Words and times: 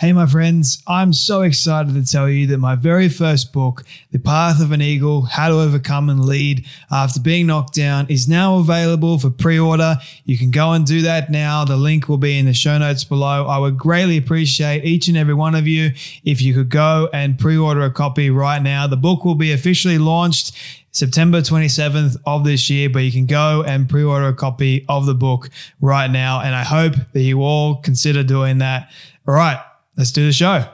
Hey, 0.00 0.12
my 0.12 0.26
friends, 0.26 0.80
I'm 0.86 1.12
so 1.12 1.42
excited 1.42 1.92
to 1.94 2.06
tell 2.06 2.28
you 2.28 2.46
that 2.46 2.58
my 2.58 2.76
very 2.76 3.08
first 3.08 3.52
book, 3.52 3.82
The 4.12 4.20
Path 4.20 4.62
of 4.62 4.70
an 4.70 4.80
Eagle 4.80 5.22
How 5.22 5.48
to 5.48 5.54
Overcome 5.54 6.08
and 6.08 6.24
Lead 6.24 6.64
After 6.88 7.18
Being 7.18 7.48
Knocked 7.48 7.74
Down, 7.74 8.06
is 8.08 8.28
now 8.28 8.58
available 8.58 9.18
for 9.18 9.28
pre 9.28 9.58
order. 9.58 9.96
You 10.24 10.38
can 10.38 10.52
go 10.52 10.70
and 10.70 10.86
do 10.86 11.02
that 11.02 11.32
now. 11.32 11.64
The 11.64 11.76
link 11.76 12.08
will 12.08 12.16
be 12.16 12.38
in 12.38 12.46
the 12.46 12.54
show 12.54 12.78
notes 12.78 13.02
below. 13.02 13.48
I 13.48 13.58
would 13.58 13.76
greatly 13.76 14.16
appreciate 14.16 14.84
each 14.84 15.08
and 15.08 15.16
every 15.16 15.34
one 15.34 15.56
of 15.56 15.66
you 15.66 15.90
if 16.22 16.40
you 16.40 16.54
could 16.54 16.68
go 16.68 17.08
and 17.12 17.36
pre 17.36 17.58
order 17.58 17.82
a 17.82 17.90
copy 17.90 18.30
right 18.30 18.62
now. 18.62 18.86
The 18.86 18.96
book 18.96 19.24
will 19.24 19.34
be 19.34 19.50
officially 19.50 19.98
launched 19.98 20.56
September 20.92 21.40
27th 21.40 22.18
of 22.24 22.44
this 22.44 22.70
year, 22.70 22.88
but 22.88 23.00
you 23.00 23.10
can 23.10 23.26
go 23.26 23.64
and 23.66 23.88
pre 23.88 24.04
order 24.04 24.28
a 24.28 24.32
copy 24.32 24.86
of 24.88 25.06
the 25.06 25.14
book 25.14 25.50
right 25.80 26.08
now. 26.08 26.40
And 26.40 26.54
I 26.54 26.62
hope 26.62 26.94
that 27.14 27.22
you 27.22 27.42
all 27.42 27.78
consider 27.82 28.22
doing 28.22 28.58
that. 28.58 28.92
All 29.26 29.34
right. 29.34 29.58
Let's 29.98 30.12
do 30.12 30.24
the 30.24 30.32
show. 30.32 30.64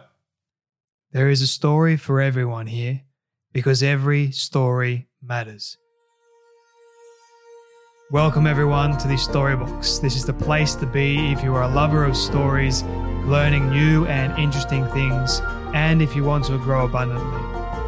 There 1.12 1.30
is 1.30 1.40
a 1.40 1.46
story 1.46 1.96
for 1.96 2.20
everyone 2.20 2.66
here 2.66 3.04
because 3.54 3.82
every 3.82 4.32
story 4.32 5.08
matters. 5.22 5.78
Welcome, 8.10 8.46
everyone, 8.46 8.98
to 8.98 9.08
the 9.08 9.14
Storybox. 9.14 10.02
This 10.02 10.14
is 10.14 10.26
the 10.26 10.34
place 10.34 10.74
to 10.74 10.84
be 10.84 11.32
if 11.32 11.42
you 11.42 11.54
are 11.54 11.62
a 11.62 11.68
lover 11.68 12.04
of 12.04 12.18
stories, 12.18 12.82
learning 13.24 13.70
new 13.70 14.04
and 14.04 14.38
interesting 14.38 14.86
things, 14.88 15.40
and 15.72 16.02
if 16.02 16.14
you 16.14 16.22
want 16.22 16.44
to 16.44 16.58
grow 16.58 16.84
abundantly. 16.84 17.40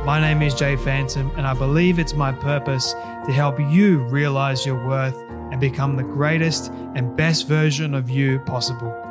My 0.07 0.19
name 0.19 0.41
is 0.41 0.55
Jay 0.55 0.77
Phantom, 0.77 1.31
and 1.37 1.47
I 1.47 1.53
believe 1.53 1.99
it's 1.99 2.15
my 2.15 2.33
purpose 2.33 2.93
to 2.93 3.31
help 3.31 3.61
you 3.61 3.99
realize 4.05 4.65
your 4.65 4.83
worth 4.87 5.17
and 5.53 5.61
become 5.61 5.97
the 5.97 6.03
greatest 6.03 6.73
and 6.95 7.15
best 7.15 7.47
version 7.47 7.93
of 7.93 8.09
you 8.09 8.39
possible. 8.47 9.06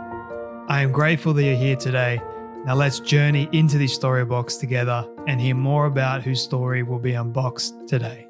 I 0.68 0.82
am 0.82 0.92
grateful 0.92 1.32
that 1.34 1.44
you're 1.44 1.56
here 1.56 1.76
today. 1.76 2.20
Now 2.66 2.74
let's 2.74 3.00
journey 3.00 3.48
into 3.52 3.78
this 3.78 3.94
story 3.94 4.26
box 4.26 4.56
together 4.58 5.08
and 5.28 5.40
hear 5.40 5.54
more 5.54 5.86
about 5.86 6.24
whose 6.24 6.42
story 6.42 6.82
will 6.82 6.98
be 6.98 7.14
unboxed 7.14 7.88
today. 7.88 8.28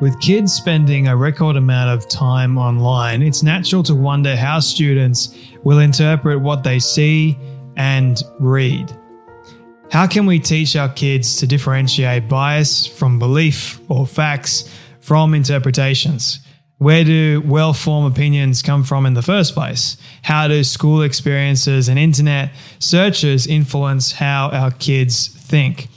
With 0.00 0.20
kids 0.20 0.52
spending 0.52 1.08
a 1.08 1.16
record 1.16 1.56
amount 1.56 1.90
of 1.90 2.08
time 2.08 2.56
online, 2.56 3.22
it's 3.22 3.42
natural 3.42 3.82
to 3.82 3.96
wonder 3.96 4.36
how 4.36 4.60
students 4.60 5.36
will 5.64 5.80
interpret 5.80 6.40
what 6.40 6.62
they 6.62 6.78
see, 6.78 7.36
and 7.78 8.22
read. 8.38 8.94
How 9.90 10.06
can 10.06 10.26
we 10.26 10.38
teach 10.38 10.76
our 10.76 10.90
kids 10.90 11.36
to 11.36 11.46
differentiate 11.46 12.28
bias 12.28 12.86
from 12.86 13.18
belief 13.18 13.80
or 13.88 14.06
facts 14.06 14.70
from 15.00 15.32
interpretations? 15.32 16.40
Where 16.76 17.04
do 17.04 17.42
well 17.44 17.72
formed 17.72 18.12
opinions 18.12 18.62
come 18.62 18.84
from 18.84 19.06
in 19.06 19.14
the 19.14 19.22
first 19.22 19.54
place? 19.54 19.96
How 20.22 20.46
do 20.46 20.62
school 20.62 21.02
experiences 21.02 21.88
and 21.88 21.98
internet 21.98 22.52
searches 22.78 23.46
influence 23.46 24.12
how 24.12 24.50
our 24.50 24.70
kids 24.70 25.28
think? 25.28 25.88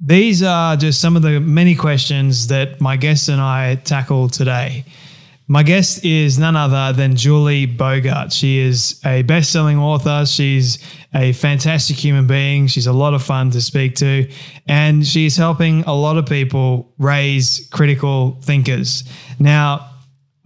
These 0.00 0.42
are 0.44 0.76
just 0.76 1.00
some 1.00 1.16
of 1.16 1.22
the 1.22 1.40
many 1.40 1.74
questions 1.74 2.46
that 2.48 2.80
my 2.80 2.96
guests 2.96 3.28
and 3.28 3.40
I 3.40 3.76
tackle 3.76 4.28
today. 4.28 4.84
My 5.50 5.62
guest 5.62 6.04
is 6.04 6.38
none 6.38 6.56
other 6.56 6.92
than 6.92 7.16
Julie 7.16 7.64
Bogart. 7.64 8.34
She 8.34 8.58
is 8.58 9.00
a 9.06 9.22
best 9.22 9.50
selling 9.50 9.78
author. 9.78 10.26
She's 10.26 10.78
a 11.14 11.32
fantastic 11.32 11.96
human 11.96 12.26
being. 12.26 12.66
She's 12.66 12.86
a 12.86 12.92
lot 12.92 13.14
of 13.14 13.22
fun 13.22 13.50
to 13.52 13.62
speak 13.62 13.94
to. 13.96 14.30
And 14.66 15.06
she's 15.06 15.36
helping 15.38 15.84
a 15.84 15.94
lot 15.94 16.18
of 16.18 16.26
people 16.26 16.92
raise 16.98 17.66
critical 17.72 18.38
thinkers. 18.42 19.04
Now, 19.38 19.88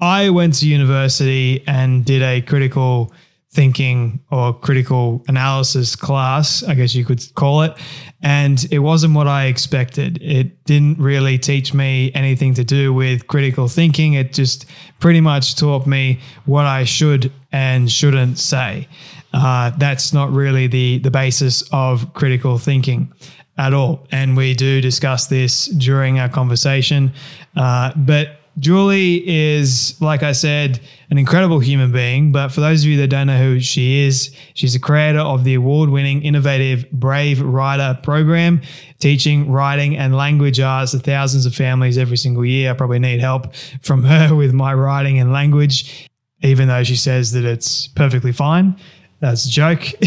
I 0.01 0.31
went 0.31 0.55
to 0.61 0.69
university 0.69 1.65
and 1.67 2.05
did 2.05 2.23
a 2.23 2.41
critical 2.41 3.13
thinking 3.53 4.19
or 4.31 4.55
critical 4.55 5.23
analysis 5.29 5.95
class, 5.95 6.63
I 6.63 6.75
guess 6.75 6.95
you 6.95 7.05
could 7.05 7.23
call 7.35 7.63
it. 7.63 7.75
And 8.23 8.67
it 8.71 8.79
wasn't 8.79 9.15
what 9.15 9.29
I 9.29 9.47
expected. 9.47 10.19
It 10.23 10.65
didn't 10.65 10.99
really 10.99 11.39
teach 11.39 11.75
me 11.75 12.11
anything 12.15 12.55
to 12.55 12.65
do 12.65 12.95
with 12.95 13.27
critical 13.27 13.69
thinking. 13.69 14.15
It 14.15 14.33
just 14.33 14.67
pretty 15.01 15.21
much 15.21 15.57
taught 15.57 15.87
me 15.87 16.21
what 16.47 16.65
I 16.65 16.85
should 16.85 17.31
and 17.51 17.91
shouldn't 17.91 18.39
say. 18.39 18.89
Uh, 19.35 19.71
that's 19.77 20.13
not 20.13 20.31
really 20.31 20.67
the, 20.67 20.99
the 20.99 21.11
basis 21.11 21.63
of 21.73 22.15
critical 22.15 22.59
thinking 22.59 23.13
at 23.59 23.75
all. 23.75 24.07
And 24.11 24.37
we 24.37 24.55
do 24.55 24.81
discuss 24.81 25.27
this 25.27 25.67
during 25.67 26.19
our 26.19 26.29
conversation. 26.29 27.13
Uh, 27.55 27.93
but 27.97 28.39
Julie 28.59 29.27
is, 29.27 30.01
like 30.01 30.23
I 30.23 30.33
said, 30.33 30.81
an 31.11 31.19
incredible 31.19 31.59
human 31.59 31.91
being. 31.91 32.33
But 32.33 32.49
for 32.49 32.61
those 32.61 32.83
of 32.83 32.89
you 32.89 32.99
that 32.99 33.09
don't 33.09 33.27
know 33.27 33.39
who 33.39 33.61
she 33.61 34.01
is, 34.01 34.35
she's 34.55 34.75
the 34.75 34.79
creator 34.79 35.21
of 35.21 35.45
the 35.45 35.55
award 35.55 35.89
winning, 35.89 36.23
innovative 36.23 36.91
Brave 36.91 37.41
Writer 37.41 37.99
program, 38.03 38.61
teaching 38.99 39.51
writing 39.51 39.97
and 39.97 40.15
language 40.15 40.61
arts 40.61 40.93
to 40.93 40.99
thousands 40.99 41.47
of 41.47 41.55
families 41.55 41.97
every 41.97 42.17
single 42.17 42.45
year. 42.45 42.71
I 42.71 42.75
probably 42.75 42.99
need 42.99 43.21
help 43.21 43.55
from 43.81 44.05
her 44.05 44.35
with 44.35 44.53
my 44.53 44.75
writing 44.75 45.19
and 45.19 45.33
language, 45.33 46.09
even 46.43 46.69
though 46.69 46.85
she 46.85 46.97
says 46.97 47.33
that 47.33 47.45
it's 47.45 47.89
perfectly 47.89 48.33
fine. 48.33 48.77
That's 49.23 49.47
a 49.47 49.51
joke. 49.51 49.85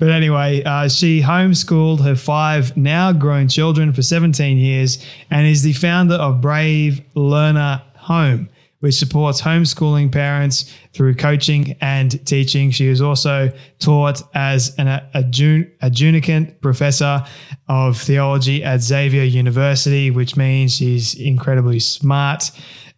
but 0.00 0.10
anyway, 0.10 0.64
uh, 0.64 0.88
she 0.88 1.22
homeschooled 1.22 2.02
her 2.02 2.16
five 2.16 2.76
now 2.76 3.12
grown 3.12 3.46
children 3.46 3.92
for 3.92 4.02
17 4.02 4.58
years 4.58 5.06
and 5.30 5.46
is 5.46 5.62
the 5.62 5.72
founder 5.74 6.16
of 6.16 6.40
Brave 6.40 7.02
Learner 7.14 7.80
Home, 7.94 8.48
which 8.80 8.96
supports 8.96 9.40
homeschooling 9.40 10.10
parents 10.10 10.74
through 10.92 11.14
coaching 11.14 11.76
and 11.80 12.26
teaching. 12.26 12.72
She 12.72 12.88
is 12.88 13.00
also 13.00 13.52
taught 13.78 14.22
as 14.34 14.74
an 14.76 14.88
adjunct 15.14 16.60
professor 16.60 17.24
of 17.68 17.96
theology 17.96 18.64
at 18.64 18.82
Xavier 18.82 19.22
University, 19.22 20.10
which 20.10 20.36
means 20.36 20.74
she's 20.74 21.14
incredibly 21.14 21.78
smart, 21.78 22.50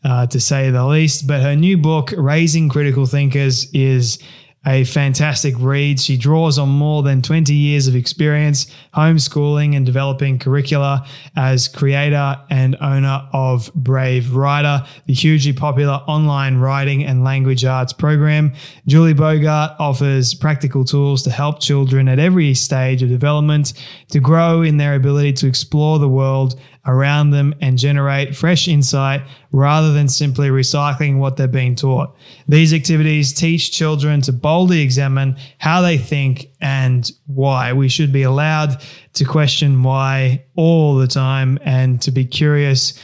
uh, 0.04 0.26
to 0.28 0.40
say 0.40 0.70
the 0.70 0.86
least. 0.86 1.26
But 1.26 1.42
her 1.42 1.54
new 1.54 1.76
book, 1.76 2.14
Raising 2.16 2.70
Critical 2.70 3.04
Thinkers, 3.04 3.70
is 3.74 4.18
a 4.66 4.84
fantastic 4.84 5.54
read. 5.58 5.98
She 5.98 6.16
draws 6.16 6.58
on 6.58 6.68
more 6.68 7.02
than 7.02 7.22
20 7.22 7.52
years 7.52 7.88
of 7.88 7.96
experience 7.96 8.66
homeschooling 8.94 9.76
and 9.76 9.84
developing 9.84 10.38
curricula 10.38 11.06
as 11.36 11.66
creator 11.66 12.38
and 12.50 12.76
owner 12.80 13.26
of 13.32 13.72
Brave 13.74 14.34
Writer, 14.34 14.84
the 15.06 15.14
hugely 15.14 15.52
popular 15.52 15.94
online 16.06 16.58
writing 16.58 17.04
and 17.04 17.24
language 17.24 17.64
arts 17.64 17.92
program. 17.92 18.52
Julie 18.86 19.14
Bogart 19.14 19.72
offers 19.78 20.34
practical 20.34 20.84
tools 20.84 21.22
to 21.22 21.30
help 21.30 21.60
children 21.60 22.08
at 22.08 22.18
every 22.18 22.54
stage 22.54 23.02
of 23.02 23.08
development 23.08 23.72
to 24.10 24.20
grow 24.20 24.62
in 24.62 24.76
their 24.76 24.94
ability 24.94 25.32
to 25.32 25.46
explore 25.46 25.98
the 25.98 26.08
world 26.08 26.60
around 26.86 27.30
them 27.30 27.54
and 27.60 27.78
generate 27.78 28.34
fresh 28.34 28.66
insight 28.66 29.22
rather 29.52 29.92
than 29.92 30.08
simply 30.08 30.48
recycling 30.48 31.18
what 31.18 31.36
they're 31.36 31.46
being 31.46 31.74
taught. 31.74 32.14
These 32.48 32.74
activities 32.74 33.32
teach 33.32 33.72
children 33.72 34.20
to 34.22 34.32
boldly 34.32 34.80
examine 34.80 35.36
how 35.58 35.80
they 35.80 35.96
think 35.96 36.50
and 36.60 37.10
why. 37.26 37.72
We 37.72 37.88
should 37.88 38.12
be 38.12 38.22
allowed 38.22 38.82
to 39.14 39.24
question 39.24 39.82
why 39.82 40.44
all 40.56 40.96
the 40.96 41.06
time 41.06 41.58
and 41.62 42.00
to 42.02 42.10
be 42.10 42.24
curious 42.24 42.98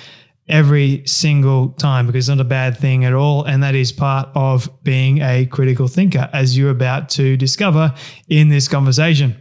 every 0.49 1.03
single 1.07 1.71
time 1.73 2.07
because 2.07 2.29
it's 2.29 2.37
not 2.37 2.45
a 2.45 2.49
bad 2.49 2.77
thing 2.77 3.05
at 3.05 3.13
all. 3.13 3.45
And 3.45 3.63
that 3.63 3.75
is 3.75 3.93
part 3.93 4.29
of 4.35 4.69
being 4.83 5.21
a 5.21 5.47
critical 5.47 5.89
thinker, 5.89 6.29
as 6.33 6.57
you're 6.57 6.71
about 6.71 7.11
to 7.11 7.37
discover 7.37 7.95
in 8.29 8.49
this 8.49 8.67
conversation. 8.67 9.37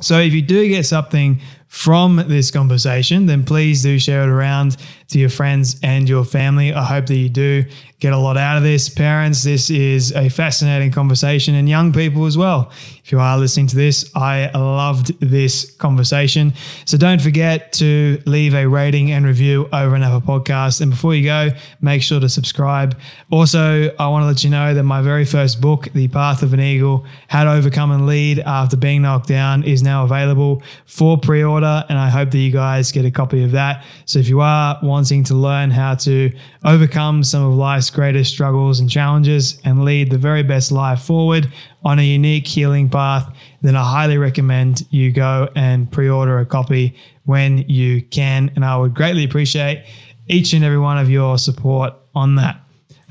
So, 0.00 0.18
if 0.18 0.32
you 0.32 0.40
do 0.40 0.66
get 0.68 0.86
something 0.86 1.40
from 1.70 2.16
this 2.26 2.50
conversation, 2.50 3.26
then 3.26 3.44
please 3.44 3.80
do 3.80 3.96
share 3.96 4.24
it 4.24 4.28
around 4.28 4.76
to 5.10 5.18
your 5.18 5.28
friends 5.28 5.78
and 5.82 6.08
your 6.08 6.24
family. 6.24 6.72
I 6.72 6.84
hope 6.84 7.06
that 7.06 7.16
you 7.16 7.28
do 7.28 7.64
get 7.98 8.12
a 8.14 8.16
lot 8.16 8.36
out 8.36 8.56
of 8.56 8.62
this. 8.62 8.88
Parents, 8.88 9.42
this 9.42 9.68
is 9.68 10.12
a 10.12 10.28
fascinating 10.30 10.90
conversation, 10.90 11.54
and 11.54 11.68
young 11.68 11.92
people 11.92 12.24
as 12.24 12.36
well. 12.36 12.70
If 13.04 13.12
you 13.12 13.18
are 13.18 13.36
listening 13.36 13.66
to 13.68 13.76
this, 13.76 14.10
I 14.14 14.50
loved 14.56 15.18
this 15.20 15.70
conversation. 15.72 16.54
So 16.86 16.96
don't 16.96 17.20
forget 17.20 17.72
to 17.74 18.22
leave 18.24 18.54
a 18.54 18.66
rating 18.66 19.10
and 19.10 19.26
review 19.26 19.68
over 19.72 19.94
an 19.96 20.02
Apple 20.02 20.20
Podcast. 20.20 20.80
And 20.80 20.92
before 20.92 21.14
you 21.14 21.24
go, 21.24 21.48
make 21.80 22.02
sure 22.02 22.20
to 22.20 22.28
subscribe. 22.28 22.96
Also, 23.30 23.94
I 23.96 24.08
want 24.08 24.22
to 24.22 24.26
let 24.28 24.44
you 24.44 24.50
know 24.50 24.74
that 24.74 24.84
my 24.84 25.02
very 25.02 25.24
first 25.24 25.60
book, 25.60 25.88
The 25.92 26.08
Path 26.08 26.42
of 26.42 26.54
an 26.54 26.60
Eagle 26.60 27.04
How 27.28 27.44
to 27.44 27.52
Overcome 27.52 27.90
and 27.90 28.06
Lead 28.06 28.38
After 28.38 28.76
Being 28.76 29.02
Knocked 29.02 29.28
Down, 29.28 29.64
is 29.64 29.82
now 29.82 30.04
available 30.04 30.62
for 30.86 31.18
pre 31.18 31.42
order 31.42 31.84
and 31.88 31.98
I 31.98 32.08
hope 32.08 32.30
that 32.30 32.38
you 32.38 32.52
guys 32.52 32.92
get 32.92 33.04
a 33.04 33.10
copy 33.10 33.42
of 33.42 33.50
that. 33.52 33.84
So 34.06 34.20
if 34.20 34.28
you 34.28 34.40
are 34.40 34.78
wanting 34.82 34.99
to 35.04 35.34
learn 35.34 35.70
how 35.70 35.94
to 35.94 36.30
overcome 36.64 37.24
some 37.24 37.44
of 37.44 37.54
life's 37.54 37.90
greatest 37.90 38.30
struggles 38.30 38.80
and 38.80 38.90
challenges 38.90 39.60
and 39.64 39.84
lead 39.84 40.10
the 40.10 40.18
very 40.18 40.42
best 40.42 40.70
life 40.70 41.02
forward 41.02 41.52
on 41.84 41.98
a 41.98 42.02
unique 42.02 42.46
healing 42.46 42.88
path, 42.88 43.34
then 43.62 43.76
I 43.76 43.82
highly 43.82 44.18
recommend 44.18 44.86
you 44.90 45.12
go 45.12 45.48
and 45.56 45.90
pre 45.90 46.08
order 46.08 46.38
a 46.38 46.46
copy 46.46 46.94
when 47.24 47.58
you 47.68 48.02
can. 48.02 48.50
And 48.54 48.64
I 48.64 48.76
would 48.76 48.94
greatly 48.94 49.24
appreciate 49.24 49.84
each 50.28 50.52
and 50.52 50.64
every 50.64 50.78
one 50.78 50.98
of 50.98 51.10
your 51.10 51.38
support 51.38 51.94
on 52.14 52.36
that. 52.36 52.60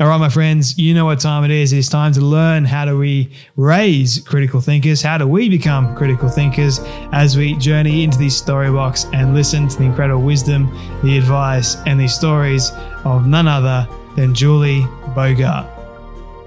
All 0.01 0.07
right, 0.07 0.17
my 0.17 0.29
friends, 0.29 0.77
you 0.77 0.93
know 0.93 1.03
what 1.03 1.19
time 1.19 1.43
it 1.43 1.51
is. 1.51 1.73
It's 1.73 1.89
time 1.89 2.13
to 2.13 2.21
learn 2.21 2.63
how 2.63 2.85
do 2.85 2.97
we 2.97 3.33
raise 3.57 4.19
critical 4.19 4.61
thinkers? 4.61 5.01
How 5.01 5.17
do 5.17 5.27
we 5.27 5.49
become 5.49 5.93
critical 5.93 6.29
thinkers 6.29 6.79
as 7.11 7.35
we 7.35 7.53
journey 7.55 8.05
into 8.05 8.17
the 8.17 8.29
story 8.29 8.71
box 8.71 9.07
and 9.11 9.33
listen 9.33 9.67
to 9.67 9.77
the 9.77 9.83
incredible 9.83 10.21
wisdom, 10.21 10.71
the 11.03 11.17
advice, 11.17 11.75
and 11.85 11.99
the 11.99 12.07
stories 12.07 12.71
of 13.03 13.27
none 13.27 13.45
other 13.45 13.85
than 14.15 14.33
Julie 14.33 14.85
Bogart. 15.13 15.67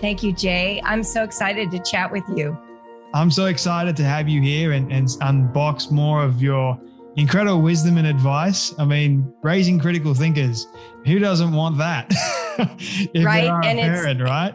Thank 0.01 0.23
you, 0.23 0.33
Jay. 0.33 0.81
I'm 0.83 1.03
so 1.03 1.23
excited 1.23 1.71
to 1.73 1.79
chat 1.79 2.11
with 2.11 2.25
you. 2.35 2.57
I'm 3.13 3.31
so 3.31 3.45
excited 3.47 3.99
to 3.99 4.05
have 4.05 4.31
you 4.31 4.41
here 4.41 4.73
and, 4.73 4.91
and 4.91 5.09
unbox 5.09 5.91
more 5.91 6.25
of 6.25 6.41
your 6.41 6.81
incredible 7.17 7.61
wisdom 7.61 7.99
and 7.99 8.07
advice. 8.07 8.75
I 8.79 8.87
mean, 8.87 9.31
raising 9.43 9.79
critical 9.79 10.15
thinkers. 10.15 10.69
Who 11.05 11.19
doesn't 11.19 11.53
want 11.53 11.77
that? 11.77 12.11
right. 13.17 13.51
and 13.65 13.79
parent, 13.79 14.21
it's 14.21 14.31
right. 14.31 14.55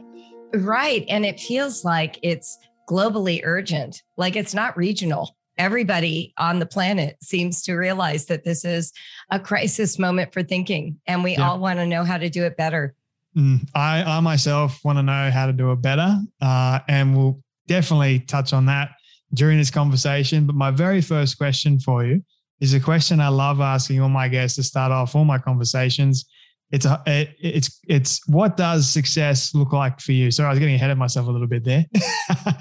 Right. 0.53 1.05
And 1.09 1.25
it 1.25 1.39
feels 1.39 1.83
like 1.83 2.19
it's 2.23 2.57
globally 2.89 3.41
urgent, 3.43 4.03
like 4.15 4.35
it's 4.35 4.53
not 4.53 4.77
regional. 4.77 5.35
Everybody 5.57 6.33
on 6.37 6.59
the 6.59 6.65
planet 6.65 7.17
seems 7.21 7.63
to 7.63 7.73
realize 7.73 8.27
that 8.27 8.43
this 8.43 8.63
is 8.63 8.93
a 9.31 9.39
crisis 9.39 9.97
moment 9.97 10.31
for 10.31 10.43
thinking, 10.43 10.99
and 11.07 11.23
we 11.23 11.31
yeah. 11.31 11.49
all 11.49 11.59
want 11.59 11.79
to 11.79 11.85
know 11.85 12.03
how 12.03 12.17
to 12.17 12.29
do 12.29 12.43
it 12.43 12.55
better. 12.55 12.93
Mm, 13.35 13.67
I, 13.73 14.03
I 14.03 14.19
myself 14.19 14.79
want 14.83 14.99
to 14.99 15.03
know 15.03 15.31
how 15.31 15.47
to 15.47 15.53
do 15.53 15.71
it 15.71 15.81
better, 15.81 16.19
uh, 16.41 16.79
and 16.87 17.17
we'll 17.17 17.41
definitely 17.67 18.19
touch 18.19 18.53
on 18.53 18.67
that 18.67 18.91
during 19.33 19.57
this 19.57 19.71
conversation. 19.71 20.45
But 20.45 20.55
my 20.55 20.71
very 20.71 21.01
first 21.01 21.37
question 21.37 21.79
for 21.79 22.05
you 22.05 22.23
is 22.59 22.73
a 22.73 22.79
question 22.79 23.19
I 23.19 23.29
love 23.29 23.59
asking 23.59 24.01
all 24.01 24.09
my 24.09 24.27
guests 24.27 24.55
to 24.57 24.63
start 24.63 24.91
off 24.91 25.15
all 25.15 25.25
my 25.25 25.37
conversations. 25.37 26.25
It's 26.71 26.85
a, 26.85 27.01
it, 27.05 27.35
it's 27.39 27.79
it's 27.87 28.27
what 28.27 28.57
does 28.57 28.89
success 28.89 29.55
look 29.55 29.71
like 29.71 30.01
for 30.01 30.11
you? 30.11 30.31
Sorry, 30.31 30.47
I 30.47 30.49
was 30.51 30.59
getting 30.59 30.75
ahead 30.75 30.91
of 30.91 30.97
myself 30.97 31.27
a 31.27 31.31
little 31.31 31.47
bit 31.47 31.63
there. 31.63 31.85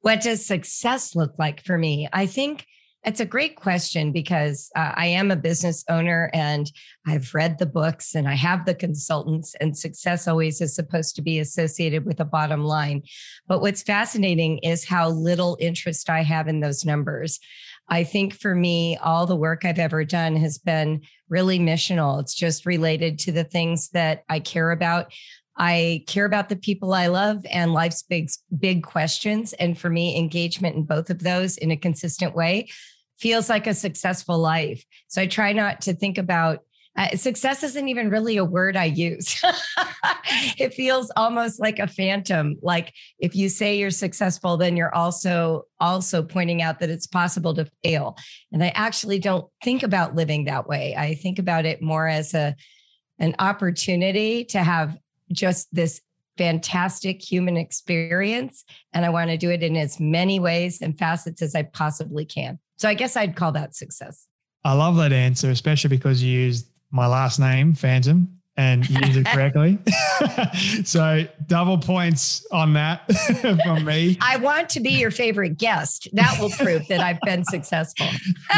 what 0.00 0.20
does 0.20 0.44
success 0.44 1.16
look 1.16 1.34
like 1.38 1.64
for 1.64 1.78
me? 1.78 2.08
I 2.12 2.26
think 2.26 2.66
it's 3.04 3.20
a 3.20 3.24
great 3.24 3.56
question 3.56 4.12
because 4.12 4.70
uh, 4.76 4.92
I 4.94 5.06
am 5.06 5.30
a 5.30 5.36
business 5.36 5.84
owner 5.88 6.30
and 6.34 6.70
I've 7.06 7.34
read 7.34 7.58
the 7.58 7.64
books 7.64 8.14
and 8.14 8.28
I 8.28 8.34
have 8.34 8.66
the 8.66 8.74
consultants, 8.74 9.54
and 9.58 9.76
success 9.76 10.28
always 10.28 10.60
is 10.60 10.74
supposed 10.74 11.16
to 11.16 11.22
be 11.22 11.38
associated 11.38 12.04
with 12.04 12.20
a 12.20 12.26
bottom 12.26 12.64
line. 12.64 13.02
But 13.46 13.62
what's 13.62 13.82
fascinating 13.82 14.58
is 14.58 14.86
how 14.86 15.08
little 15.08 15.56
interest 15.60 16.10
I 16.10 16.22
have 16.22 16.46
in 16.46 16.60
those 16.60 16.84
numbers. 16.84 17.40
I 17.90 18.04
think 18.04 18.34
for 18.34 18.54
me, 18.54 18.96
all 18.98 19.26
the 19.26 19.36
work 19.36 19.64
I've 19.64 19.80
ever 19.80 20.04
done 20.04 20.36
has 20.36 20.58
been 20.58 21.02
really 21.28 21.58
missional. 21.58 22.20
It's 22.20 22.34
just 22.34 22.64
related 22.64 23.18
to 23.20 23.32
the 23.32 23.44
things 23.44 23.90
that 23.90 24.22
I 24.28 24.38
care 24.38 24.70
about. 24.70 25.12
I 25.56 26.04
care 26.06 26.24
about 26.24 26.48
the 26.48 26.56
people 26.56 26.94
I 26.94 27.08
love 27.08 27.44
and 27.50 27.74
life's 27.74 28.02
big, 28.02 28.30
big 28.56 28.84
questions. 28.84 29.52
And 29.54 29.76
for 29.76 29.90
me, 29.90 30.16
engagement 30.16 30.76
in 30.76 30.84
both 30.84 31.10
of 31.10 31.18
those 31.18 31.58
in 31.58 31.72
a 31.72 31.76
consistent 31.76 32.34
way 32.34 32.68
feels 33.18 33.50
like 33.50 33.66
a 33.66 33.74
successful 33.74 34.38
life. 34.38 34.84
So 35.08 35.20
I 35.20 35.26
try 35.26 35.52
not 35.52 35.82
to 35.82 35.92
think 35.92 36.16
about 36.16 36.60
uh, 37.00 37.16
success 37.16 37.62
isn't 37.62 37.88
even 37.88 38.10
really 38.10 38.36
a 38.36 38.44
word 38.44 38.76
I 38.76 38.84
use. 38.84 39.42
it 40.58 40.74
feels 40.74 41.10
almost 41.16 41.58
like 41.58 41.78
a 41.78 41.86
phantom. 41.86 42.56
Like 42.60 42.92
if 43.18 43.34
you 43.34 43.48
say 43.48 43.78
you're 43.78 43.90
successful, 43.90 44.58
then 44.58 44.76
you're 44.76 44.94
also 44.94 45.62
also 45.80 46.22
pointing 46.22 46.60
out 46.60 46.78
that 46.80 46.90
it's 46.90 47.06
possible 47.06 47.54
to 47.54 47.66
fail. 47.82 48.18
And 48.52 48.62
I 48.62 48.68
actually 48.74 49.18
don't 49.18 49.48
think 49.64 49.82
about 49.82 50.14
living 50.14 50.44
that 50.44 50.68
way. 50.68 50.94
I 50.94 51.14
think 51.14 51.38
about 51.38 51.64
it 51.64 51.80
more 51.80 52.06
as 52.06 52.34
a 52.34 52.54
an 53.18 53.34
opportunity 53.38 54.44
to 54.46 54.62
have 54.62 54.94
just 55.32 55.74
this 55.74 56.02
fantastic 56.36 57.22
human 57.22 57.56
experience 57.56 58.64
and 58.92 59.06
I 59.06 59.10
want 59.10 59.30
to 59.30 59.38
do 59.38 59.50
it 59.50 59.62
in 59.62 59.76
as 59.76 59.98
many 60.00 60.38
ways 60.38 60.82
and 60.82 60.98
facets 60.98 61.40
as 61.40 61.54
I 61.54 61.62
possibly 61.62 62.26
can. 62.26 62.58
So 62.76 62.90
I 62.90 62.94
guess 62.94 63.16
I'd 63.16 63.36
call 63.36 63.52
that 63.52 63.74
success. 63.74 64.26
I 64.64 64.74
love 64.74 64.96
that 64.96 65.12
answer, 65.12 65.50
especially 65.50 65.88
because 65.88 66.22
you 66.22 66.38
used 66.40 66.69
my 66.90 67.06
last 67.06 67.38
name, 67.38 67.74
Phantom, 67.74 68.40
and 68.56 68.88
use 68.88 69.16
it 69.16 69.26
correctly. 69.32 69.78
so 70.84 71.24
double 71.46 71.78
points 71.78 72.46
on 72.52 72.72
that 72.74 73.10
from 73.64 73.84
me. 73.84 74.18
I 74.20 74.36
want 74.36 74.68
to 74.70 74.80
be 74.80 74.90
your 74.90 75.10
favorite 75.10 75.56
guest. 75.56 76.08
That 76.12 76.38
will 76.40 76.50
prove 76.50 76.86
that 76.88 77.00
I've 77.00 77.20
been 77.22 77.44
successful. 77.44 78.06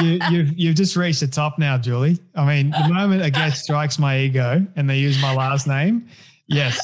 you, 0.03 0.19
have 0.21 0.33
you've, 0.33 0.59
you've 0.59 0.77
just 0.77 0.97
reached 0.97 1.21
the 1.21 1.29
top 1.29 1.59
now, 1.59 1.79
Julie. 1.79 2.19
I 2.35 2.45
mean, 2.47 2.71
the 2.71 2.93
moment 2.93 3.23
a 3.23 3.31
guest 3.31 3.65
strikes 3.65 3.99
my 3.99 4.19
ego 4.19 4.67
and 4.77 4.89
they 4.89 4.99
use 4.99 5.21
my 5.21 5.35
last 5.35 5.67
name, 5.67 6.09
yes, 6.47 6.79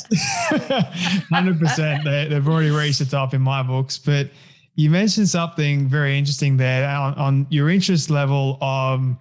hundred 1.30 1.58
percent. 1.58 2.04
They, 2.04 2.28
they've 2.28 2.46
already 2.46 2.70
reached 2.70 3.00
the 3.00 3.06
top 3.06 3.34
in 3.34 3.40
my 3.40 3.62
books. 3.62 3.98
But 3.98 4.30
you 4.76 4.90
mentioned 4.90 5.28
something 5.28 5.88
very 5.88 6.16
interesting 6.16 6.56
there 6.56 6.88
on, 6.88 7.14
on 7.14 7.46
your 7.50 7.68
interest 7.68 8.10
level 8.10 8.58
of 8.60 9.16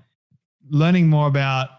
learning 0.69 1.07
more 1.07 1.27
about 1.27 1.69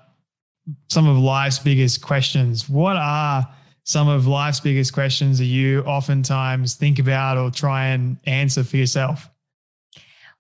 some 0.89 1.09
of 1.09 1.17
life's 1.17 1.59
biggest 1.59 2.03
questions. 2.03 2.69
What 2.69 2.97
are 2.97 3.49
some 3.85 4.09
of 4.09 4.27
life's 4.27 4.61
biggest 4.61 4.93
questions 4.93 5.39
that 5.39 5.47
you 5.47 5.83
oftentimes 5.83 6.75
think 6.75 6.99
about 6.99 7.39
or 7.39 7.51
try 7.51 7.87
and 7.87 8.19
answer 8.27 8.63
for 8.63 8.77
yourself? 8.77 9.31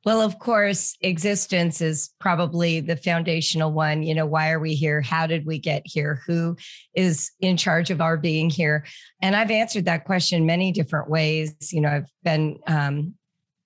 Well, 0.05 0.21
of 0.21 0.39
course, 0.39 0.97
existence 1.01 1.81
is 1.81 2.11
probably 2.21 2.81
the 2.81 2.97
foundational 2.97 3.73
one. 3.73 4.03
You 4.03 4.15
know, 4.15 4.27
why 4.27 4.53
are 4.53 4.61
we 4.61 4.75
here? 4.75 5.03
How 5.03 5.27
did 5.27 5.45
we 5.45 5.59
get 5.59 5.83
here? 5.85 6.23
Who 6.27 6.57
is 6.95 7.31
in 7.41 7.57
charge 7.57 7.91
of 7.91 8.01
our 8.01 8.17
being 8.17 8.49
here? 8.49 8.87
And 9.21 9.35
I've 9.35 9.51
answered 9.51 9.87
that 9.87 10.05
question 10.05 10.47
many 10.47 10.71
different 10.71 11.11
ways. 11.11 11.55
You 11.73 11.81
know, 11.81 11.89
I've 11.89 12.11
been 12.23 12.59
um, 12.67 13.15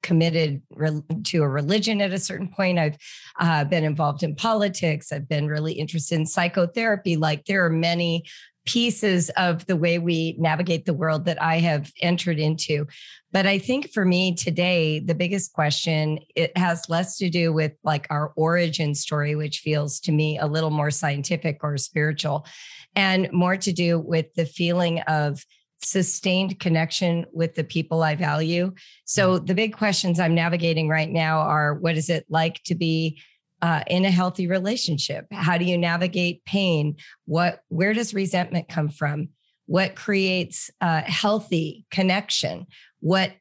committed 0.02 0.62
re- 0.70 1.02
to 1.24 1.42
a 1.42 1.48
religion 1.48 2.00
at 2.00 2.12
a 2.12 2.18
certain 2.18 2.48
point. 2.48 2.78
I've 2.78 2.96
uh, 3.40 3.64
been 3.64 3.84
involved 3.84 4.22
in 4.22 4.34
politics. 4.34 5.12
I've 5.12 5.28
been 5.28 5.46
really 5.46 5.74
interested 5.74 6.16
in 6.16 6.26
psychotherapy. 6.26 7.16
Like 7.16 7.44
there 7.46 7.64
are 7.64 7.70
many 7.70 8.24
pieces 8.64 9.30
of 9.30 9.66
the 9.66 9.76
way 9.76 9.98
we 9.98 10.36
navigate 10.38 10.84
the 10.84 10.94
world 10.94 11.24
that 11.24 11.42
I 11.42 11.58
have 11.58 11.90
entered 12.00 12.38
into. 12.38 12.86
But 13.32 13.46
I 13.46 13.58
think 13.58 13.90
for 13.90 14.04
me 14.04 14.34
today, 14.34 15.00
the 15.00 15.14
biggest 15.14 15.52
question, 15.52 16.18
it 16.36 16.56
has 16.56 16.88
less 16.88 17.16
to 17.18 17.30
do 17.30 17.52
with 17.52 17.72
like 17.82 18.06
our 18.10 18.32
origin 18.36 18.94
story, 18.94 19.34
which 19.34 19.60
feels 19.60 19.98
to 20.00 20.12
me 20.12 20.38
a 20.38 20.46
little 20.46 20.70
more 20.70 20.90
scientific 20.90 21.60
or 21.62 21.76
spiritual, 21.78 22.46
and 22.94 23.28
more 23.32 23.56
to 23.56 23.72
do 23.72 23.98
with 23.98 24.32
the 24.34 24.46
feeling 24.46 25.00
of 25.02 25.44
sustained 25.84 26.60
connection 26.60 27.26
with 27.32 27.54
the 27.54 27.64
people 27.64 28.02
I 28.02 28.14
value. 28.14 28.72
So 29.04 29.36
mm-hmm. 29.36 29.46
the 29.46 29.54
big 29.54 29.76
questions 29.76 30.20
I'm 30.20 30.34
navigating 30.34 30.88
right 30.88 31.10
now 31.10 31.40
are 31.40 31.74
what 31.74 31.96
is 31.96 32.08
it 32.08 32.26
like 32.28 32.62
to 32.64 32.74
be 32.74 33.20
uh, 33.60 33.82
in 33.86 34.04
a 34.04 34.10
healthy 34.10 34.46
relationship? 34.48 35.26
How 35.30 35.56
do 35.56 35.64
you 35.64 35.78
navigate 35.78 36.44
pain? 36.44 36.96
What 37.26 37.60
where 37.68 37.94
does 37.94 38.14
resentment 38.14 38.68
come 38.68 38.88
from? 38.88 39.28
What 39.66 39.94
creates 39.94 40.70
a 40.80 41.00
healthy 41.00 41.86
connection? 41.90 42.66
What 43.00 43.32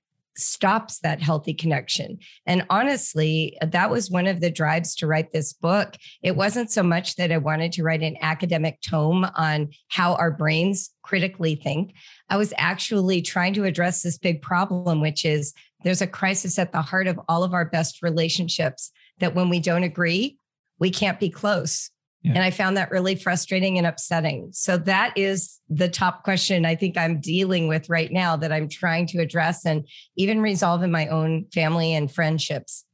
stops 0.41 0.99
that 0.99 1.21
healthy 1.21 1.53
connection. 1.53 2.17
And 2.45 2.65
honestly, 2.69 3.57
that 3.61 3.89
was 3.89 4.11
one 4.11 4.27
of 4.27 4.41
the 4.41 4.49
drives 4.49 4.95
to 4.97 5.07
write 5.07 5.31
this 5.31 5.53
book. 5.53 5.95
It 6.21 6.35
wasn't 6.35 6.71
so 6.71 6.83
much 6.83 7.15
that 7.15 7.31
I 7.31 7.37
wanted 7.37 7.71
to 7.73 7.83
write 7.83 8.01
an 8.01 8.17
academic 8.21 8.79
tome 8.81 9.25
on 9.35 9.69
how 9.89 10.15
our 10.15 10.31
brains 10.31 10.89
critically 11.03 11.55
think. 11.55 11.93
I 12.29 12.37
was 12.37 12.53
actually 12.57 13.21
trying 13.21 13.53
to 13.55 13.65
address 13.65 14.01
this 14.01 14.17
big 14.17 14.41
problem, 14.41 15.01
which 15.01 15.25
is 15.25 15.53
there's 15.83 16.01
a 16.01 16.07
crisis 16.07 16.59
at 16.59 16.71
the 16.71 16.81
heart 16.81 17.07
of 17.07 17.19
all 17.27 17.43
of 17.43 17.53
our 17.53 17.65
best 17.65 18.01
relationships 18.01 18.91
that 19.19 19.35
when 19.35 19.49
we 19.49 19.59
don't 19.59 19.83
agree, 19.83 20.37
we 20.79 20.89
can't 20.89 21.19
be 21.19 21.29
close. 21.29 21.89
Yeah. 22.23 22.33
And 22.33 22.43
I 22.43 22.51
found 22.51 22.77
that 22.77 22.91
really 22.91 23.15
frustrating 23.15 23.77
and 23.79 23.87
upsetting. 23.87 24.49
So 24.53 24.77
that 24.77 25.17
is 25.17 25.59
the 25.69 25.89
top 25.89 26.23
question 26.23 26.65
I 26.65 26.75
think 26.75 26.95
I'm 26.97 27.19
dealing 27.19 27.67
with 27.67 27.89
right 27.89 28.11
now 28.11 28.35
that 28.35 28.51
I'm 28.51 28.69
trying 28.69 29.07
to 29.07 29.19
address 29.19 29.65
and 29.65 29.87
even 30.15 30.39
resolve 30.41 30.83
in 30.83 30.91
my 30.91 31.07
own 31.07 31.45
family 31.51 31.95
and 31.95 32.11
friendships. 32.11 32.85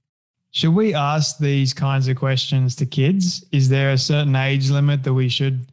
Should 0.51 0.74
we 0.74 0.93
ask 0.93 1.39
these 1.39 1.74
kinds 1.74 2.07
of 2.07 2.15
questions 2.15 2.75
to 2.77 2.86
kids? 2.86 3.46
Is 3.51 3.67
there 3.67 3.91
a 3.91 3.98
certain 3.98 4.36
age 4.36 4.69
limit 4.69 5.03
that 5.03 5.13
we 5.13 5.27
should, 5.27 5.67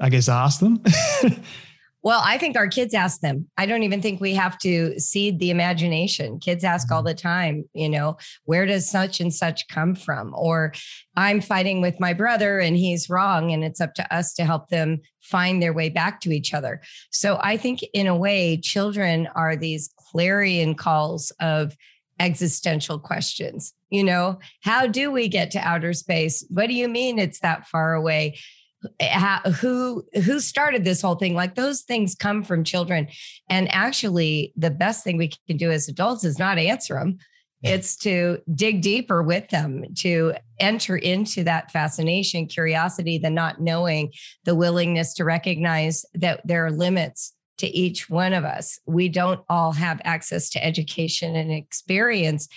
I 0.00 0.08
guess, 0.08 0.28
ask 0.28 0.58
them? 0.58 0.82
Well, 2.02 2.22
I 2.24 2.38
think 2.38 2.56
our 2.56 2.68
kids 2.68 2.94
ask 2.94 3.20
them. 3.20 3.48
I 3.56 3.66
don't 3.66 3.82
even 3.82 4.00
think 4.00 4.20
we 4.20 4.34
have 4.34 4.56
to 4.58 4.98
seed 5.00 5.40
the 5.40 5.50
imagination. 5.50 6.38
Kids 6.38 6.62
ask 6.62 6.90
all 6.92 7.00
mm-hmm. 7.00 7.08
the 7.08 7.14
time, 7.14 7.64
you 7.74 7.88
know, 7.88 8.16
where 8.44 8.66
does 8.66 8.88
such 8.88 9.20
and 9.20 9.34
such 9.34 9.66
come 9.68 9.94
from? 9.94 10.32
Or 10.36 10.72
I'm 11.16 11.40
fighting 11.40 11.80
with 11.80 11.98
my 11.98 12.12
brother 12.12 12.60
and 12.60 12.76
he's 12.76 13.10
wrong. 13.10 13.52
And 13.52 13.64
it's 13.64 13.80
up 13.80 13.94
to 13.94 14.14
us 14.14 14.32
to 14.34 14.44
help 14.44 14.68
them 14.68 15.00
find 15.20 15.60
their 15.60 15.72
way 15.72 15.88
back 15.88 16.20
to 16.20 16.30
each 16.30 16.54
other. 16.54 16.80
So 17.10 17.38
I 17.42 17.56
think, 17.56 17.80
in 17.92 18.06
a 18.06 18.16
way, 18.16 18.58
children 18.58 19.28
are 19.34 19.56
these 19.56 19.90
clarion 19.98 20.74
calls 20.74 21.32
of 21.40 21.76
existential 22.20 22.98
questions. 22.98 23.74
You 23.90 24.04
know, 24.04 24.38
how 24.62 24.86
do 24.86 25.10
we 25.10 25.28
get 25.28 25.50
to 25.52 25.58
outer 25.58 25.92
space? 25.92 26.44
What 26.50 26.68
do 26.68 26.74
you 26.74 26.88
mean 26.88 27.18
it's 27.18 27.40
that 27.40 27.66
far 27.66 27.94
away? 27.94 28.38
Who 29.60 30.04
who 30.24 30.40
started 30.40 30.84
this 30.84 31.02
whole 31.02 31.16
thing 31.16 31.34
like 31.34 31.54
those 31.54 31.82
things 31.82 32.14
come 32.14 32.42
from 32.42 32.62
children. 32.64 33.08
And 33.50 33.72
actually 33.72 34.52
the 34.56 34.70
best 34.70 35.02
thing 35.02 35.16
we 35.16 35.32
can 35.46 35.56
do 35.56 35.70
as 35.70 35.88
adults 35.88 36.24
is 36.24 36.38
not 36.38 36.58
answer 36.58 36.94
them 36.94 37.18
it's 37.62 37.96
to 37.96 38.38
dig 38.54 38.82
deeper 38.82 39.22
with 39.22 39.48
them 39.48 39.84
to 39.96 40.34
enter 40.60 40.96
into 40.96 41.42
that 41.44 41.70
fascination 41.72 42.46
curiosity 42.46 43.18
the 43.18 43.30
not 43.30 43.60
knowing 43.60 44.12
the 44.44 44.54
willingness 44.54 45.14
to 45.14 45.24
recognize 45.24 46.04
that 46.14 46.40
there 46.44 46.64
are 46.66 46.70
limits 46.70 47.34
to 47.58 47.66
each 47.66 48.08
one 48.08 48.32
of 48.32 48.44
us. 48.44 48.78
We 48.86 49.08
don't 49.08 49.40
all 49.48 49.72
have 49.72 50.00
access 50.04 50.50
to 50.50 50.64
education 50.64 51.34
and 51.34 51.50
experience 51.50 52.48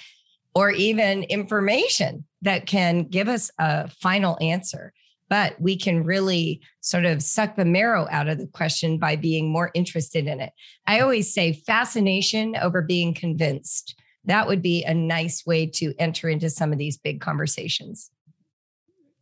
or 0.53 0.69
even 0.69 1.23
information 1.23 2.25
that 2.43 2.67
can 2.67 3.05
give 3.05 3.27
us 3.27 3.49
a 3.57 3.87
final 3.87 4.37
answer 4.41 4.93
but 5.31 5.55
we 5.61 5.77
can 5.77 6.03
really 6.03 6.59
sort 6.81 7.05
of 7.05 7.23
suck 7.23 7.55
the 7.55 7.63
marrow 7.63 8.05
out 8.11 8.27
of 8.27 8.37
the 8.37 8.47
question 8.47 8.97
by 8.97 9.15
being 9.15 9.49
more 9.49 9.71
interested 9.73 10.27
in 10.27 10.41
it. 10.41 10.51
I 10.85 10.99
always 10.99 11.33
say 11.33 11.53
fascination 11.53 12.57
over 12.57 12.81
being 12.81 13.13
convinced. 13.13 13.95
That 14.25 14.45
would 14.45 14.61
be 14.61 14.83
a 14.83 14.93
nice 14.93 15.45
way 15.45 15.67
to 15.67 15.93
enter 15.97 16.27
into 16.27 16.49
some 16.49 16.73
of 16.73 16.77
these 16.77 16.97
big 16.97 17.21
conversations. 17.21 18.11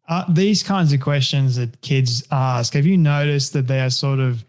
Uh, 0.07 0.25
these 0.33 0.63
kinds 0.63 0.91
of 0.93 0.99
questions 0.99 1.57
that 1.57 1.79
kids 1.81 2.23
ask, 2.31 2.73
have 2.73 2.87
you 2.87 2.97
noticed 2.97 3.53
that 3.53 3.67
they 3.67 3.79
are 3.79 3.91
sort 3.91 4.17
of 4.19 4.43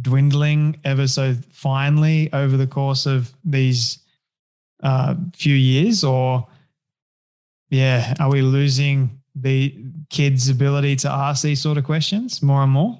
dwindling 0.00 0.78
ever 0.84 1.08
so 1.08 1.34
finely 1.50 2.32
over 2.32 2.56
the 2.56 2.68
course 2.68 3.06
of 3.06 3.34
these 3.44 3.98
uh, 4.84 5.16
few 5.34 5.56
years? 5.56 6.04
Or, 6.04 6.46
yeah, 7.68 8.14
are 8.20 8.30
we 8.30 8.42
losing 8.42 9.19
the 9.42 9.76
kids' 10.10 10.48
ability 10.48 10.96
to 10.96 11.10
ask 11.10 11.42
these 11.42 11.60
sort 11.60 11.78
of 11.78 11.84
questions 11.84 12.42
more 12.42 12.62
and 12.62 12.72
more? 12.72 12.98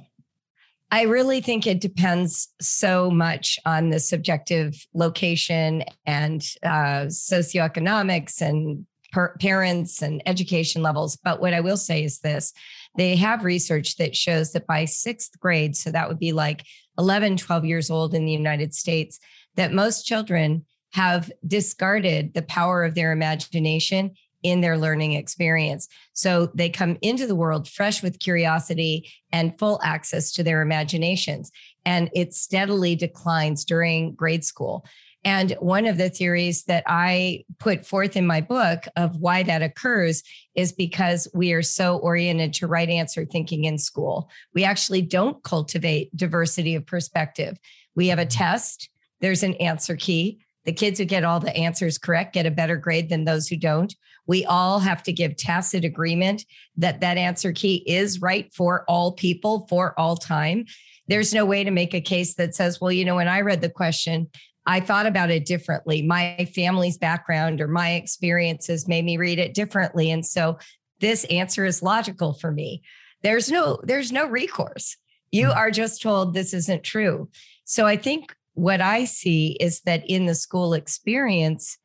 I 0.92 1.02
really 1.02 1.40
think 1.40 1.66
it 1.66 1.80
depends 1.80 2.48
so 2.60 3.10
much 3.10 3.58
on 3.64 3.90
the 3.90 4.00
subjective 4.00 4.74
location 4.92 5.84
and 6.04 6.42
uh, 6.64 7.06
socioeconomics 7.06 8.40
and 8.40 8.86
per- 9.12 9.36
parents 9.40 10.02
and 10.02 10.20
education 10.26 10.82
levels. 10.82 11.16
But 11.22 11.40
what 11.40 11.54
I 11.54 11.60
will 11.60 11.76
say 11.76 12.02
is 12.02 12.20
this 12.20 12.52
they 12.96 13.14
have 13.16 13.44
research 13.44 13.96
that 13.96 14.16
shows 14.16 14.52
that 14.52 14.66
by 14.66 14.84
sixth 14.84 15.38
grade, 15.38 15.76
so 15.76 15.92
that 15.92 16.08
would 16.08 16.18
be 16.18 16.32
like 16.32 16.64
11, 16.98 17.36
12 17.36 17.64
years 17.64 17.88
old 17.88 18.14
in 18.14 18.24
the 18.24 18.32
United 18.32 18.74
States, 18.74 19.20
that 19.54 19.72
most 19.72 20.04
children 20.04 20.64
have 20.92 21.30
discarded 21.46 22.34
the 22.34 22.42
power 22.42 22.84
of 22.84 22.96
their 22.96 23.12
imagination 23.12 24.10
in 24.42 24.60
their 24.60 24.78
learning 24.78 25.12
experience. 25.12 25.88
So 26.12 26.50
they 26.54 26.68
come 26.70 26.96
into 27.02 27.26
the 27.26 27.34
world 27.34 27.68
fresh 27.68 28.02
with 28.02 28.20
curiosity 28.20 29.10
and 29.32 29.58
full 29.58 29.80
access 29.82 30.32
to 30.32 30.42
their 30.42 30.62
imaginations. 30.62 31.50
And 31.84 32.10
it 32.14 32.34
steadily 32.34 32.94
declines 32.96 33.64
during 33.64 34.14
grade 34.14 34.44
school. 34.44 34.84
And 35.22 35.52
one 35.60 35.86
of 35.86 35.98
the 35.98 36.08
theories 36.08 36.64
that 36.64 36.82
I 36.86 37.44
put 37.58 37.84
forth 37.84 38.16
in 38.16 38.26
my 38.26 38.40
book 38.40 38.86
of 38.96 39.16
why 39.16 39.42
that 39.42 39.60
occurs 39.60 40.22
is 40.54 40.72
because 40.72 41.28
we 41.34 41.52
are 41.52 41.62
so 41.62 41.98
oriented 41.98 42.54
to 42.54 42.66
right 42.66 42.88
answer 42.88 43.26
thinking 43.26 43.64
in 43.64 43.76
school. 43.76 44.30
We 44.54 44.64
actually 44.64 45.02
don't 45.02 45.42
cultivate 45.44 46.16
diversity 46.16 46.74
of 46.74 46.86
perspective. 46.86 47.58
We 47.94 48.08
have 48.08 48.18
a 48.18 48.22
mm-hmm. 48.22 48.38
test, 48.38 48.88
there's 49.20 49.42
an 49.42 49.54
answer 49.54 49.96
key. 49.96 50.40
The 50.64 50.72
kids 50.72 50.98
who 50.98 51.04
get 51.04 51.24
all 51.24 51.40
the 51.40 51.56
answers 51.56 51.98
correct 51.98 52.34
get 52.34 52.46
a 52.46 52.50
better 52.50 52.76
grade 52.76 53.08
than 53.08 53.24
those 53.24 53.48
who 53.48 53.56
don't. 53.56 53.94
We 54.26 54.44
all 54.44 54.78
have 54.78 55.02
to 55.04 55.12
give 55.12 55.36
tacit 55.36 55.84
agreement 55.84 56.44
that 56.76 57.00
that 57.00 57.18
answer 57.18 57.52
key 57.52 57.84
is 57.86 58.20
right 58.20 58.52
for 58.54 58.84
all 58.88 59.12
people 59.12 59.66
for 59.68 59.98
all 59.98 60.16
time. 60.16 60.66
There's 61.08 61.34
no 61.34 61.44
way 61.44 61.64
to 61.64 61.70
make 61.70 61.94
a 61.94 62.00
case 62.00 62.34
that 62.34 62.54
says, 62.54 62.80
well, 62.80 62.92
you 62.92 63.04
know, 63.04 63.16
when 63.16 63.28
I 63.28 63.40
read 63.40 63.60
the 63.60 63.68
question, 63.68 64.28
I 64.66 64.80
thought 64.80 65.06
about 65.06 65.30
it 65.30 65.46
differently. 65.46 66.02
My 66.02 66.48
family's 66.54 66.98
background 66.98 67.60
or 67.60 67.68
my 67.68 67.92
experiences 67.94 68.86
made 68.86 69.04
me 69.04 69.16
read 69.16 69.38
it 69.38 69.54
differently. 69.54 70.10
And 70.10 70.24
so 70.24 70.58
this 71.00 71.24
answer 71.24 71.64
is 71.64 71.82
logical 71.82 72.34
for 72.34 72.52
me. 72.52 72.82
There's 73.22 73.50
no 73.50 73.80
there's 73.82 74.12
no 74.12 74.26
recourse. 74.26 74.96
You 75.32 75.46
hmm. 75.46 75.58
are 75.58 75.70
just 75.70 76.02
told 76.02 76.34
this 76.34 76.54
isn't 76.54 76.84
true. 76.84 77.28
So 77.64 77.86
I 77.86 77.96
think 77.96 78.34
what 78.54 78.80
I 78.80 79.04
see 79.04 79.56
is 79.60 79.80
that 79.82 80.08
in 80.08 80.26
the 80.26 80.34
school 80.34 80.74
experience, 80.74 81.78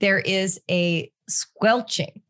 there 0.00 0.18
is 0.18 0.60
a 0.70 1.10
squelching 1.28 2.22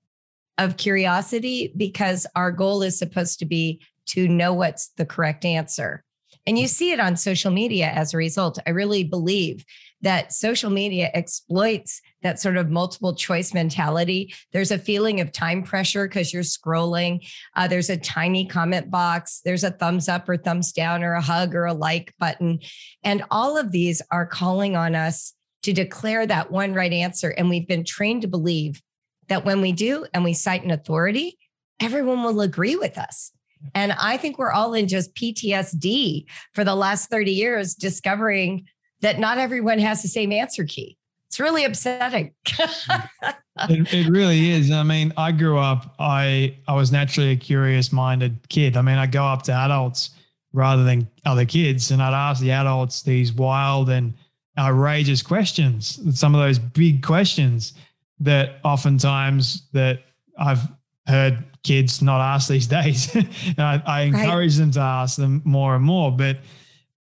of 0.58 0.76
curiosity 0.76 1.72
because 1.76 2.26
our 2.34 2.50
goal 2.50 2.82
is 2.82 2.98
supposed 2.98 3.38
to 3.38 3.46
be 3.46 3.80
to 4.06 4.28
know 4.28 4.52
what's 4.52 4.88
the 4.96 5.06
correct 5.06 5.44
answer. 5.44 6.02
And 6.46 6.58
you 6.58 6.66
see 6.66 6.92
it 6.92 7.00
on 7.00 7.16
social 7.16 7.50
media 7.50 7.88
as 7.88 8.14
a 8.14 8.16
result. 8.16 8.58
I 8.66 8.70
really 8.70 9.04
believe 9.04 9.64
that 10.00 10.32
social 10.32 10.70
media 10.70 11.10
exploits 11.12 12.00
that 12.22 12.40
sort 12.40 12.56
of 12.56 12.70
multiple 12.70 13.14
choice 13.14 13.52
mentality. 13.52 14.32
There's 14.52 14.70
a 14.70 14.78
feeling 14.78 15.20
of 15.20 15.32
time 15.32 15.62
pressure 15.62 16.08
because 16.08 16.32
you're 16.32 16.42
scrolling. 16.42 17.28
Uh, 17.54 17.68
there's 17.68 17.90
a 17.90 17.96
tiny 17.96 18.46
comment 18.46 18.90
box. 18.90 19.40
There's 19.44 19.64
a 19.64 19.70
thumbs 19.70 20.08
up 20.08 20.28
or 20.28 20.36
thumbs 20.36 20.72
down 20.72 21.04
or 21.04 21.14
a 21.14 21.20
hug 21.20 21.54
or 21.54 21.66
a 21.66 21.74
like 21.74 22.14
button. 22.18 22.60
And 23.02 23.24
all 23.30 23.56
of 23.56 23.70
these 23.70 24.00
are 24.10 24.26
calling 24.26 24.74
on 24.76 24.94
us 24.94 25.34
to 25.62 25.72
declare 25.72 26.26
that 26.26 26.50
one 26.50 26.74
right 26.74 26.92
answer. 26.92 27.30
And 27.30 27.50
we've 27.50 27.68
been 27.68 27.84
trained 27.84 28.22
to 28.22 28.28
believe 28.28 28.80
that 29.28 29.44
when 29.44 29.60
we 29.60 29.72
do 29.72 30.06
and 30.12 30.24
we 30.24 30.34
cite 30.34 30.64
an 30.64 30.70
authority, 30.70 31.38
everyone 31.80 32.22
will 32.22 32.40
agree 32.40 32.76
with 32.76 32.98
us. 32.98 33.32
And 33.74 33.92
I 33.92 34.16
think 34.16 34.38
we're 34.38 34.52
all 34.52 34.74
in 34.74 34.88
just 34.88 35.14
PTSD 35.14 36.26
for 36.52 36.64
the 36.64 36.74
last 36.74 37.10
30 37.10 37.32
years, 37.32 37.74
discovering 37.74 38.66
that 39.00 39.18
not 39.18 39.38
everyone 39.38 39.78
has 39.78 40.02
the 40.02 40.08
same 40.08 40.32
answer 40.32 40.64
key. 40.64 40.96
It's 41.28 41.40
really 41.40 41.64
upsetting. 41.64 42.32
it, 42.48 43.92
it 43.92 44.08
really 44.08 44.50
is. 44.50 44.70
I 44.70 44.82
mean, 44.82 45.12
I 45.16 45.32
grew 45.32 45.58
up, 45.58 45.94
I 45.98 46.56
I 46.66 46.74
was 46.74 46.90
naturally 46.90 47.32
a 47.32 47.36
curious 47.36 47.92
minded 47.92 48.48
kid. 48.48 48.76
I 48.76 48.82
mean, 48.82 48.96
I 48.96 49.06
go 49.06 49.24
up 49.24 49.42
to 49.42 49.52
adults 49.52 50.10
rather 50.52 50.84
than 50.84 51.06
other 51.26 51.44
kids, 51.44 51.90
and 51.90 52.02
I'd 52.02 52.14
ask 52.14 52.40
the 52.40 52.52
adults 52.52 53.02
these 53.02 53.32
wild 53.32 53.90
and 53.90 54.14
outrageous 54.56 55.22
questions, 55.22 56.00
some 56.18 56.34
of 56.34 56.40
those 56.40 56.58
big 56.58 57.02
questions 57.02 57.74
that 58.20 58.60
oftentimes 58.64 59.68
that 59.72 60.00
I've 60.38 60.66
heard 61.06 61.44
kids 61.62 62.02
not 62.02 62.20
ask 62.20 62.48
these 62.48 62.66
days. 62.78 63.16
I, 63.58 63.82
I, 63.86 64.00
encourage 64.02 64.54
right. 64.54 64.60
them 64.60 64.70
to 64.72 64.80
ask 64.80 65.16
them 65.16 65.42
more 65.44 65.74
and 65.74 65.84
more. 65.84 66.10
But 66.12 66.38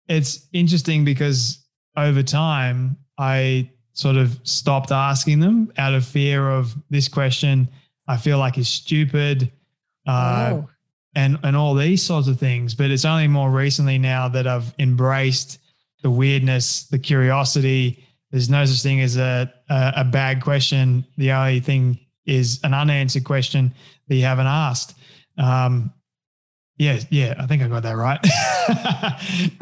it's 0.08 0.48
interesting 0.54 1.06
because 1.06 1.66
over 1.96 2.24
time, 2.24 2.98
I 3.18 3.70
sort 3.94 4.16
of 4.16 4.40
stopped 4.44 4.92
asking 4.92 5.40
them 5.40 5.72
out 5.78 5.94
of 5.94 6.06
fear 6.06 6.50
of 6.50 6.76
this 6.90 7.08
question. 7.08 7.70
I 8.08 8.18
feel 8.18 8.38
like 8.38 8.58
is 8.58 8.68
stupid, 8.68 9.52
uh, 10.08 10.50
oh. 10.54 10.70
and 11.16 11.40
and 11.44 11.56
all 11.56 11.74
these 11.74 12.04
sorts 12.04 12.28
of 12.28 12.40
things. 12.40 12.76
But 12.76 12.92
it's 12.92 13.06
only 13.06 13.28
more 13.28 13.50
recently 13.50 13.98
now 13.98 14.28
that 14.30 14.46
I've 14.48 14.74
embraced 14.80 15.60
the 16.02 16.12
weirdness, 16.12 16.88
the 16.88 17.00
curiosity. 17.00 18.04
There's 18.34 18.50
no 18.50 18.66
such 18.66 18.82
thing 18.82 19.00
as 19.00 19.16
a, 19.16 19.54
a, 19.70 19.94
a 19.98 20.04
bad 20.04 20.42
question. 20.42 21.06
The 21.18 21.32
only 21.32 21.60
thing 21.60 22.00
is 22.26 22.60
an 22.64 22.74
unanswered 22.74 23.26
question 23.26 23.72
that 24.08 24.16
you 24.16 24.24
haven't 24.24 24.48
asked. 24.48 24.96
Um, 25.38 25.94
yeah, 26.78 27.00
yeah, 27.12 27.36
I 27.38 27.46
think 27.46 27.62
I 27.62 27.68
got 27.68 27.84
that 27.84 27.96
right. 27.96 28.20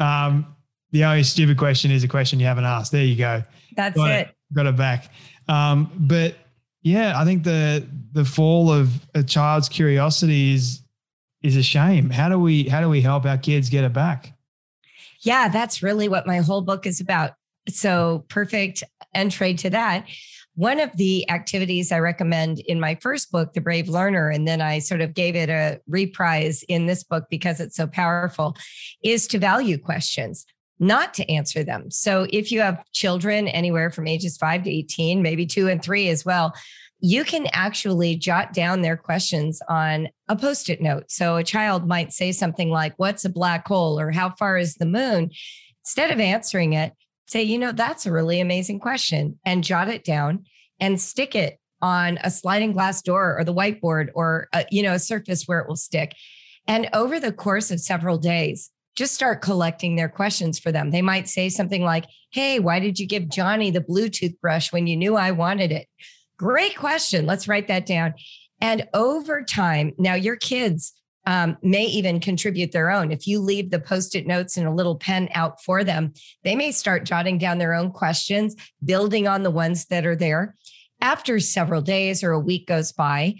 um, 0.00 0.56
the 0.90 1.04
only 1.04 1.22
stupid 1.22 1.58
question 1.58 1.90
is 1.90 2.02
a 2.02 2.08
question 2.08 2.40
you 2.40 2.46
haven't 2.46 2.64
asked. 2.64 2.92
There 2.92 3.04
you 3.04 3.14
go. 3.14 3.42
That's 3.76 3.94
got 3.94 4.10
it. 4.10 4.28
it. 4.28 4.34
Got 4.54 4.64
it 4.64 4.76
back. 4.76 5.10
Um, 5.48 5.92
but 5.94 6.34
yeah, 6.80 7.20
I 7.20 7.26
think 7.26 7.44
the 7.44 7.86
the 8.12 8.24
fall 8.24 8.72
of 8.72 9.06
a 9.14 9.22
child's 9.22 9.68
curiosity 9.68 10.54
is 10.54 10.80
is 11.42 11.58
a 11.58 11.62
shame. 11.62 12.08
How 12.08 12.30
do 12.30 12.38
we 12.38 12.70
how 12.70 12.80
do 12.80 12.88
we 12.88 13.02
help 13.02 13.26
our 13.26 13.36
kids 13.36 13.68
get 13.68 13.84
it 13.84 13.92
back? 13.92 14.32
Yeah, 15.20 15.50
that's 15.50 15.82
really 15.82 16.08
what 16.08 16.26
my 16.26 16.38
whole 16.38 16.62
book 16.62 16.86
is 16.86 17.00
about. 17.00 17.34
So 17.68 18.24
perfect 18.28 18.82
entry 19.14 19.54
to 19.54 19.70
that. 19.70 20.06
One 20.54 20.80
of 20.80 20.94
the 20.96 21.28
activities 21.30 21.92
I 21.92 22.00
recommend 22.00 22.58
in 22.60 22.78
my 22.78 22.96
first 22.96 23.32
book, 23.32 23.54
The 23.54 23.60
Brave 23.62 23.88
Learner, 23.88 24.28
and 24.28 24.46
then 24.46 24.60
I 24.60 24.80
sort 24.80 25.00
of 25.00 25.14
gave 25.14 25.34
it 25.34 25.48
a 25.48 25.80
reprise 25.88 26.62
in 26.68 26.86
this 26.86 27.04
book 27.04 27.24
because 27.30 27.58
it's 27.58 27.76
so 27.76 27.86
powerful, 27.86 28.54
is 29.02 29.26
to 29.28 29.38
value 29.38 29.78
questions. 29.78 30.44
not 30.78 31.14
to 31.14 31.30
answer 31.30 31.62
them. 31.62 31.88
So 31.92 32.26
if 32.32 32.50
you 32.50 32.60
have 32.60 32.84
children 32.92 33.46
anywhere 33.46 33.88
from 33.90 34.08
ages 34.08 34.36
five 34.36 34.64
to 34.64 34.70
18, 34.70 35.22
maybe 35.22 35.46
two 35.46 35.68
and 35.68 35.80
three 35.80 36.08
as 36.08 36.24
well, 36.24 36.52
you 36.98 37.22
can 37.24 37.46
actually 37.52 38.16
jot 38.16 38.52
down 38.52 38.82
their 38.82 38.96
questions 38.96 39.62
on 39.68 40.08
a 40.28 40.34
post 40.34 40.68
it 40.68 40.80
note. 40.82 41.04
So 41.08 41.36
a 41.36 41.44
child 41.44 41.86
might 41.86 42.12
say 42.12 42.32
something 42.32 42.68
like, 42.68 42.94
What's 42.96 43.24
a 43.24 43.28
black 43.30 43.68
hole? 43.68 43.98
or 44.00 44.10
How 44.10 44.30
far 44.30 44.58
is 44.58 44.74
the 44.74 44.86
moon? 44.86 45.30
Instead 45.84 46.10
of 46.10 46.18
answering 46.18 46.72
it, 46.72 46.92
say, 47.26 47.42
You 47.42 47.58
know, 47.58 47.72
that's 47.72 48.06
a 48.06 48.12
really 48.12 48.40
amazing 48.40 48.80
question 48.80 49.38
and 49.44 49.64
jot 49.64 49.88
it 49.88 50.04
down 50.04 50.44
and 50.80 51.00
stick 51.00 51.34
it 51.34 51.58
on 51.80 52.18
a 52.22 52.30
sliding 52.30 52.72
glass 52.72 53.02
door 53.02 53.36
or 53.38 53.44
the 53.44 53.54
whiteboard 53.54 54.08
or, 54.14 54.48
a, 54.52 54.64
you 54.70 54.82
know, 54.82 54.94
a 54.94 54.98
surface 54.98 55.44
where 55.44 55.58
it 55.60 55.68
will 55.68 55.76
stick. 55.76 56.14
And 56.66 56.88
over 56.92 57.18
the 57.18 57.32
course 57.32 57.70
of 57.70 57.80
several 57.80 58.18
days, 58.18 58.70
just 58.94 59.14
start 59.14 59.42
collecting 59.42 59.96
their 59.96 60.08
questions 60.08 60.58
for 60.58 60.70
them. 60.70 60.90
They 60.90 61.02
might 61.02 61.28
say 61.28 61.48
something 61.48 61.82
like, 61.82 62.06
Hey, 62.30 62.58
why 62.58 62.78
did 62.78 62.98
you 62.98 63.06
give 63.06 63.28
Johnny 63.28 63.70
the 63.70 63.80
Bluetooth 63.80 64.38
brush 64.40 64.72
when 64.72 64.86
you 64.86 64.96
knew 64.96 65.16
I 65.16 65.30
wanted 65.32 65.72
it? 65.72 65.88
Great 66.36 66.76
question. 66.76 67.26
Let's 67.26 67.48
write 67.48 67.68
that 67.68 67.86
down. 67.86 68.14
And 68.60 68.88
over 68.94 69.42
time, 69.42 69.92
now 69.98 70.14
your 70.14 70.36
kids 70.36 70.92
um, 71.26 71.56
may 71.62 71.84
even 71.84 72.20
contribute 72.20 72.72
their 72.72 72.90
own. 72.90 73.12
If 73.12 73.26
you 73.26 73.40
leave 73.40 73.70
the 73.70 73.78
post 73.78 74.14
it 74.14 74.26
notes 74.26 74.56
and 74.56 74.66
a 74.66 74.72
little 74.72 74.96
pen 74.96 75.28
out 75.34 75.62
for 75.62 75.84
them, 75.84 76.12
they 76.42 76.56
may 76.56 76.72
start 76.72 77.04
jotting 77.04 77.38
down 77.38 77.58
their 77.58 77.74
own 77.74 77.90
questions, 77.92 78.56
building 78.84 79.28
on 79.28 79.42
the 79.42 79.50
ones 79.50 79.86
that 79.86 80.06
are 80.06 80.16
there. 80.16 80.56
After 81.00 81.38
several 81.40 81.82
days 81.82 82.22
or 82.22 82.32
a 82.32 82.40
week 82.40 82.66
goes 82.66 82.92
by, 82.92 83.36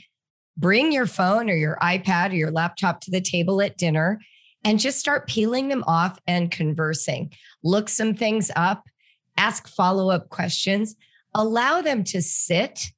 bring 0.57 0.93
your 0.93 1.07
phone 1.07 1.49
or 1.49 1.55
your 1.55 1.79
iPad 1.83 2.31
or 2.31 2.37
your 2.37 2.51
laptop 2.51 3.01
to 3.03 3.11
the 3.11 3.21
table 3.21 3.61
at 3.63 3.79
dinner 3.79 4.21
and 4.65 4.79
just 4.79 5.01
start 5.01 5.29
peeling 5.29 5.69
them 5.69 5.85
off 5.87 6.21
and 6.27 6.51
conversing. 6.51 7.33
Look 7.65 7.89
some 7.89 8.15
things 8.15 8.51
up, 8.55 8.85
ask 9.37 9.69
follow 9.69 10.11
up 10.11 10.29
questions, 10.29 10.95
allow 11.35 11.81
them 11.81 12.05
to 12.05 12.23
sit 12.23 12.91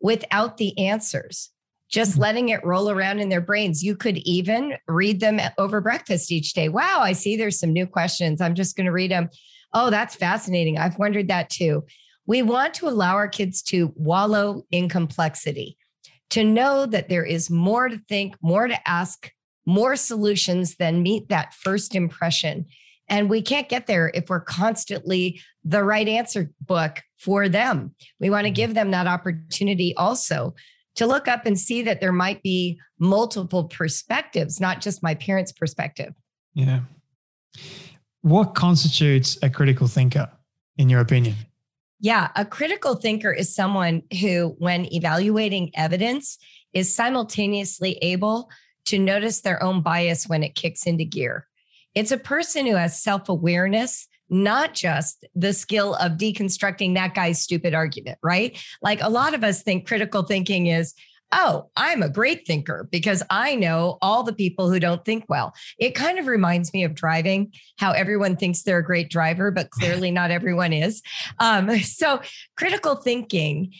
without 0.00 0.58
the 0.58 0.78
answers, 0.78 1.50
just 1.90 2.12
mm-hmm. 2.12 2.20
letting 2.20 2.48
it 2.50 2.64
roll 2.64 2.90
around 2.90 3.20
in 3.20 3.28
their 3.28 3.40
brains. 3.40 3.82
You 3.82 3.96
could 3.96 4.18
even 4.18 4.74
read 4.86 5.20
them 5.20 5.40
over 5.58 5.80
breakfast 5.80 6.30
each 6.30 6.52
day. 6.52 6.68
Wow, 6.68 7.00
I 7.00 7.12
see 7.12 7.36
there's 7.36 7.58
some 7.58 7.72
new 7.72 7.86
questions. 7.86 8.40
I'm 8.40 8.54
just 8.54 8.76
going 8.76 8.86
to 8.86 8.92
read 8.92 9.10
them. 9.10 9.28
Oh, 9.72 9.90
that's 9.90 10.14
fascinating. 10.14 10.78
I've 10.78 10.98
wondered 10.98 11.28
that 11.28 11.50
too. 11.50 11.84
We 12.26 12.42
want 12.42 12.74
to 12.74 12.88
allow 12.88 13.14
our 13.14 13.28
kids 13.28 13.62
to 13.64 13.92
wallow 13.96 14.64
in 14.70 14.88
complexity, 14.88 15.78
to 16.30 16.44
know 16.44 16.84
that 16.86 17.08
there 17.08 17.24
is 17.24 17.50
more 17.50 17.88
to 17.88 17.98
think, 18.08 18.36
more 18.42 18.68
to 18.68 18.88
ask, 18.88 19.32
more 19.64 19.96
solutions 19.96 20.76
than 20.76 21.02
meet 21.02 21.28
that 21.28 21.54
first 21.54 21.94
impression. 21.94 22.66
And 23.08 23.30
we 23.30 23.40
can't 23.40 23.68
get 23.68 23.86
there 23.86 24.10
if 24.12 24.28
we're 24.28 24.40
constantly 24.40 25.40
the 25.64 25.82
right 25.82 26.08
answer 26.08 26.50
book 26.60 27.02
for 27.18 27.48
them. 27.48 27.94
We 28.20 28.30
want 28.30 28.46
to 28.46 28.50
give 28.50 28.74
them 28.74 28.90
that 28.90 29.06
opportunity 29.06 29.94
also 29.96 30.54
to 30.98 31.06
look 31.06 31.28
up 31.28 31.46
and 31.46 31.56
see 31.56 31.82
that 31.82 32.00
there 32.00 32.12
might 32.12 32.42
be 32.42 32.80
multiple 32.98 33.64
perspectives, 33.64 34.60
not 34.60 34.80
just 34.80 35.00
my 35.00 35.14
parents' 35.14 35.52
perspective. 35.52 36.12
Yeah. 36.54 36.80
What 38.22 38.56
constitutes 38.56 39.38
a 39.40 39.48
critical 39.48 39.86
thinker, 39.86 40.28
in 40.76 40.88
your 40.88 41.00
opinion? 41.00 41.36
Yeah, 42.00 42.30
a 42.34 42.44
critical 42.44 42.96
thinker 42.96 43.32
is 43.32 43.54
someone 43.54 44.02
who, 44.20 44.56
when 44.58 44.92
evaluating 44.92 45.70
evidence, 45.74 46.36
is 46.72 46.92
simultaneously 46.92 47.98
able 48.02 48.50
to 48.86 48.98
notice 48.98 49.42
their 49.42 49.62
own 49.62 49.82
bias 49.82 50.28
when 50.28 50.42
it 50.42 50.56
kicks 50.56 50.84
into 50.84 51.04
gear. 51.04 51.46
It's 51.94 52.10
a 52.10 52.18
person 52.18 52.66
who 52.66 52.74
has 52.74 53.00
self 53.00 53.28
awareness, 53.28 54.08
not 54.30 54.74
just 54.74 55.24
the 55.34 55.52
skill 55.52 55.94
of 55.94 56.12
deconstructing 56.12 56.94
that 56.94 57.14
guy's 57.14 57.40
stupid 57.40 57.74
argument, 57.74 58.18
right? 58.22 58.62
Like 58.82 59.02
a 59.02 59.08
lot 59.08 59.34
of 59.34 59.44
us 59.44 59.62
think 59.62 59.86
critical 59.86 60.22
thinking 60.22 60.66
is, 60.66 60.94
oh, 61.32 61.68
I'm 61.76 62.02
a 62.02 62.08
great 62.08 62.46
thinker 62.46 62.88
because 62.90 63.22
I 63.28 63.54
know 63.54 63.98
all 64.00 64.22
the 64.22 64.32
people 64.32 64.70
who 64.70 64.80
don't 64.80 65.04
think 65.04 65.24
well. 65.28 65.52
It 65.78 65.94
kind 65.94 66.18
of 66.18 66.26
reminds 66.26 66.72
me 66.72 66.84
of 66.84 66.94
driving, 66.94 67.52
how 67.78 67.92
everyone 67.92 68.36
thinks 68.36 68.62
they're 68.62 68.78
a 68.78 68.84
great 68.84 69.10
driver, 69.10 69.50
but 69.50 69.70
clearly 69.70 70.10
not 70.10 70.30
everyone 70.30 70.72
is. 70.72 71.02
Um, 71.38 71.78
so 71.80 72.22
critical 72.56 72.96
thinking 72.96 73.74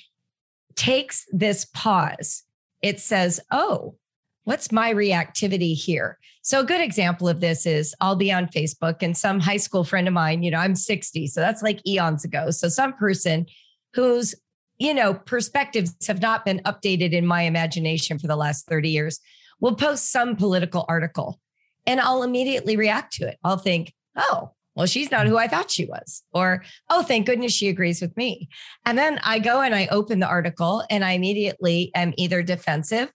takes 0.75 1.27
this 1.33 1.65
pause. 1.65 2.45
It 2.83 3.01
says, 3.01 3.41
oh, 3.51 3.97
what's 4.45 4.71
my 4.71 4.93
reactivity 4.93 5.75
here? 5.75 6.19
So 6.49 6.61
a 6.61 6.65
good 6.65 6.81
example 6.81 7.29
of 7.29 7.41
this 7.41 7.67
is 7.67 7.95
I'll 8.01 8.17
be 8.17 8.33
on 8.33 8.47
Facebook 8.47 9.03
and 9.03 9.15
some 9.15 9.39
high 9.39 9.59
school 9.59 9.85
friend 9.85 10.09
of 10.09 10.15
mine, 10.15 10.43
you 10.43 10.51
know, 10.51 10.57
I'm 10.57 10.75
60, 10.75 11.27
so 11.27 11.43
that's 11.43 11.63
like 11.63 11.87
eons 11.87 12.25
ago. 12.25 12.51
So 12.53 12.71
some 12.71 12.95
person 12.95 13.45
whose, 13.93 14.35
you 14.79 14.95
know, 14.95 15.13
perspectives 15.13 15.95
have 16.07 16.23
not 16.23 16.47
been 16.47 16.63
updated 16.65 17.13
in 17.13 17.27
my 17.27 17.43
imagination 17.43 18.19
for 18.19 18.29
the 18.29 18.35
last 18.35 18.67
30 18.67 18.89
years 18.89 19.21
will 19.61 19.75
post 19.75 20.11
some 20.11 20.37
political 20.37 20.87
article 20.89 21.39
and 21.87 22.01
I'll 22.01 22.23
immediately 22.23 22.79
react 22.79 23.13
to 23.17 23.29
it. 23.29 23.37
I'll 23.45 23.59
think, 23.59 23.93
"Oh, 24.17 24.53
well, 24.75 24.87
she's 24.87 25.11
not 25.11 25.27
who 25.27 25.37
I 25.37 25.49
thought 25.49 25.71
she 25.71 25.85
was. 25.85 26.23
Or, 26.33 26.65
oh, 26.89 27.03
thank 27.03 27.27
goodness 27.27 27.53
she 27.53 27.69
agrees 27.69 28.01
with 28.01 28.17
me. 28.17 28.49
And 28.87 28.97
then 28.97 29.21
I 29.23 29.39
go 29.39 29.61
and 29.61 29.75
I 29.75 29.87
open 29.89 30.19
the 30.19 30.27
article 30.27 30.83
and 30.89 31.05
I 31.05 31.11
immediately 31.11 31.91
am 31.95 32.15
either 32.17 32.43
defensive 32.43 33.13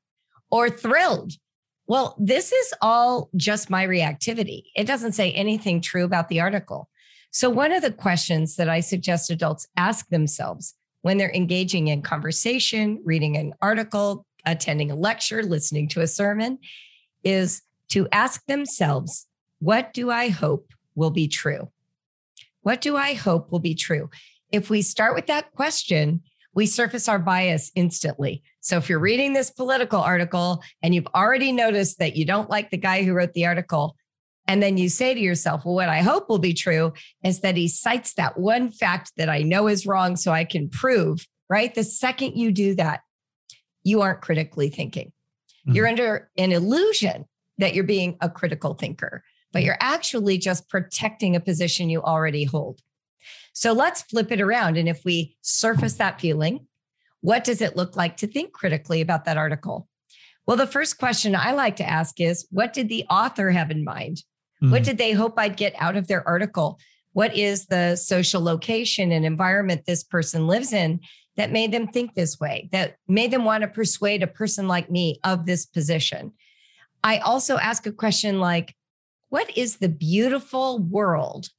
or 0.51 0.69
thrilled. 0.69 1.33
Well, 1.87 2.15
this 2.17 2.51
is 2.51 2.73
all 2.81 3.29
just 3.35 3.69
my 3.69 3.85
reactivity. 3.85 4.63
It 4.75 4.85
doesn't 4.85 5.11
say 5.13 5.31
anything 5.33 5.81
true 5.81 6.05
about 6.05 6.29
the 6.29 6.39
article. 6.39 6.89
So, 7.31 7.49
one 7.49 7.71
of 7.71 7.81
the 7.81 7.91
questions 7.91 8.55
that 8.55 8.69
I 8.69 8.79
suggest 8.79 9.29
adults 9.29 9.67
ask 9.75 10.07
themselves 10.09 10.75
when 11.01 11.17
they're 11.17 11.33
engaging 11.33 11.89
in 11.89 12.01
conversation, 12.01 13.01
reading 13.03 13.35
an 13.35 13.53
article, 13.61 14.25
attending 14.45 14.91
a 14.91 14.95
lecture, 14.95 15.43
listening 15.43 15.87
to 15.89 16.01
a 16.01 16.07
sermon 16.07 16.59
is 17.23 17.61
to 17.89 18.07
ask 18.11 18.45
themselves, 18.45 19.27
what 19.59 19.93
do 19.93 20.09
I 20.09 20.29
hope 20.29 20.71
will 20.95 21.11
be 21.11 21.27
true? 21.27 21.71
What 22.61 22.81
do 22.81 22.95
I 22.95 23.13
hope 23.13 23.51
will 23.51 23.59
be 23.59 23.75
true? 23.75 24.09
If 24.51 24.69
we 24.69 24.81
start 24.81 25.15
with 25.15 25.27
that 25.27 25.51
question, 25.53 26.21
we 26.53 26.65
surface 26.65 27.09
our 27.09 27.19
bias 27.19 27.71
instantly. 27.75 28.43
So 28.61 28.77
if 28.77 28.89
you're 28.89 28.99
reading 28.99 29.33
this 29.33 29.49
political 29.49 29.99
article 29.99 30.61
and 30.81 30.93
you've 30.93 31.07
already 31.15 31.51
noticed 31.51 31.99
that 31.99 32.15
you 32.15 32.25
don't 32.25 32.49
like 32.49 32.69
the 32.69 32.77
guy 32.77 33.03
who 33.03 33.13
wrote 33.13 33.33
the 33.33 33.45
article, 33.45 33.95
and 34.47 34.61
then 34.61 34.77
you 34.77 34.89
say 34.89 35.13
to 35.13 35.19
yourself, 35.19 35.65
well, 35.65 35.75
what 35.75 35.89
I 35.89 36.01
hope 36.01 36.29
will 36.29 36.39
be 36.39 36.53
true 36.53 36.93
is 37.23 37.41
that 37.41 37.55
he 37.55 37.67
cites 37.67 38.13
that 38.15 38.37
one 38.37 38.71
fact 38.71 39.13
that 39.17 39.29
I 39.29 39.41
know 39.41 39.67
is 39.67 39.85
wrong 39.85 40.15
so 40.15 40.31
I 40.31 40.43
can 40.43 40.69
prove, 40.69 41.25
right? 41.49 41.73
The 41.73 41.83
second 41.83 42.35
you 42.35 42.51
do 42.51 42.75
that, 42.75 43.01
you 43.83 44.01
aren't 44.01 44.21
critically 44.21 44.69
thinking. 44.69 45.11
Mm-hmm. 45.65 45.75
You're 45.75 45.87
under 45.87 46.29
an 46.37 46.51
illusion 46.51 47.25
that 47.57 47.73
you're 47.73 47.83
being 47.85 48.17
a 48.19 48.29
critical 48.29 48.73
thinker, 48.73 49.23
but 49.53 49.63
you're 49.63 49.77
actually 49.79 50.37
just 50.37 50.69
protecting 50.69 51.35
a 51.35 51.39
position 51.39 51.89
you 51.89 52.01
already 52.01 52.43
hold. 52.43 52.81
So 53.53 53.73
let's 53.73 54.01
flip 54.01 54.31
it 54.31 54.41
around. 54.41 54.77
And 54.77 54.89
if 54.89 55.03
we 55.05 55.35
surface 55.41 55.93
that 55.95 56.19
feeling, 56.19 56.67
what 57.21 57.43
does 57.43 57.61
it 57.61 57.77
look 57.77 57.95
like 57.95 58.17
to 58.17 58.27
think 58.27 58.51
critically 58.51 59.01
about 59.01 59.25
that 59.25 59.37
article? 59.37 59.87
Well, 60.45 60.57
the 60.57 60.67
first 60.67 60.97
question 60.97 61.35
I 61.35 61.53
like 61.53 61.77
to 61.77 61.89
ask 61.89 62.19
is 62.19 62.45
what 62.51 62.73
did 62.73 62.89
the 62.89 63.05
author 63.09 63.51
have 63.51 63.71
in 63.71 63.83
mind? 63.83 64.17
Mm-hmm. 64.61 64.71
What 64.71 64.83
did 64.83 64.97
they 64.97 65.13
hope 65.13 65.35
I'd 65.37 65.57
get 65.57 65.73
out 65.77 65.95
of 65.95 66.07
their 66.07 66.27
article? 66.27 66.79
What 67.13 67.35
is 67.35 67.67
the 67.67 67.95
social 67.95 68.41
location 68.41 69.11
and 69.11 69.25
environment 69.25 69.85
this 69.85 70.03
person 70.03 70.47
lives 70.47 70.73
in 70.73 70.99
that 71.37 71.51
made 71.51 71.71
them 71.71 71.87
think 71.87 72.13
this 72.13 72.39
way, 72.39 72.69
that 72.71 72.97
made 73.07 73.31
them 73.31 73.45
want 73.45 73.61
to 73.61 73.67
persuade 73.67 74.21
a 74.21 74.27
person 74.27 74.67
like 74.67 74.91
me 74.91 75.19
of 75.23 75.45
this 75.45 75.65
position? 75.65 76.33
I 77.03 77.19
also 77.19 77.57
ask 77.57 77.85
a 77.85 77.91
question 77.91 78.39
like, 78.39 78.75
what 79.29 79.57
is 79.57 79.77
the 79.77 79.89
beautiful 79.89 80.79
world 80.79 81.49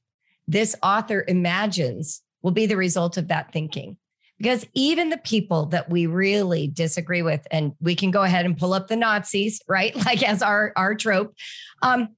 this 0.47 0.75
author 0.83 1.23
imagines 1.27 2.21
will 2.41 2.51
be 2.51 2.65
the 2.65 2.77
result 2.77 3.17
of 3.17 3.27
that 3.29 3.51
thinking. 3.51 3.97
Because 4.37 4.65
even 4.73 5.09
the 5.09 5.17
people 5.17 5.67
that 5.67 5.89
we 5.89 6.07
really 6.07 6.67
disagree 6.67 7.21
with, 7.21 7.47
and 7.51 7.71
we 7.79 7.95
can 7.95 8.11
go 8.11 8.23
ahead 8.23 8.45
and 8.45 8.57
pull 8.57 8.73
up 8.73 8.87
the 8.87 8.95
Nazis, 8.97 9.61
right? 9.67 9.95
Like 10.05 10.21
as 10.23 10.41
our, 10.41 10.73
our 10.75 10.93
trope, 10.93 11.33
um, 11.81 12.09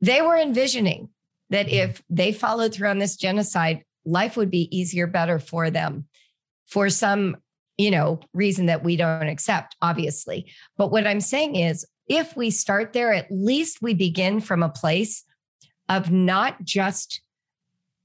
they 0.00 0.20
were 0.20 0.36
envisioning 0.36 1.08
that 1.50 1.70
if 1.70 2.02
they 2.10 2.32
followed 2.32 2.74
through 2.74 2.88
on 2.88 2.98
this 2.98 3.16
genocide, 3.16 3.84
life 4.04 4.36
would 4.36 4.50
be 4.50 4.68
easier, 4.76 5.06
better 5.06 5.38
for 5.38 5.70
them 5.70 6.06
for 6.66 6.90
some, 6.90 7.36
you 7.78 7.90
know, 7.90 8.20
reason 8.32 8.66
that 8.66 8.84
we 8.84 8.96
don't 8.96 9.28
accept, 9.28 9.76
obviously. 9.80 10.52
But 10.76 10.90
what 10.90 11.06
I'm 11.06 11.20
saying 11.20 11.56
is, 11.56 11.86
if 12.06 12.36
we 12.36 12.50
start 12.50 12.92
there, 12.92 13.12
at 13.14 13.30
least 13.30 13.80
we 13.80 13.94
begin 13.94 14.40
from 14.40 14.62
a 14.62 14.68
place 14.68 15.24
of 15.88 16.10
not 16.10 16.62
just 16.62 17.22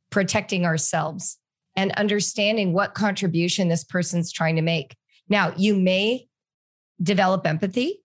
protecting 0.10 0.66
ourselves 0.66 1.38
and 1.76 1.92
understanding 1.94 2.74
what 2.74 2.94
contribution 2.94 3.70
this 3.70 3.84
person's 3.84 4.32
trying 4.32 4.56
to 4.56 4.62
make. 4.62 4.96
Now, 5.30 5.54
you 5.56 5.76
may 5.76 6.28
develop 7.02 7.46
empathy, 7.46 8.02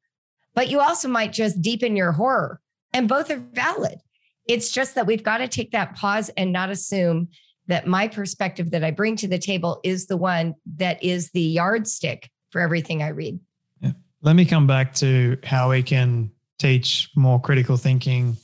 but 0.55 0.69
you 0.71 0.81
also 0.81 1.09
might 1.09 1.33
just 1.33 1.61
deepen 1.61 1.97
your 1.97 2.13
horror, 2.13 2.61
and 2.93 3.09
both 3.09 3.31
are 3.31 3.43
valid. 3.53 3.99
It's 4.47 4.71
just 4.71 4.95
that 4.95 5.07
we've 5.07 5.23
got 5.23 5.39
to 5.39 5.49
take 5.49 5.73
that 5.73 5.97
pause 5.97 6.31
and 6.37 6.53
not 6.53 6.71
assume 6.71 7.29
that 7.67 7.87
my 7.87 8.09
perspective 8.09 8.71
that 8.73 8.85
I 8.85 8.91
bring 8.91 9.17
to 9.17 9.29
the 9.29 9.39
table 9.39 9.81
is 9.83 10.07
the 10.07 10.19
one 10.19 10.55
that 10.77 11.03
is 11.03 11.31
the 11.31 11.41
yardstick 11.41 12.31
for 12.51 12.61
everything 12.61 13.03
I 13.03 13.09
read. 13.09 13.41
Yeah. 13.81 13.93
Let 14.21 14.37
me 14.37 14.45
come 14.45 14.67
back 14.67 14.95
to 14.97 15.39
how 15.45 15.71
we 15.71 15.83
can 15.83 16.31
teach 16.59 17.11
more 17.17 17.41
critical 17.41 17.77
thinking 17.77 18.37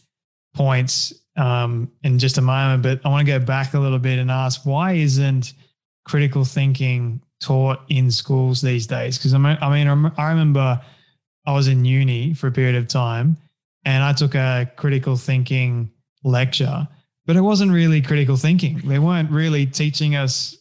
points 0.55 1.13
um, 1.37 1.91
in 2.03 2.19
just 2.19 2.39
a 2.39 2.43
moment, 2.43 2.83
but 2.83 3.01
I 3.05 3.09
want 3.09 3.27
to 3.27 3.39
go 3.39 3.45
back 3.45 3.75
a 3.75 3.79
little 3.79 3.99
bit 3.99 4.19
and 4.19 4.31
ask 4.31 4.65
why 4.65 4.93
isn't 4.93 5.55
critical 6.05 6.45
thinking 6.45 7.23
taught 7.41 7.81
in 7.89 8.11
schools 8.11 8.61
these 8.61 8.87
days? 8.87 9.19
Because 9.19 9.35
I 9.35 9.39
mean, 9.39 9.59
I 9.61 9.71
mean, 9.71 10.13
I 10.17 10.29
remember 10.31 10.81
I 11.47 11.53
was 11.53 11.69
in 11.69 11.85
uni 11.85 12.35
for 12.35 12.49
a 12.49 12.53
period 12.53 12.77
of 12.77 12.89
time 12.89 13.37
and 13.85 14.03
I 14.03 14.13
took 14.13 14.35
a 14.35 14.71
critical 14.77 15.17
thinking 15.17 15.91
lecture, 16.25 16.87
but 17.27 17.37
it 17.37 17.41
wasn't 17.41 17.73
really 17.73 18.03
critical 18.03 18.37
thinking. 18.37 18.81
They 18.85 18.99
weren't 18.99 19.31
really 19.31 19.67
teaching 19.67 20.17
us 20.17 20.57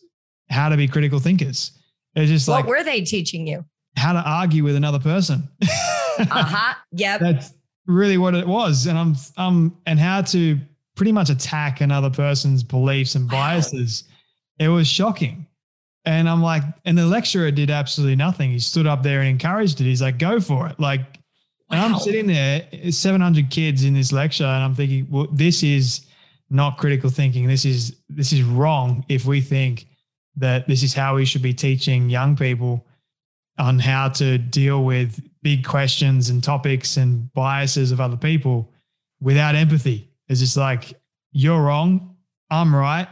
how 0.49 0.69
to 0.69 0.77
be 0.77 0.87
critical 0.87 1.19
thinkers. 1.19 1.71
It's 2.15 2.29
just 2.29 2.47
what 2.47 2.55
like, 2.55 2.65
what 2.65 2.77
were 2.77 2.83
they 2.83 3.01
teaching 3.01 3.45
you? 3.47 3.65
How 3.97 4.13
to 4.13 4.19
argue 4.19 4.63
with 4.63 4.75
another 4.75 4.99
person. 4.99 5.49
uh 5.61 6.25
huh. 6.29 6.75
Yep. 6.91 7.19
That's 7.19 7.53
really 7.89 8.17
what 8.17 8.35
it 8.35 8.47
was. 8.47 8.85
And 8.85 8.97
I'm, 8.97 9.15
um, 9.37 9.77
and 9.85 9.99
how 9.99 10.21
to 10.21 10.59
pretty 10.95 11.11
much 11.11 11.29
attack 11.29 11.81
another 11.81 12.09
person's 12.09 12.63
beliefs 12.63 13.15
and 13.15 13.29
biases. 13.29 14.03
Wow. 14.59 14.65
It 14.65 14.69
was 14.69 14.87
shocking. 14.87 15.47
And 16.05 16.29
I'm 16.29 16.41
like, 16.41 16.63
and 16.85 16.97
the 16.97 17.05
lecturer 17.05 17.51
did 17.51 17.69
absolutely 17.69 18.15
nothing. 18.15 18.51
He 18.51 18.59
stood 18.59 18.87
up 18.87 19.03
there 19.03 19.19
and 19.19 19.29
encouraged 19.29 19.81
it. 19.81 19.85
He's 19.85 20.01
like, 20.01 20.17
go 20.17 20.39
for 20.39 20.67
it. 20.67 20.79
Like, 20.79 21.01
wow. 21.69 21.71
and 21.71 21.79
I'm 21.81 21.99
sitting 21.99 22.27
there, 22.27 22.67
700 22.91 23.49
kids 23.49 23.83
in 23.83 23.93
this 23.93 24.11
lecture, 24.11 24.45
and 24.45 24.63
I'm 24.63 24.75
thinking, 24.75 25.07
well, 25.09 25.27
this 25.31 25.63
is 25.63 26.05
not 26.49 26.77
critical 26.77 27.09
thinking. 27.09 27.47
This 27.47 27.65
is 27.65 27.95
this 28.09 28.33
is 28.33 28.41
wrong 28.41 29.05
if 29.07 29.25
we 29.25 29.39
think 29.39 29.85
that 30.35 30.67
this 30.67 30.83
is 30.83 30.93
how 30.93 31.15
we 31.15 31.25
should 31.25 31.41
be 31.41 31.53
teaching 31.53 32.09
young 32.09 32.35
people 32.35 32.85
on 33.59 33.77
how 33.77 34.09
to 34.09 34.37
deal 34.37 34.83
with 34.83 35.21
big 35.41 35.65
questions 35.65 36.29
and 36.29 36.43
topics 36.43 36.97
and 36.97 37.31
biases 37.33 37.91
of 37.91 38.01
other 38.01 38.17
people 38.17 38.71
without 39.21 39.55
empathy. 39.55 40.09
It's 40.27 40.39
just 40.39 40.57
like 40.57 40.93
you're 41.31 41.61
wrong, 41.61 42.15
I'm 42.49 42.75
right, 42.75 43.07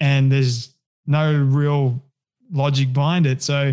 and 0.00 0.30
there's 0.30 0.74
no 1.06 1.34
real 1.34 2.02
logic 2.50 2.92
behind 2.92 3.26
it. 3.26 3.42
So 3.42 3.72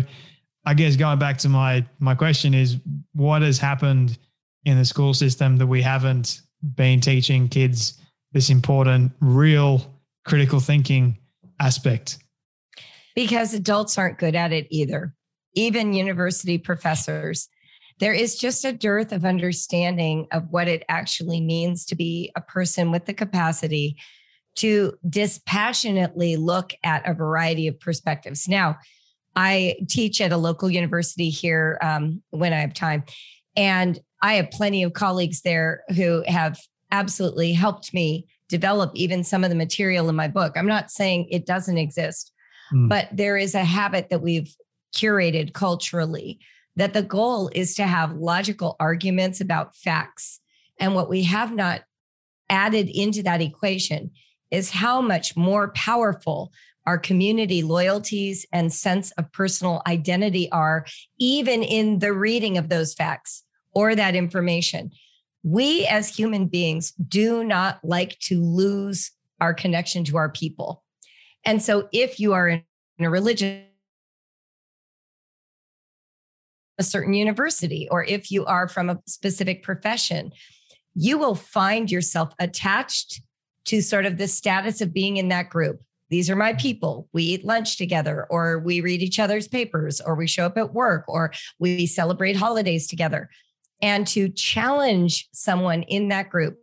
I 0.64 0.74
guess 0.74 0.96
going 0.96 1.18
back 1.18 1.38
to 1.38 1.48
my 1.48 1.84
my 1.98 2.14
question 2.14 2.54
is 2.54 2.78
what 3.14 3.42
has 3.42 3.58
happened 3.58 4.18
in 4.64 4.76
the 4.76 4.84
school 4.84 5.14
system 5.14 5.56
that 5.56 5.66
we 5.66 5.82
haven't 5.82 6.42
been 6.74 7.00
teaching 7.00 7.48
kids 7.48 7.98
this 8.32 8.50
important 8.50 9.12
real 9.20 9.82
critical 10.24 10.60
thinking 10.60 11.18
aspect? 11.60 12.18
Because 13.14 13.54
adults 13.54 13.98
aren't 13.98 14.18
good 14.18 14.34
at 14.34 14.52
it 14.52 14.66
either. 14.70 15.14
Even 15.54 15.92
university 15.92 16.58
professors. 16.58 17.48
There 18.00 18.14
is 18.14 18.36
just 18.36 18.64
a 18.64 18.72
dearth 18.72 19.12
of 19.12 19.24
understanding 19.24 20.26
of 20.32 20.50
what 20.50 20.68
it 20.68 20.84
actually 20.88 21.40
means 21.40 21.84
to 21.86 21.94
be 21.94 22.32
a 22.34 22.40
person 22.40 22.90
with 22.90 23.04
the 23.04 23.14
capacity 23.14 23.96
to 24.56 24.94
dispassionately 25.08 26.36
look 26.36 26.72
at 26.82 27.08
a 27.08 27.14
variety 27.14 27.68
of 27.68 27.78
perspectives. 27.78 28.48
Now, 28.48 28.78
I 29.36 29.76
teach 29.88 30.20
at 30.20 30.32
a 30.32 30.36
local 30.36 30.70
university 30.70 31.30
here 31.30 31.78
um, 31.82 32.22
when 32.30 32.52
I 32.52 32.60
have 32.60 32.74
time, 32.74 33.04
and 33.54 33.98
I 34.22 34.34
have 34.34 34.50
plenty 34.50 34.82
of 34.82 34.92
colleagues 34.92 35.42
there 35.42 35.84
who 35.94 36.24
have 36.26 36.58
absolutely 36.90 37.52
helped 37.52 37.94
me 37.94 38.26
develop 38.48 38.90
even 38.94 39.22
some 39.22 39.44
of 39.44 39.50
the 39.50 39.56
material 39.56 40.08
in 40.08 40.16
my 40.16 40.26
book. 40.26 40.56
I'm 40.56 40.66
not 40.66 40.90
saying 40.90 41.28
it 41.30 41.46
doesn't 41.46 41.78
exist, 41.78 42.32
mm. 42.72 42.88
but 42.88 43.08
there 43.12 43.36
is 43.36 43.54
a 43.54 43.64
habit 43.64 44.08
that 44.10 44.22
we've 44.22 44.52
curated 44.96 45.52
culturally 45.52 46.40
that 46.80 46.94
the 46.94 47.02
goal 47.02 47.50
is 47.54 47.74
to 47.74 47.86
have 47.86 48.16
logical 48.16 48.74
arguments 48.80 49.38
about 49.38 49.76
facts. 49.76 50.40
And 50.78 50.94
what 50.94 51.10
we 51.10 51.24
have 51.24 51.54
not 51.54 51.82
added 52.48 52.88
into 52.88 53.22
that 53.22 53.42
equation 53.42 54.12
is 54.50 54.70
how 54.70 55.02
much 55.02 55.36
more 55.36 55.72
powerful 55.72 56.50
our 56.86 56.96
community 56.96 57.62
loyalties 57.62 58.46
and 58.50 58.72
sense 58.72 59.10
of 59.12 59.30
personal 59.30 59.82
identity 59.86 60.50
are, 60.52 60.86
even 61.18 61.62
in 61.62 61.98
the 61.98 62.14
reading 62.14 62.56
of 62.56 62.70
those 62.70 62.94
facts 62.94 63.44
or 63.74 63.94
that 63.94 64.16
information. 64.16 64.90
We 65.42 65.86
as 65.86 66.08
human 66.08 66.46
beings 66.46 66.92
do 66.92 67.44
not 67.44 67.78
like 67.84 68.18
to 68.20 68.42
lose 68.42 69.10
our 69.38 69.52
connection 69.52 70.02
to 70.04 70.16
our 70.16 70.30
people. 70.30 70.82
And 71.44 71.62
so 71.62 71.90
if 71.92 72.18
you 72.18 72.32
are 72.32 72.48
in 72.48 72.64
a 72.98 73.10
religion, 73.10 73.64
a 76.80 76.82
certain 76.82 77.12
university, 77.12 77.86
or 77.90 78.02
if 78.04 78.32
you 78.32 78.46
are 78.46 78.66
from 78.66 78.88
a 78.88 78.98
specific 79.06 79.62
profession, 79.62 80.32
you 80.94 81.18
will 81.18 81.34
find 81.34 81.90
yourself 81.90 82.32
attached 82.40 83.20
to 83.66 83.82
sort 83.82 84.06
of 84.06 84.16
the 84.16 84.26
status 84.26 84.80
of 84.80 84.94
being 84.94 85.18
in 85.18 85.28
that 85.28 85.50
group. 85.50 85.80
These 86.08 86.30
are 86.30 86.36
my 86.36 86.54
people. 86.54 87.06
We 87.12 87.22
eat 87.22 87.44
lunch 87.44 87.76
together, 87.76 88.26
or 88.30 88.58
we 88.58 88.80
read 88.80 89.02
each 89.02 89.20
other's 89.20 89.46
papers, 89.46 90.00
or 90.00 90.14
we 90.14 90.26
show 90.26 90.46
up 90.46 90.56
at 90.56 90.72
work, 90.72 91.04
or 91.06 91.32
we 91.58 91.86
celebrate 91.86 92.34
holidays 92.34 92.88
together. 92.88 93.28
And 93.82 94.06
to 94.08 94.30
challenge 94.30 95.28
someone 95.32 95.82
in 95.82 96.08
that 96.08 96.30
group 96.30 96.58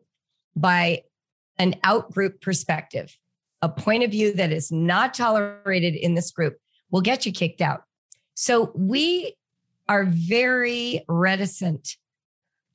by 0.55 1.03
an 1.59 1.75
out 1.83 2.11
group 2.11 2.41
perspective, 2.41 3.15
a 3.61 3.69
point 3.69 4.03
of 4.03 4.11
view 4.11 4.33
that 4.33 4.51
is 4.51 4.71
not 4.71 5.13
tolerated 5.13 5.95
in 5.95 6.15
this 6.15 6.31
group 6.31 6.57
will 6.91 7.01
get 7.01 7.25
you 7.25 7.31
kicked 7.31 7.61
out. 7.61 7.83
So 8.33 8.71
we 8.75 9.36
are 9.89 10.05
very 10.05 11.03
reticent 11.07 11.97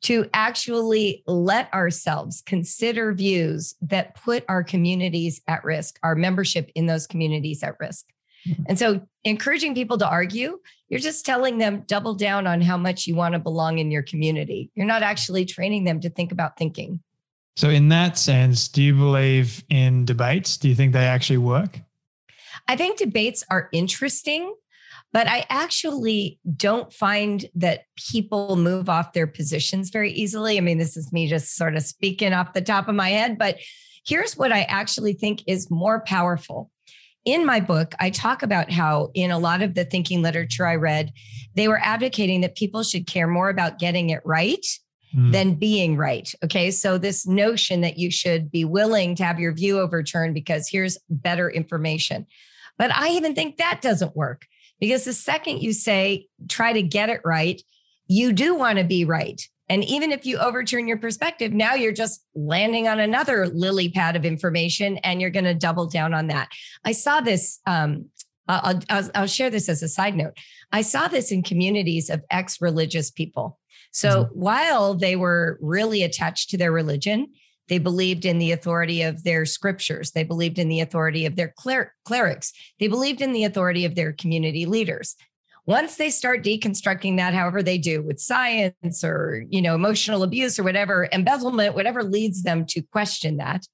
to 0.03 0.29
actually 0.35 1.23
let 1.27 1.73
ourselves 1.73 2.43
consider 2.45 3.13
views 3.13 3.75
that 3.81 4.17
put 4.17 4.45
our 4.49 4.65
communities 4.65 5.41
at 5.47 5.65
risk, 5.65 5.99
our 6.03 6.17
membership 6.17 6.71
in 6.75 6.87
those 6.87 7.07
communities 7.07 7.63
at 7.63 7.77
risk. 7.79 8.07
Mm-hmm. 8.47 8.63
And 8.67 8.79
so, 8.79 9.07
encouraging 9.23 9.75
people 9.75 9.99
to 9.99 10.09
argue, 10.09 10.59
you're 10.89 10.99
just 10.99 11.25
telling 11.25 11.59
them 11.59 11.85
double 11.87 12.15
down 12.15 12.49
on 12.49 12.61
how 12.61 12.77
much 12.77 13.07
you 13.07 13.15
want 13.15 13.35
to 13.35 13.39
belong 13.39 13.79
in 13.79 13.93
your 13.93 14.03
community. 14.03 14.71
You're 14.75 14.87
not 14.87 15.05
actually 15.05 15.45
training 15.45 15.85
them 15.85 16.01
to 16.01 16.11
think 16.11 16.33
about 16.33 16.57
thinking. 16.57 17.01
So, 17.55 17.69
in 17.69 17.89
that 17.91 18.19
sense, 18.19 18.67
do 18.67 18.83
you 18.83 18.95
believe 18.95 19.63
in 19.69 20.05
debates? 20.05 20.57
Do 20.57 20.69
you 20.69 20.75
think 20.75 20.93
they 20.93 21.07
actually 21.07 21.39
work? 21.39 21.79
I 22.67 22.77
think 22.77 22.99
debates 22.99 23.45
are 23.49 23.69
interesting 23.73 24.55
but 25.13 25.29
I 25.29 25.45
actually 25.51 26.39
don't 26.57 26.93
find 26.93 27.45
that 27.55 27.85
people 27.97 28.57
move 28.57 28.89
off 28.89 29.13
their 29.13 29.27
positions 29.27 29.91
very 29.91 30.11
easily. 30.13 30.57
I 30.57 30.61
mean, 30.61 30.79
this 30.79 30.97
is 30.97 31.13
me 31.13 31.29
just 31.29 31.55
sort 31.55 31.77
of 31.77 31.83
speaking 31.83 32.33
off 32.33 32.55
the 32.55 32.63
top 32.63 32.89
of 32.89 32.95
my 32.95 33.11
head, 33.11 33.39
but 33.39 33.59
here's 34.07 34.37
what 34.37 34.53
I 34.53 34.63
actually 34.63 35.13
think 35.13 35.43
is 35.47 35.71
more 35.71 36.01
powerful. 36.01 36.71
In 37.25 37.47
my 37.47 37.61
book, 37.61 37.95
I 38.01 38.11
talk 38.11 38.43
about 38.43 38.73
how, 38.73 39.11
in 39.15 39.31
a 39.31 39.39
lot 39.39 39.63
of 39.63 39.75
the 39.75 39.85
thinking 39.85 40.23
literature 40.23 40.67
I 40.67 40.75
read, 40.75 41.13
they 41.55 41.69
were 41.69 41.79
advocating 41.79 42.41
that 42.41 42.57
people 42.57 42.83
should 42.83 43.07
care 43.07 43.29
more 43.29 43.49
about 43.49 43.79
getting 43.79 44.11
it 44.11 44.23
right 44.25 44.67
mm. 45.15 45.31
than 45.31 45.55
being 45.55 45.97
right. 45.97 46.33
Okay. 46.43 46.73
So, 46.73 46.99
this 46.99 47.25
notion 47.25 47.83
that 47.83 47.97
you 47.97 48.11
should 48.11 48.51
be 48.51 48.65
willing 48.65 49.15
to 49.17 49.25
have 49.25 49.39
your 49.39 49.53
view 49.53 49.79
overturned 49.79 50.35
because 50.35 50.69
here's 50.69 50.99
better 51.09 51.49
information. 51.49 52.27
But 52.77 52.91
I 52.93 53.11
even 53.11 53.37
think 53.37 53.59
that 53.59 53.81
doesn't 53.83 54.17
work 54.17 54.47
because 54.83 55.05
the 55.05 55.13
second 55.13 55.63
you 55.63 55.73
say, 55.73 56.27
try 56.49 56.73
to 56.73 56.83
get 56.83 57.09
it 57.09 57.21
right, 57.25 57.63
you 58.09 58.33
do 58.33 58.53
want 58.53 58.79
to 58.79 58.85
be 58.85 59.05
right. 59.05 59.41
And 59.69 59.85
even 59.85 60.11
if 60.11 60.27
you 60.27 60.39
overturn 60.39 60.89
your 60.89 60.97
perspective, 60.97 61.53
now 61.53 61.75
you're 61.75 61.93
just 61.93 62.25
landing 62.35 62.89
on 62.89 62.99
another 62.99 63.47
lily 63.47 63.91
pad 63.91 64.17
of 64.17 64.25
information 64.25 64.99
and 65.05 65.21
you're 65.21 65.31
going 65.31 65.45
to 65.45 65.55
double 65.55 65.87
down 65.87 66.13
on 66.13 66.27
that. 66.27 66.49
I 66.85 66.91
saw 66.91 67.21
this. 67.21 67.61
Um, 67.65 68.07
I'll, 68.49 68.81
I'll, 68.91 69.11
I'll, 69.15 69.27
share 69.29 69.51
this 69.51 69.69
as 69.69 69.85
a 69.85 69.89
side 69.89 70.17
note. 70.17 70.37
I 70.73 70.83
saw 70.83 71.07
this 71.07 71.31
in 71.31 71.45
communities 71.45 72.11
of 72.11 72.25
ex 72.29 72.61
religious 72.61 73.09
people. 73.09 73.61
So 73.93 74.25
mm-hmm. 74.25 74.41
while 74.41 74.95
they 74.95 75.15
were 75.15 75.61
really 75.63 76.03
attached 76.03 76.51
to 76.51 76.59
their 76.59 76.73
religion, 76.73 77.29
they 77.69 77.79
believed 77.79 78.25
in 78.25 78.39
the 78.39 78.53
authority 78.53 79.03
of 79.03 79.25
their 79.25 79.47
scriptures. 79.47 80.11
They 80.11 80.25
believed 80.25 80.59
in 80.59 80.69
the 80.69 80.81
authority 80.81 81.27
of 81.27 81.37
their 81.37 81.55
cler- 81.57 81.93
clerics. 82.05 82.53
They 82.81 82.89
believed 82.89 83.21
in 83.21 83.33
the 83.33 83.45
authority 83.45 83.85
of 83.85 83.95
their 83.95 84.13
community 84.13 84.67
leaders. 84.67 85.17
Once 85.65 85.97
they 85.97 86.11
start 86.11 86.43
deconstructing 86.43 87.17
that, 87.17 87.35
however 87.35 87.63
they 87.63 87.79
do 87.79 88.03
with 88.03 88.19
science 88.19 89.05
or, 89.05 89.45
you 89.49 89.63
know, 89.63 89.77
emotional 89.77 90.25
abuse 90.25 90.59
or 90.59 90.65
whatever, 90.65 91.09
embezzlement, 91.13 91.75
whatever 91.75 92.03
leads 92.03 92.43
them 92.43 92.67
to 92.67 92.83
question 92.83 93.37
that, 93.37 93.65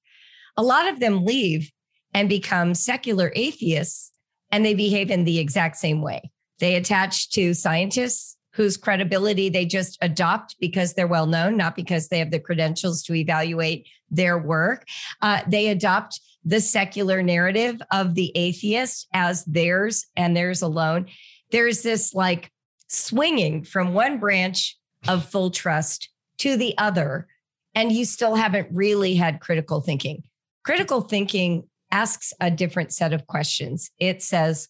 a 0.55 0.61
lot 0.61 0.87
of 0.87 0.99
them 0.99 1.25
leave 1.25 1.71
and 2.13 2.29
become 2.29 2.75
secular 2.75 3.31
atheists 3.35 4.11
and 4.51 4.63
they 4.63 4.75
behave 4.75 5.09
in 5.09 5.23
the 5.23 5.39
exact 5.39 5.77
same 5.77 6.01
way. 6.01 6.31
They 6.59 6.75
attach 6.75 7.31
to 7.31 7.53
scientists 7.53 8.35
whose 8.59 8.75
credibility 8.75 9.47
they 9.47 9.65
just 9.65 9.97
adopt 10.01 10.57
because 10.59 10.93
they're 10.93 11.07
well 11.07 11.27
known, 11.27 11.55
not 11.55 11.77
because 11.77 12.09
they 12.09 12.19
have 12.19 12.29
the 12.29 12.41
credentials 12.41 13.01
to 13.01 13.13
evaluate 13.13 13.87
their 14.11 14.37
work. 14.37 14.85
Uh, 15.21 15.39
they 15.47 15.69
adopt 15.69 16.19
the 16.43 16.59
secular 16.59 17.23
narrative 17.23 17.81
of 17.89 18.15
the 18.15 18.33
atheist 18.35 19.07
as 19.13 19.45
theirs 19.45 20.07
and 20.17 20.35
theirs 20.35 20.61
alone. 20.61 21.05
There's 21.51 21.83
this 21.83 22.13
like 22.13 22.51
swinging 22.89 23.63
from 23.63 23.93
one 23.93 24.19
branch 24.19 24.77
of 25.07 25.23
full 25.23 25.51
trust 25.51 26.09
to 26.39 26.57
the 26.57 26.77
other, 26.77 27.27
and 27.73 27.93
you 27.93 28.03
still 28.03 28.35
haven't 28.35 28.67
really 28.73 29.15
had 29.15 29.39
critical 29.39 29.79
thinking. 29.79 30.23
Critical 30.65 30.99
thinking 30.99 31.63
asks 31.91 32.33
a 32.41 32.51
different 32.51 32.91
set 32.91 33.13
of 33.13 33.25
questions. 33.25 33.89
It 33.99 34.21
says, 34.21 34.67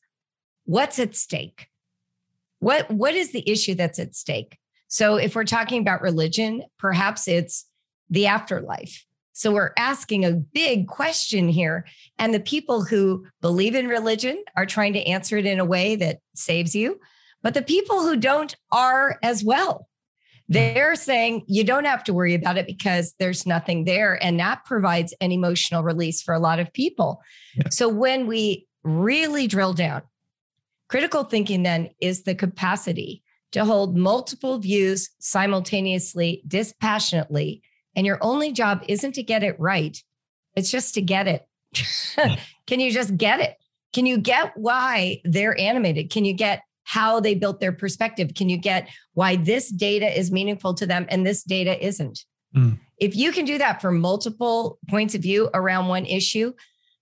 what's 0.66 1.00
at 1.00 1.16
stake? 1.16 1.69
What, 2.60 2.90
what 2.92 3.16
is 3.16 3.32
the 3.32 3.50
issue 3.50 3.76
that's 3.76 4.00
at 4.00 4.16
stake? 4.16 4.58
So 4.88 5.16
if 5.16 5.36
we're 5.36 5.46
talking 5.46 5.82
about 5.82 6.02
religion, 6.02 6.64
perhaps 6.78 7.28
it's 7.28 7.66
the 8.10 8.28
afterlife. 8.28 9.06
So 9.34 9.54
we're 9.54 9.72
asking 9.78 10.26
a 10.26 10.34
big 10.34 10.88
question 10.88 11.48
here. 11.48 11.86
And 12.18 12.34
the 12.34 12.40
people 12.42 12.84
who 12.84 13.26
believe 13.42 13.76
in 13.76 13.88
religion 13.88 14.44
are 14.58 14.66
trying 14.66 14.94
to 14.94 15.04
answer 15.04 15.38
it 15.38 15.46
in 15.46 15.60
a 15.60 15.66
way 15.66 15.96
that 15.96 16.20
saves 16.36 16.76
you. 16.76 17.00
But 17.42 17.54
the 17.54 17.62
people 17.62 18.02
who 18.02 18.18
don't 18.18 18.54
are 18.72 19.18
as 19.24 19.44
well. 19.44 19.88
They're 20.52 20.96
saying 20.96 21.44
you 21.48 21.64
don't 21.64 21.86
have 21.86 22.04
to 22.06 22.14
worry 22.14 22.34
about 22.34 22.58
it 22.58 22.66
because 22.66 23.14
there's 23.20 23.46
nothing 23.46 23.86
there. 23.86 24.22
And 24.22 24.40
that 24.40 24.66
provides 24.66 25.14
an 25.22 25.32
emotional 25.32 25.84
release 25.84 26.24
for 26.24 26.34
a 26.34 26.40
lot 26.40 26.60
of 26.60 26.74
people. 26.74 27.22
Yeah. 27.56 27.70
So 27.70 27.88
when 27.88 28.26
we 28.26 28.66
really 28.84 29.46
drill 29.46 29.74
down, 29.74 30.02
critical 30.90 31.24
thinking 31.24 31.64
then 31.64 31.90
is 32.02 32.24
the 32.24 32.36
capacity 32.36 33.24
to 33.52 33.66
hold 33.66 33.96
multiple 33.98 34.60
views 34.60 35.10
simultaneously, 35.20 36.44
dispassionately. 36.48 37.62
And 37.96 38.06
your 38.06 38.20
only 38.22 38.52
job 38.52 38.84
isn't 38.88 39.14
to 39.14 39.24
get 39.24 39.44
it 39.44 39.60
right, 39.60 39.98
it's 40.56 40.72
just 40.72 40.94
to 40.96 41.02
get 41.02 41.28
it. 41.28 41.48
Can 42.68 42.80
you 42.80 42.92
just 42.92 43.16
get 43.18 43.40
it? 43.40 43.56
Can 43.94 44.06
you 44.06 44.18
get 44.18 44.52
why 44.56 45.22
they're 45.24 45.60
animated? 45.60 46.12
Can 46.12 46.26
you 46.26 46.34
get 46.34 46.62
how 46.84 47.20
they 47.20 47.36
built 47.36 47.60
their 47.60 47.72
perspective? 47.72 48.34
Can 48.36 48.50
you 48.50 48.58
get 48.58 48.90
why 49.14 49.36
this 49.36 49.70
data 49.70 50.08
is 50.08 50.32
meaningful 50.32 50.74
to 50.76 50.86
them 50.86 51.06
and 51.10 51.26
this 51.26 51.44
data 51.44 51.84
isn't? 51.84 52.26
Mm. 52.56 52.80
If 52.98 53.16
you 53.16 53.32
can 53.32 53.46
do 53.46 53.58
that 53.58 53.82
for 53.82 53.92
multiple 53.92 54.80
points 54.90 55.16
of 55.16 55.22
view 55.22 55.50
around 55.54 55.88
one 55.88 56.06
issue, 56.06 56.54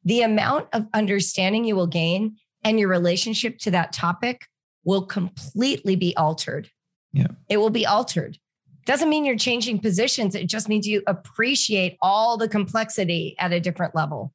the 0.03 0.21
amount 0.21 0.67
of 0.73 0.85
understanding 0.93 1.65
you 1.65 1.75
will 1.75 1.87
gain 1.87 2.35
and 2.63 2.79
your 2.79 2.89
relationship 2.89 3.59
to 3.59 3.71
that 3.71 3.93
topic 3.93 4.47
will 4.83 5.05
completely 5.05 5.95
be 5.95 6.15
altered. 6.15 6.69
Yeah. 7.13 7.27
It 7.49 7.57
will 7.57 7.69
be 7.69 7.85
altered. 7.85 8.37
Doesn't 8.85 9.09
mean 9.09 9.25
you're 9.25 9.37
changing 9.37 9.79
positions. 9.79 10.33
It 10.33 10.47
just 10.47 10.69
means 10.69 10.87
you 10.87 11.03
appreciate 11.07 11.97
all 12.01 12.37
the 12.37 12.47
complexity 12.47 13.35
at 13.37 13.51
a 13.51 13.59
different 13.59 13.95
level. 13.95 14.33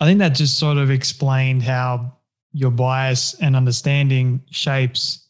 I 0.00 0.06
think 0.06 0.18
that 0.20 0.30
just 0.30 0.58
sort 0.58 0.78
of 0.78 0.90
explained 0.90 1.62
how 1.62 2.16
your 2.52 2.70
bias 2.70 3.34
and 3.34 3.54
understanding 3.54 4.42
shapes 4.50 5.28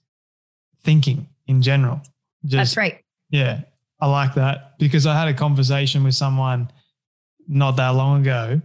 thinking 0.84 1.28
in 1.46 1.62
general. 1.62 2.00
Just, 2.44 2.56
That's 2.56 2.76
right. 2.76 3.04
Yeah, 3.30 3.62
I 4.00 4.06
like 4.06 4.34
that 4.34 4.78
because 4.78 5.06
I 5.06 5.18
had 5.18 5.28
a 5.28 5.34
conversation 5.34 6.04
with 6.04 6.14
someone 6.14 6.70
not 7.48 7.72
that 7.76 7.90
long 7.90 8.22
ago, 8.22 8.60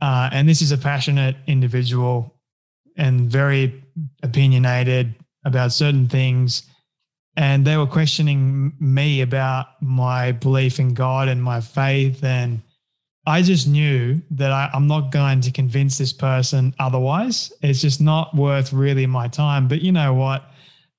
uh, 0.00 0.30
and 0.32 0.48
this 0.48 0.62
is 0.62 0.72
a 0.72 0.78
passionate 0.78 1.36
individual 1.46 2.35
and 2.96 3.30
very 3.30 3.82
opinionated 4.22 5.14
about 5.44 5.72
certain 5.72 6.08
things. 6.08 6.64
And 7.36 7.66
they 7.66 7.76
were 7.76 7.86
questioning 7.86 8.72
me 8.80 9.20
about 9.20 9.80
my 9.82 10.32
belief 10.32 10.80
in 10.80 10.94
God 10.94 11.28
and 11.28 11.42
my 11.42 11.60
faith 11.60 12.24
and 12.24 12.62
I 13.26 13.42
just 13.42 13.66
knew 13.66 14.22
that 14.30 14.52
I, 14.52 14.70
am 14.72 14.86
not 14.86 15.10
going 15.10 15.40
to 15.40 15.50
convince 15.50 15.98
this 15.98 16.12
person 16.12 16.72
otherwise. 16.78 17.52
It's 17.60 17.80
just 17.80 18.00
not 18.00 18.34
worth 18.36 18.72
really 18.72 19.04
my 19.04 19.26
time. 19.26 19.66
But 19.66 19.82
you 19.82 19.90
know 19.90 20.14
what? 20.14 20.44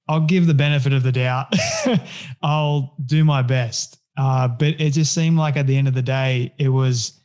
I'll 0.09 0.25
give 0.25 0.45
the 0.45 0.53
benefit 0.53 0.91
of 0.91 1.03
the 1.03 1.11
doubt. 1.11 1.53
I'll 2.41 2.95
do 3.05 3.23
my 3.23 3.41
best. 3.41 3.99
Uh, 4.17 4.47
but 4.47 4.79
it 4.79 4.91
just 4.91 5.13
seemed 5.13 5.37
like 5.37 5.55
at 5.55 5.67
the 5.67 5.77
end 5.77 5.87
of 5.87 5.93
the 5.93 6.01
day, 6.01 6.53
it 6.57 6.69
was 6.69 7.21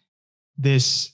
this 0.56 1.12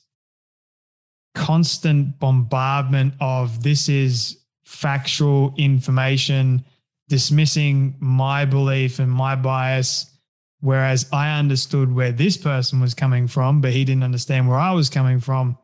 constant 1.34 2.18
bombardment 2.18 3.14
of 3.20 3.62
this 3.62 3.88
is 3.88 4.38
factual 4.64 5.54
information, 5.56 6.64
dismissing 7.08 7.96
my 8.00 8.44
belief 8.44 8.98
and 8.98 9.10
my 9.10 9.34
bias 9.34 10.18
Whereas 10.60 11.06
I 11.12 11.38
understood 11.38 11.94
where 11.94 12.10
this 12.10 12.36
person 12.36 12.80
was 12.80 12.94
coming 12.94 13.28
from, 13.28 13.60
but 13.60 13.72
he 13.72 13.84
didn't 13.84 14.02
understand 14.02 14.48
where 14.48 14.58
I 14.58 14.72
was 14.72 14.90
coming 14.90 15.20
from 15.20 15.56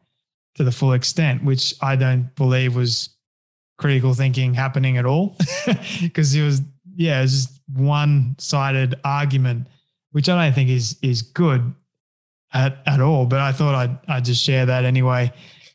to 0.54 0.62
the 0.62 0.70
full 0.70 0.92
extent, 0.92 1.42
which 1.42 1.74
I 1.80 1.96
don't 1.96 2.34
believe 2.36 2.76
was 2.76 3.08
critical 3.76 4.14
thinking 4.14 4.54
happening 4.54 4.98
at 4.98 5.06
all. 5.06 5.36
Because 6.00 6.34
it 6.34 6.42
was, 6.42 6.62
yeah, 6.94 7.18
it 7.18 7.22
was 7.22 7.46
just 7.46 7.60
one 7.74 8.36
sided 8.38 8.94
argument, 9.04 9.66
which 10.12 10.28
I 10.28 10.44
don't 10.44 10.54
think 10.54 10.70
is 10.70 10.96
is 11.02 11.22
good 11.22 11.74
at, 12.54 12.78
at 12.86 13.00
all. 13.00 13.26
But 13.26 13.40
I 13.40 13.52
thought 13.52 13.74
I'd 13.74 13.98
I'd 14.08 14.24
just 14.24 14.42
share 14.42 14.66
that 14.66 14.84
anyway. 14.84 15.32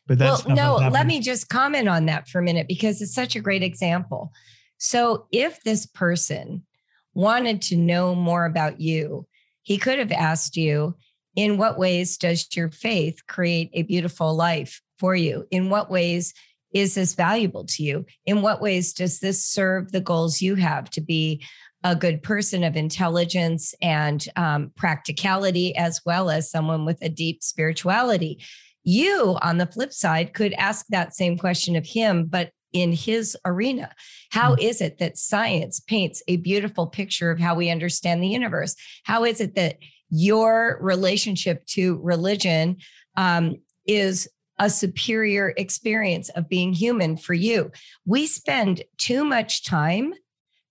But 0.08 0.18
that's 0.18 0.46
well, 0.46 0.56
no, 0.56 0.90
let 0.90 1.06
me 1.06 1.20
just 1.20 1.50
comment 1.50 1.88
on 1.88 2.08
that 2.08 2.28
for 2.28 2.40
a 2.40 2.44
minute 2.44 2.68
because 2.68 3.00
it's 3.00 3.14
such 3.14 3.36
a 3.36 3.42
great 3.42 3.62
example. 3.62 4.32
So 4.80 5.28
if 5.32 5.62
this 5.64 5.86
person 5.86 6.66
wanted 7.14 7.62
to 7.64 7.76
know 7.76 8.16
more 8.16 8.46
about 8.46 8.82
you, 8.82 9.28
he 9.62 9.78
could 9.78 10.00
have 10.00 10.12
asked 10.12 10.58
you, 10.58 10.96
in 11.36 11.58
what 11.58 11.78
ways 11.78 12.18
does 12.18 12.48
your 12.56 12.70
faith 12.70 13.26
create 13.28 13.70
a 13.74 13.84
beautiful 13.84 14.34
life 14.36 14.82
for 14.98 15.16
you? 15.16 15.46
In 15.52 15.70
what 15.70 15.92
ways 15.92 16.34
is 16.74 16.96
this 16.96 17.14
valuable 17.14 17.66
to 17.66 17.84
you? 17.84 18.06
In 18.26 18.42
what 18.42 18.62
ways 18.62 18.94
does 18.94 19.20
this 19.20 19.46
serve 19.46 19.92
the 19.92 20.02
goals 20.02 20.42
you 20.42 20.56
have 20.56 20.90
to 20.92 21.02
be 21.02 21.44
a 21.84 21.96
good 21.96 22.22
person 22.22 22.64
of 22.64 22.76
intelligence 22.76 23.74
and 23.82 24.26
um, 24.36 24.72
practicality, 24.76 25.76
as 25.76 26.02
well 26.06 26.30
as 26.30 26.52
someone 26.52 26.86
with 26.86 26.98
a 27.02 27.10
deep 27.10 27.44
spirituality? 27.44 28.44
You, 28.84 29.38
on 29.42 29.58
the 29.58 29.66
flip 29.66 29.94
side, 29.94 30.34
could 30.34 30.54
ask 30.54 30.86
that 30.90 31.16
same 31.16 31.38
question 31.38 31.76
of 31.76 31.86
him, 31.86 32.26
but 32.26 32.52
in 32.74 32.92
his 32.92 33.38
arena. 33.46 33.92
How 34.32 34.56
mm. 34.56 34.62
is 34.62 34.82
it 34.82 35.00
that 35.00 35.18
science 35.18 35.80
paints 35.80 36.22
a 36.28 36.38
beautiful 36.38 36.88
picture 36.88 37.32
of 37.32 37.40
how 37.40 37.56
we 37.56 37.70
understand 37.70 38.22
the 38.22 38.28
universe? 38.28 38.76
How 39.04 39.26
is 39.26 39.42
it 39.42 39.56
that 39.56 39.78
your 40.10 40.78
relationship 40.82 41.66
to 41.68 42.00
religion 42.02 42.78
um, 43.16 43.56
is 43.86 44.28
a 44.60 44.70
superior 44.70 45.54
experience 45.58 46.30
of 46.30 46.50
being 46.50 46.74
human 46.74 47.18
for 47.18 47.34
you? 47.34 47.72
We 48.06 48.28
spend 48.28 48.84
too 48.98 49.24
much 49.24 49.64
time 49.66 50.14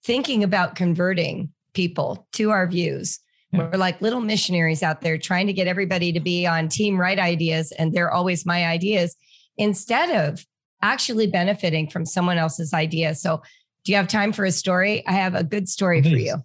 thinking 0.04 0.44
about 0.44 0.74
converting 0.74 1.50
people 1.74 2.26
to 2.32 2.50
our 2.50 2.66
views. 2.66 3.20
Yeah. 3.52 3.68
We're 3.70 3.78
like 3.78 4.00
little 4.02 4.20
missionaries 4.20 4.82
out 4.82 5.00
there 5.00 5.16
trying 5.16 5.46
to 5.46 5.52
get 5.52 5.66
everybody 5.66 6.12
to 6.12 6.20
be 6.20 6.46
on 6.46 6.68
team 6.68 6.98
right 7.00 7.18
ideas, 7.18 7.72
and 7.72 7.92
they're 7.92 8.10
always 8.10 8.44
my 8.44 8.66
ideas 8.66 9.16
instead 9.56 10.28
of 10.28 10.44
actually 10.82 11.26
benefiting 11.26 11.88
from 11.88 12.04
someone 12.04 12.38
else's 12.38 12.72
idea. 12.74 13.14
So, 13.14 13.42
do 13.84 13.92
you 13.92 13.96
have 13.96 14.08
time 14.08 14.32
for 14.32 14.44
a 14.44 14.52
story? 14.52 15.06
I 15.06 15.12
have 15.12 15.34
a 15.34 15.44
good 15.44 15.68
story 15.68 16.02
Please. 16.02 16.10
for 16.10 16.18
you. 16.18 16.36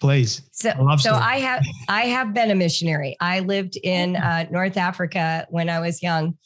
Please. 0.00 0.42
So, 0.52 0.70
I 0.70 0.96
so 0.96 1.14
I 1.14 1.38
have 1.38 1.64
I 1.88 2.02
have 2.02 2.34
been 2.34 2.50
a 2.50 2.54
missionary. 2.54 3.16
I 3.20 3.40
lived 3.40 3.76
in 3.82 4.16
uh, 4.16 4.46
North 4.50 4.76
Africa 4.76 5.46
when 5.50 5.70
I 5.70 5.80
was 5.80 6.02
young, 6.02 6.36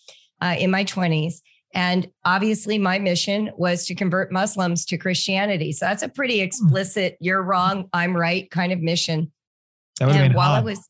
uh, 0.40 0.54
in 0.58 0.70
my 0.70 0.84
twenties, 0.84 1.42
and 1.74 2.08
obviously 2.24 2.78
my 2.78 2.98
mission 2.98 3.50
was 3.56 3.86
to 3.86 3.94
convert 3.94 4.32
Muslims 4.32 4.84
to 4.86 4.96
Christianity. 4.96 5.72
So 5.72 5.86
that's 5.86 6.02
a 6.02 6.08
pretty 6.08 6.38
hmm. 6.38 6.44
explicit 6.44 7.16
"you're 7.20 7.42
wrong, 7.42 7.88
I'm 7.92 8.16
right" 8.16 8.50
kind 8.50 8.72
of 8.72 8.80
mission. 8.80 9.32
That 9.98 10.08
would 10.08 10.16
and 10.16 10.34
while 10.34 10.48
hard. 10.48 10.62
I 10.62 10.64
was, 10.64 10.88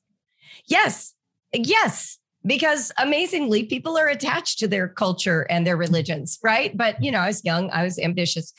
yes, 0.66 1.14
yes, 1.53 2.18
because 2.47 2.92
amazingly 2.99 3.64
people 3.64 3.97
are 3.97 4.09
attached 4.09 4.59
to 4.59 4.68
their 4.68 4.88
culture 4.88 5.42
and 5.51 5.66
their 5.66 5.77
religions 5.77 6.38
right 6.42 6.77
but 6.77 7.03
you 7.03 7.11
know 7.11 7.20
i 7.20 7.27
was 7.27 7.44
young 7.44 7.70
i 7.70 7.83
was 7.83 7.99
ambitious 7.99 8.53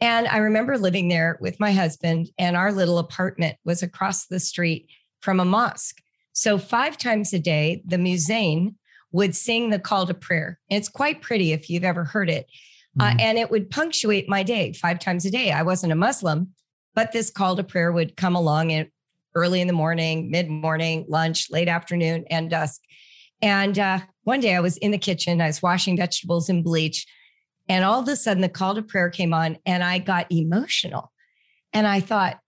and 0.00 0.26
i 0.28 0.38
remember 0.38 0.78
living 0.78 1.08
there 1.08 1.38
with 1.40 1.58
my 1.60 1.72
husband 1.72 2.28
and 2.38 2.56
our 2.56 2.72
little 2.72 2.98
apartment 2.98 3.56
was 3.64 3.82
across 3.82 4.26
the 4.26 4.40
street 4.40 4.88
from 5.20 5.40
a 5.40 5.44
mosque 5.44 6.00
so 6.32 6.58
five 6.58 6.96
times 6.96 7.32
a 7.32 7.38
day 7.38 7.82
the 7.84 7.96
muezzin 7.96 8.74
would 9.16 9.34
sing 9.34 9.70
the 9.70 9.78
call 9.78 10.06
to 10.06 10.14
prayer 10.14 10.58
it's 10.70 10.88
quite 10.88 11.22
pretty 11.22 11.52
if 11.52 11.68
you've 11.68 11.84
ever 11.84 12.04
heard 12.04 12.30
it 12.30 12.46
mm-hmm. 12.98 13.02
uh, 13.02 13.22
and 13.22 13.38
it 13.38 13.50
would 13.50 13.70
punctuate 13.70 14.28
my 14.28 14.42
day 14.42 14.72
five 14.72 14.98
times 14.98 15.24
a 15.24 15.30
day 15.30 15.50
i 15.50 15.62
wasn't 15.62 15.92
a 15.92 15.96
muslim 15.96 16.48
but 16.94 17.12
this 17.12 17.30
call 17.30 17.56
to 17.56 17.64
prayer 17.64 17.92
would 17.92 18.16
come 18.16 18.36
along 18.36 18.70
in 18.70 18.90
early 19.34 19.60
in 19.60 19.66
the 19.66 19.72
morning 19.72 20.30
mid 20.30 20.48
morning 20.48 21.04
lunch 21.08 21.50
late 21.50 21.68
afternoon 21.68 22.24
and 22.30 22.50
dusk 22.50 22.80
and 23.42 23.78
uh, 23.78 24.00
one 24.24 24.40
day 24.40 24.54
I 24.54 24.60
was 24.60 24.76
in 24.78 24.90
the 24.90 24.98
kitchen, 24.98 25.40
I 25.40 25.46
was 25.46 25.62
washing 25.62 25.96
vegetables 25.96 26.48
in 26.48 26.62
bleach, 26.62 27.06
and 27.68 27.84
all 27.84 28.00
of 28.00 28.08
a 28.08 28.16
sudden 28.16 28.40
the 28.40 28.48
call 28.48 28.74
to 28.74 28.82
prayer 28.82 29.10
came 29.10 29.34
on, 29.34 29.58
and 29.66 29.82
I 29.84 29.98
got 29.98 30.30
emotional. 30.30 31.12
And 31.72 31.86
I 31.86 32.00
thought, 32.00 32.38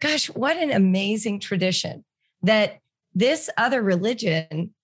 gosh, 0.00 0.26
what 0.26 0.56
an 0.56 0.70
amazing 0.70 1.40
tradition 1.40 2.04
that 2.42 2.78
this 3.14 3.48
other 3.56 3.82
religion 3.82 4.74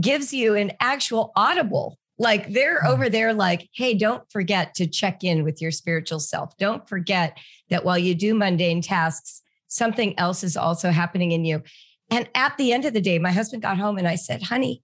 gives 0.00 0.32
you 0.32 0.54
an 0.54 0.72
actual 0.80 1.32
audible. 1.36 1.98
Like 2.18 2.52
they're 2.52 2.80
hmm. 2.80 2.88
over 2.88 3.08
there, 3.08 3.32
like, 3.32 3.68
hey, 3.74 3.94
don't 3.94 4.30
forget 4.30 4.74
to 4.74 4.86
check 4.86 5.24
in 5.24 5.44
with 5.44 5.60
your 5.60 5.70
spiritual 5.70 6.20
self. 6.20 6.56
Don't 6.56 6.88
forget 6.88 7.38
that 7.70 7.84
while 7.84 7.98
you 7.98 8.14
do 8.14 8.34
mundane 8.34 8.82
tasks, 8.82 9.42
something 9.68 10.18
else 10.18 10.44
is 10.44 10.56
also 10.56 10.90
happening 10.90 11.32
in 11.32 11.44
you. 11.44 11.62
And 12.10 12.28
at 12.34 12.56
the 12.58 12.72
end 12.72 12.84
of 12.84 12.92
the 12.92 13.00
day, 13.00 13.18
my 13.18 13.32
husband 13.32 13.62
got 13.62 13.78
home 13.78 13.96
and 13.96 14.06
I 14.06 14.16
said, 14.16 14.42
honey, 14.42 14.82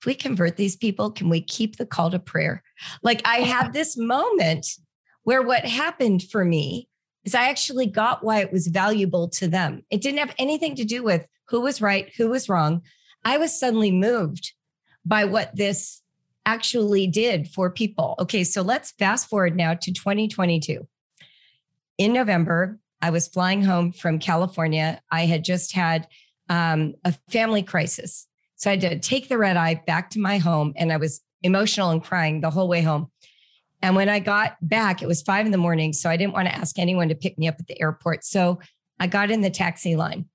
if 0.00 0.06
we 0.06 0.14
convert 0.14 0.56
these 0.56 0.76
people, 0.76 1.10
can 1.10 1.30
we 1.30 1.40
keep 1.40 1.76
the 1.76 1.86
call 1.86 2.10
to 2.10 2.18
prayer? 2.18 2.62
Like 3.02 3.22
I 3.24 3.36
had 3.40 3.72
this 3.72 3.96
moment 3.96 4.66
where 5.22 5.42
what 5.42 5.64
happened 5.64 6.22
for 6.22 6.44
me 6.44 6.88
is 7.24 7.34
I 7.34 7.48
actually 7.48 7.86
got 7.86 8.22
why 8.22 8.40
it 8.40 8.52
was 8.52 8.68
valuable 8.68 9.28
to 9.30 9.48
them. 9.48 9.82
It 9.90 10.00
didn't 10.00 10.20
have 10.20 10.34
anything 10.38 10.76
to 10.76 10.84
do 10.84 11.02
with 11.02 11.26
who 11.48 11.60
was 11.60 11.80
right, 11.80 12.12
who 12.16 12.28
was 12.28 12.48
wrong. 12.48 12.82
I 13.26 13.38
was 13.38 13.58
suddenly 13.58 13.90
moved 13.90 14.52
by 15.04 15.24
what 15.24 15.56
this 15.56 16.00
actually 16.46 17.08
did 17.08 17.48
for 17.48 17.68
people. 17.72 18.14
Okay, 18.20 18.44
so 18.44 18.62
let's 18.62 18.92
fast 18.92 19.28
forward 19.28 19.56
now 19.56 19.74
to 19.74 19.92
2022. 19.92 20.86
In 21.98 22.12
November, 22.12 22.78
I 23.02 23.10
was 23.10 23.26
flying 23.26 23.64
home 23.64 23.90
from 23.90 24.20
California. 24.20 25.02
I 25.10 25.26
had 25.26 25.42
just 25.42 25.72
had 25.72 26.06
um, 26.48 26.94
a 27.04 27.14
family 27.28 27.64
crisis. 27.64 28.28
So 28.54 28.70
I 28.70 28.74
had 28.74 28.82
to 28.82 28.98
take 29.00 29.28
the 29.28 29.38
red 29.38 29.56
eye 29.56 29.82
back 29.88 30.10
to 30.10 30.20
my 30.20 30.38
home, 30.38 30.72
and 30.76 30.92
I 30.92 30.96
was 30.96 31.20
emotional 31.42 31.90
and 31.90 32.04
crying 32.04 32.42
the 32.42 32.50
whole 32.50 32.68
way 32.68 32.82
home. 32.82 33.10
And 33.82 33.96
when 33.96 34.08
I 34.08 34.20
got 34.20 34.56
back, 34.62 35.02
it 35.02 35.08
was 35.08 35.20
five 35.22 35.46
in 35.46 35.52
the 35.52 35.58
morning. 35.58 35.92
So 35.94 36.08
I 36.08 36.16
didn't 36.16 36.32
want 36.34 36.46
to 36.46 36.54
ask 36.54 36.78
anyone 36.78 37.08
to 37.08 37.16
pick 37.16 37.38
me 37.38 37.48
up 37.48 37.56
at 37.58 37.66
the 37.66 37.80
airport. 37.82 38.24
So 38.24 38.60
I 39.00 39.08
got 39.08 39.32
in 39.32 39.40
the 39.40 39.50
taxi 39.50 39.96
line, 39.96 40.26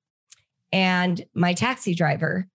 and 0.73 1.23
my 1.33 1.53
taxi 1.53 1.95
driver 1.95 2.49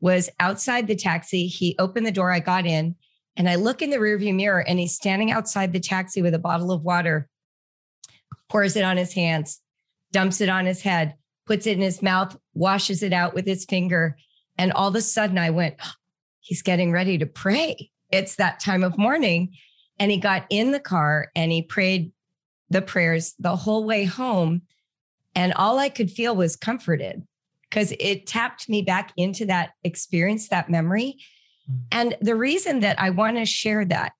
was 0.00 0.30
outside 0.40 0.86
the 0.86 0.96
taxi. 0.96 1.46
He 1.46 1.76
opened 1.78 2.06
the 2.06 2.12
door, 2.12 2.32
I 2.32 2.40
got 2.40 2.66
in, 2.66 2.96
and 3.36 3.48
I 3.48 3.56
look 3.56 3.82
in 3.82 3.90
the 3.90 3.98
rearview 3.98 4.34
mirror, 4.34 4.60
and 4.60 4.78
he's 4.78 4.94
standing 4.94 5.30
outside 5.30 5.72
the 5.72 5.80
taxi 5.80 6.22
with 6.22 6.34
a 6.34 6.38
bottle 6.38 6.72
of 6.72 6.82
water, 6.82 7.28
pours 8.48 8.76
it 8.76 8.84
on 8.84 8.96
his 8.96 9.12
hands, 9.12 9.60
dumps 10.12 10.40
it 10.40 10.48
on 10.48 10.66
his 10.66 10.82
head, 10.82 11.14
puts 11.46 11.66
it 11.66 11.76
in 11.76 11.82
his 11.82 12.02
mouth, 12.02 12.36
washes 12.54 13.02
it 13.02 13.12
out 13.12 13.34
with 13.34 13.46
his 13.46 13.64
finger. 13.64 14.16
And 14.58 14.72
all 14.72 14.88
of 14.88 14.94
a 14.94 15.02
sudden, 15.02 15.38
I 15.38 15.50
went, 15.50 15.76
he's 16.40 16.62
getting 16.62 16.92
ready 16.92 17.18
to 17.18 17.26
pray. 17.26 17.90
It's 18.10 18.36
that 18.36 18.60
time 18.60 18.82
of 18.82 18.98
morning. 18.98 19.54
And 19.98 20.10
he 20.10 20.16
got 20.16 20.46
in 20.50 20.72
the 20.72 20.80
car 20.80 21.30
and 21.36 21.52
he 21.52 21.62
prayed 21.62 22.12
the 22.70 22.82
prayers 22.82 23.34
the 23.38 23.56
whole 23.56 23.84
way 23.84 24.04
home. 24.04 24.62
And 25.34 25.52
all 25.54 25.78
I 25.78 25.88
could 25.88 26.10
feel 26.10 26.34
was 26.34 26.56
comforted 26.56 27.22
because 27.70 27.94
it 28.00 28.26
tapped 28.26 28.68
me 28.68 28.82
back 28.82 29.12
into 29.16 29.46
that 29.46 29.70
experience, 29.84 30.48
that 30.48 30.68
memory. 30.68 31.16
Mm. 31.70 31.78
And 31.92 32.16
the 32.20 32.34
reason 32.34 32.80
that 32.80 33.00
I 33.00 33.10
want 33.10 33.36
to 33.36 33.46
share 33.46 33.84
that 33.86 34.12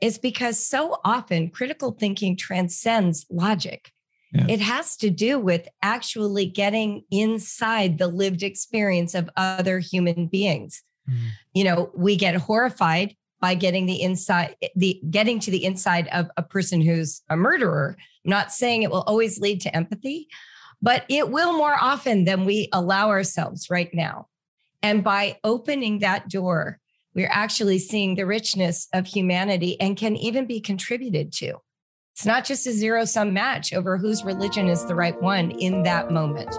is 0.00 0.18
because 0.18 0.64
so 0.64 0.98
often 1.04 1.50
critical 1.50 1.92
thinking 1.92 2.36
transcends 2.36 3.26
logic. 3.30 3.92
Yeah. 4.32 4.46
It 4.48 4.60
has 4.60 4.96
to 4.96 5.10
do 5.10 5.38
with 5.38 5.68
actually 5.82 6.46
getting 6.46 7.04
inside 7.10 7.98
the 7.98 8.08
lived 8.08 8.42
experience 8.42 9.14
of 9.14 9.30
other 9.36 9.78
human 9.78 10.26
beings. 10.26 10.82
Mm. 11.08 11.28
You 11.52 11.64
know, 11.64 11.92
we 11.94 12.16
get 12.16 12.34
horrified 12.34 13.14
by 13.40 13.54
getting 13.54 13.84
the 13.84 14.00
inside 14.00 14.56
the 14.74 15.00
getting 15.10 15.38
to 15.40 15.50
the 15.50 15.64
inside 15.64 16.08
of 16.08 16.30
a 16.38 16.42
person 16.42 16.80
who's 16.80 17.20
a 17.28 17.36
murderer 17.36 17.94
I'm 18.24 18.30
not 18.30 18.52
saying 18.52 18.82
it 18.82 18.90
will 18.90 19.02
always 19.02 19.38
lead 19.38 19.60
to 19.62 19.76
empathy 19.76 20.28
but 20.82 21.04
it 21.08 21.30
will 21.30 21.52
more 21.52 21.76
often 21.80 22.24
than 22.24 22.44
we 22.44 22.68
allow 22.72 23.08
ourselves 23.08 23.68
right 23.70 23.92
now. 23.92 24.28
And 24.82 25.02
by 25.02 25.38
opening 25.44 26.00
that 26.00 26.28
door 26.28 26.80
we're 27.14 27.30
actually 27.30 27.78
seeing 27.78 28.16
the 28.16 28.26
richness 28.26 28.88
of 28.92 29.06
humanity 29.06 29.80
and 29.80 29.96
can 29.96 30.16
even 30.16 30.46
be 30.46 30.60
contributed 30.60 31.32
to. 31.34 31.54
It's 32.14 32.26
not 32.26 32.44
just 32.44 32.66
a 32.66 32.72
zero 32.72 33.04
sum 33.04 33.32
match 33.32 33.72
over 33.72 33.96
whose 33.96 34.24
religion 34.24 34.68
is 34.68 34.84
the 34.84 34.94
right 34.94 35.20
one 35.20 35.52
in 35.52 35.82
that 35.84 36.10
moment. 36.10 36.54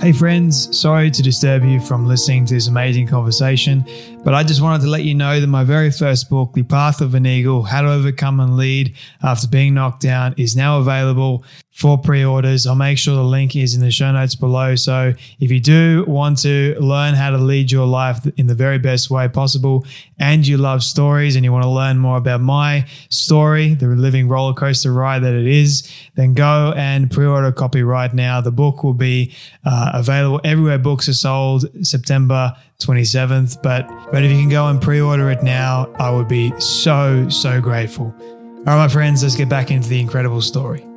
Hey, 0.00 0.12
friends, 0.12 0.78
sorry 0.78 1.10
to 1.10 1.22
disturb 1.22 1.64
you 1.64 1.80
from 1.80 2.06
listening 2.06 2.46
to 2.46 2.54
this 2.54 2.68
amazing 2.68 3.08
conversation, 3.08 3.84
but 4.22 4.32
I 4.32 4.44
just 4.44 4.60
wanted 4.60 4.84
to 4.84 4.90
let 4.90 5.02
you 5.02 5.14
know 5.14 5.40
that 5.40 5.48
my 5.48 5.64
very 5.64 5.90
first 5.90 6.30
book, 6.30 6.52
The 6.52 6.62
Path 6.62 7.00
of 7.00 7.16
an 7.16 7.26
Eagle 7.26 7.64
How 7.64 7.82
to 7.82 7.90
Overcome 7.90 8.38
and 8.38 8.56
Lead 8.56 8.94
After 9.24 9.48
Being 9.48 9.74
Knocked 9.74 10.02
Down, 10.02 10.34
is 10.36 10.54
now 10.54 10.78
available 10.78 11.44
for 11.78 11.96
pre 11.96 12.24
orders. 12.24 12.66
I'll 12.66 12.74
make 12.74 12.98
sure 12.98 13.14
the 13.14 13.22
link 13.22 13.54
is 13.54 13.76
in 13.76 13.80
the 13.80 13.92
show 13.92 14.10
notes 14.10 14.34
below. 14.34 14.74
So 14.74 15.14
if 15.38 15.52
you 15.52 15.60
do 15.60 16.04
want 16.08 16.38
to 16.38 16.74
learn 16.80 17.14
how 17.14 17.30
to 17.30 17.38
lead 17.38 17.70
your 17.70 17.86
life 17.86 18.26
in 18.36 18.48
the 18.48 18.54
very 18.54 18.78
best 18.78 19.10
way 19.10 19.28
possible, 19.28 19.86
and 20.18 20.44
you 20.44 20.56
love 20.56 20.82
stories 20.82 21.36
and 21.36 21.44
you 21.44 21.52
want 21.52 21.62
to 21.62 21.70
learn 21.70 21.96
more 21.96 22.16
about 22.16 22.40
my 22.40 22.84
story, 23.10 23.74
the 23.74 23.86
living 23.86 24.28
roller 24.28 24.54
coaster 24.54 24.92
ride 24.92 25.22
that 25.22 25.34
it 25.34 25.46
is, 25.46 25.88
then 26.16 26.34
go 26.34 26.74
and 26.76 27.12
pre 27.12 27.24
order 27.24 27.46
a 27.46 27.52
copy 27.52 27.84
right 27.84 28.12
now. 28.12 28.40
The 28.40 28.50
book 28.50 28.82
will 28.82 28.92
be 28.92 29.32
uh, 29.64 29.92
available 29.94 30.40
everywhere 30.42 30.78
books 30.78 31.08
are 31.08 31.14
sold 31.14 31.64
September 31.86 32.56
27th. 32.80 33.62
But, 33.62 33.86
but 34.10 34.24
if 34.24 34.32
you 34.32 34.38
can 34.38 34.48
go 34.48 34.66
and 34.66 34.82
pre 34.82 35.00
order 35.00 35.30
it 35.30 35.44
now, 35.44 35.92
I 36.00 36.10
would 36.10 36.26
be 36.26 36.58
so, 36.58 37.28
so 37.28 37.60
grateful. 37.60 38.06
All 38.16 38.64
right, 38.64 38.76
my 38.78 38.88
friends, 38.88 39.22
let's 39.22 39.36
get 39.36 39.48
back 39.48 39.70
into 39.70 39.88
the 39.88 40.00
incredible 40.00 40.42
story. 40.42 40.87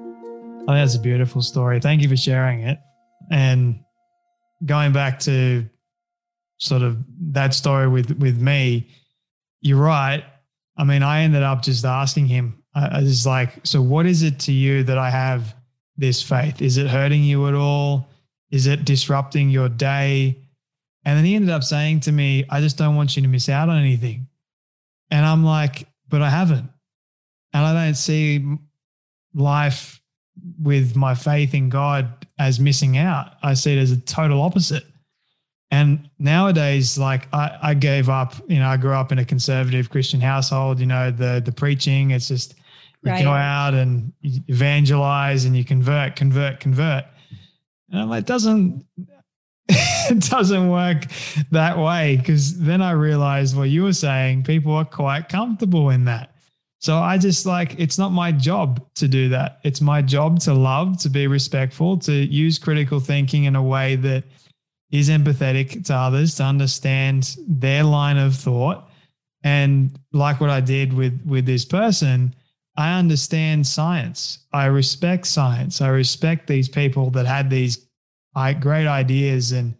Think 0.65 0.77
that's 0.77 0.95
a 0.95 0.99
beautiful 0.99 1.41
story. 1.41 1.79
Thank 1.79 2.01
you 2.01 2.09
for 2.09 2.15
sharing 2.15 2.61
it. 2.61 2.79
And 3.31 3.83
going 4.65 4.93
back 4.93 5.19
to 5.21 5.67
sort 6.59 6.83
of 6.83 7.03
that 7.33 7.53
story 7.53 7.87
with 7.87 8.11
with 8.19 8.39
me, 8.39 8.87
you're 9.61 9.81
right. 9.81 10.23
I 10.77 10.83
mean, 10.83 11.03
I 11.03 11.21
ended 11.21 11.43
up 11.43 11.63
just 11.63 11.83
asking 11.83 12.27
him. 12.27 12.63
I, 12.75 12.99
I 12.99 13.01
was 13.01 13.25
like, 13.25 13.65
"So, 13.65 13.81
what 13.81 14.05
is 14.05 14.21
it 14.21 14.39
to 14.41 14.51
you 14.51 14.83
that 14.83 14.97
I 14.97 15.09
have 15.09 15.55
this 15.97 16.21
faith? 16.21 16.61
Is 16.61 16.77
it 16.77 16.87
hurting 16.87 17.23
you 17.23 17.47
at 17.47 17.55
all? 17.55 18.07
Is 18.51 18.67
it 18.67 18.85
disrupting 18.85 19.49
your 19.49 19.69
day?" 19.69 20.37
And 21.03 21.17
then 21.17 21.25
he 21.25 21.33
ended 21.35 21.49
up 21.49 21.63
saying 21.63 22.01
to 22.01 22.11
me, 22.11 22.45
"I 22.49 22.61
just 22.61 22.77
don't 22.77 22.95
want 22.95 23.15
you 23.15 23.23
to 23.23 23.27
miss 23.27 23.49
out 23.49 23.69
on 23.69 23.79
anything." 23.79 24.27
And 25.09 25.25
I'm 25.25 25.43
like, 25.43 25.87
"But 26.07 26.21
I 26.21 26.29
haven't." 26.29 26.69
And 27.53 27.65
I 27.65 27.85
don't 27.85 27.95
see 27.95 28.45
life 29.33 30.00
with 30.61 30.95
my 30.95 31.15
faith 31.15 31.53
in 31.53 31.69
God 31.69 32.25
as 32.39 32.59
missing 32.59 32.97
out. 32.97 33.33
I 33.43 33.53
see 33.53 33.77
it 33.77 33.81
as 33.81 33.91
a 33.91 33.97
total 33.97 34.41
opposite. 34.41 34.83
And 35.71 36.09
nowadays, 36.19 36.97
like 36.97 37.33
I, 37.33 37.57
I 37.61 37.73
gave 37.73 38.09
up, 38.09 38.35
you 38.47 38.59
know, 38.59 38.67
I 38.67 38.77
grew 38.77 38.93
up 38.93 39.11
in 39.11 39.19
a 39.19 39.25
conservative 39.25 39.89
Christian 39.89 40.19
household, 40.19 40.79
you 40.79 40.85
know, 40.85 41.11
the 41.11 41.41
the 41.43 41.51
preaching, 41.51 42.11
it's 42.11 42.27
just 42.27 42.55
you 43.03 43.11
right. 43.11 43.23
go 43.23 43.31
out 43.31 43.73
and 43.73 44.11
evangelize 44.23 45.45
and 45.45 45.55
you 45.55 45.63
convert, 45.63 46.15
convert, 46.15 46.59
convert. 46.59 47.05
And 47.89 48.01
I'm 48.01 48.09
like, 48.09 48.25
doesn't 48.25 48.85
it 49.69 50.29
doesn't 50.29 50.69
work 50.69 51.05
that 51.51 51.77
way. 51.77 52.21
Cause 52.25 52.59
then 52.59 52.81
I 52.81 52.91
realized 52.91 53.55
what 53.55 53.69
you 53.69 53.83
were 53.83 53.93
saying, 53.93 54.43
people 54.43 54.73
are 54.73 54.85
quite 54.85 55.29
comfortable 55.29 55.89
in 55.89 56.05
that. 56.05 56.30
So 56.81 56.97
I 56.97 57.19
just 57.19 57.45
like, 57.45 57.79
it's 57.79 57.99
not 57.99 58.11
my 58.11 58.31
job 58.31 58.83
to 58.95 59.07
do 59.07 59.29
that. 59.29 59.59
It's 59.63 59.81
my 59.81 60.01
job 60.01 60.39
to 60.41 60.53
love, 60.55 60.97
to 61.01 61.09
be 61.09 61.27
respectful, 61.27 61.97
to 61.99 62.11
use 62.11 62.57
critical 62.57 62.99
thinking 62.99 63.43
in 63.43 63.55
a 63.55 63.61
way 63.61 63.95
that 63.97 64.23
is 64.89 65.07
empathetic 65.07 65.85
to 65.85 65.93
others, 65.93 66.33
to 66.35 66.43
understand 66.43 67.37
their 67.47 67.83
line 67.83 68.17
of 68.17 68.35
thought. 68.35 68.89
And 69.43 69.99
like 70.11 70.41
what 70.41 70.49
I 70.49 70.59
did 70.59 70.91
with, 70.91 71.21
with 71.23 71.45
this 71.45 71.65
person, 71.65 72.33
I 72.75 72.97
understand 72.97 73.67
science. 73.67 74.39
I 74.51 74.65
respect 74.65 75.27
science. 75.27 75.81
I 75.81 75.89
respect 75.89 76.47
these 76.47 76.67
people 76.67 77.11
that 77.11 77.27
had 77.27 77.51
these 77.51 77.85
great 78.59 78.87
ideas 78.87 79.51
and 79.51 79.75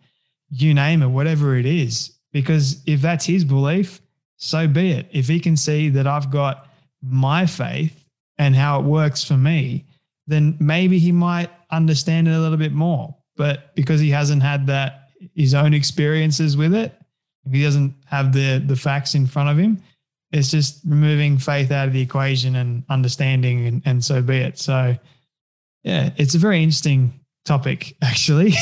you 0.51 0.75
name 0.75 1.01
it, 1.01 1.07
whatever 1.07 1.55
it 1.55 1.65
is. 1.65 2.11
Because 2.31 2.83
if 2.85 3.01
that's 3.01 3.25
his 3.25 3.43
belief, 3.43 4.01
so 4.37 4.67
be 4.67 4.91
it. 4.91 5.07
If 5.11 5.27
he 5.27 5.39
can 5.39 5.57
see 5.57 5.89
that 5.89 6.05
I've 6.05 6.29
got 6.29 6.67
my 7.02 7.45
faith 7.45 8.06
and 8.37 8.56
how 8.56 8.79
it 8.79 8.85
works 8.85 9.23
for 9.23 9.37
me, 9.37 9.85
then 10.27 10.58
maybe 10.60 10.99
he 10.99 11.12
might 11.12 11.49
understand 11.71 12.27
it 12.27 12.31
a 12.31 12.39
little 12.39 12.58
bit 12.58 12.73
more. 12.73 13.15
But 13.35 13.75
because 13.75 13.99
he 13.99 14.10
hasn't 14.10 14.43
had 14.43 14.67
that 14.67 15.10
his 15.35 15.54
own 15.54 15.73
experiences 15.73 16.58
with 16.58 16.73
it, 16.73 16.95
he 17.52 17.63
doesn't 17.63 17.95
have 18.06 18.33
the 18.33 18.60
the 18.65 18.75
facts 18.75 19.15
in 19.15 19.25
front 19.25 19.49
of 19.49 19.58
him. 19.58 19.81
It's 20.31 20.52
just 20.52 20.81
removing 20.85 21.37
faith 21.37 21.71
out 21.71 21.87
of 21.87 21.93
the 21.93 22.02
equation 22.02 22.56
and 22.56 22.83
understanding, 22.89 23.67
and, 23.67 23.81
and 23.85 24.04
so 24.04 24.21
be 24.21 24.37
it. 24.37 24.58
So, 24.58 24.95
yeah, 25.83 26.12
it's 26.17 26.35
a 26.35 26.39
very 26.39 26.63
interesting 26.63 27.21
topic, 27.46 27.96
actually. 28.02 28.54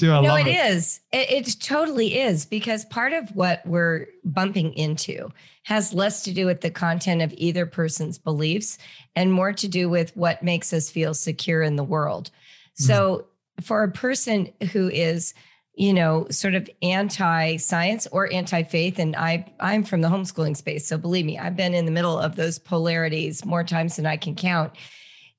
no, 0.00 0.34
it, 0.36 0.46
it 0.46 0.72
is. 0.72 1.00
It, 1.12 1.46
it 1.46 1.60
totally 1.60 2.18
is 2.18 2.46
because 2.46 2.84
part 2.86 3.12
of 3.12 3.34
what 3.34 3.64
we're 3.66 4.06
bumping 4.24 4.72
into 4.74 5.30
has 5.64 5.92
less 5.92 6.22
to 6.22 6.32
do 6.32 6.46
with 6.46 6.62
the 6.62 6.70
content 6.70 7.22
of 7.22 7.34
either 7.36 7.66
person's 7.66 8.18
beliefs 8.18 8.78
and 9.14 9.32
more 9.32 9.52
to 9.52 9.68
do 9.68 9.88
with 9.88 10.16
what 10.16 10.42
makes 10.42 10.72
us 10.72 10.90
feel 10.90 11.14
secure 11.14 11.62
in 11.62 11.76
the 11.76 11.84
world. 11.84 12.30
So, 12.74 13.16
mm-hmm. 13.16 13.62
for 13.62 13.82
a 13.82 13.90
person 13.90 14.52
who 14.72 14.88
is 14.88 15.34
you 15.78 15.92
know, 15.92 16.26
sort 16.28 16.56
of 16.56 16.68
anti-science 16.82 18.08
or 18.08 18.30
anti-faith. 18.32 18.98
And 18.98 19.14
I, 19.14 19.46
I'm 19.60 19.84
from 19.84 20.00
the 20.00 20.08
homeschooling 20.08 20.56
space. 20.56 20.88
So 20.88 20.98
believe 20.98 21.24
me, 21.24 21.38
I've 21.38 21.56
been 21.56 21.72
in 21.72 21.84
the 21.84 21.92
middle 21.92 22.18
of 22.18 22.34
those 22.34 22.58
polarities 22.58 23.44
more 23.44 23.62
times 23.62 23.94
than 23.94 24.04
I 24.04 24.16
can 24.16 24.34
count. 24.34 24.72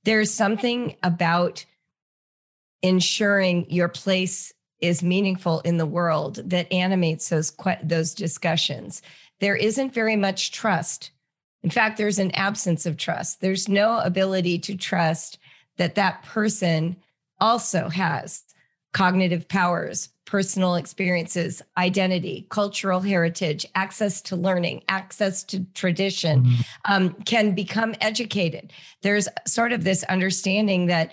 There's 0.05 0.34
something 0.34 0.95
about 1.03 1.65
ensuring 2.82 3.65
your 3.69 3.89
place 3.89 4.53
is 4.82 5.03
meaningful 5.03 5.59
in 5.61 5.77
the 5.77 5.86
world 5.86 6.36
that 6.49 6.71
animates 6.71 7.30
those, 7.30 7.51
those 7.84 8.13
discussions. 8.13 9.01
There 9.39 9.55
isn't 9.55 9.93
very 9.93 10.15
much 10.15 10.51
trust. 10.51 11.11
In 11.63 11.69
fact, 11.69 11.97
there's 11.97 12.19
an 12.19 12.32
absence 12.32 12.86
of 12.86 12.97
trust. 12.97 13.41
There's 13.41 13.67
no 13.67 13.99
ability 13.99 14.59
to 14.59 14.77
trust 14.77 15.38
that 15.77 15.95
that 15.95 16.23
person 16.23 16.97
also 17.39 17.89
has 17.89 18.43
cognitive 18.93 19.47
powers, 19.47 20.09
personal 20.25 20.75
experiences, 20.75 21.61
identity, 21.77 22.47
cultural 22.49 23.01
heritage, 23.01 23.65
access 23.75 24.21
to 24.21 24.36
learning, 24.36 24.84
access 24.88 25.43
to 25.43 25.63
tradition, 25.73 26.43
mm-hmm. 26.43 26.61
um, 26.91 27.13
can 27.25 27.53
become 27.53 27.95
educated. 28.01 28.71
There's 29.01 29.27
sort 29.45 29.73
of 29.73 29.84
this 29.84 30.03
understanding 30.03 30.88
that 30.88 31.11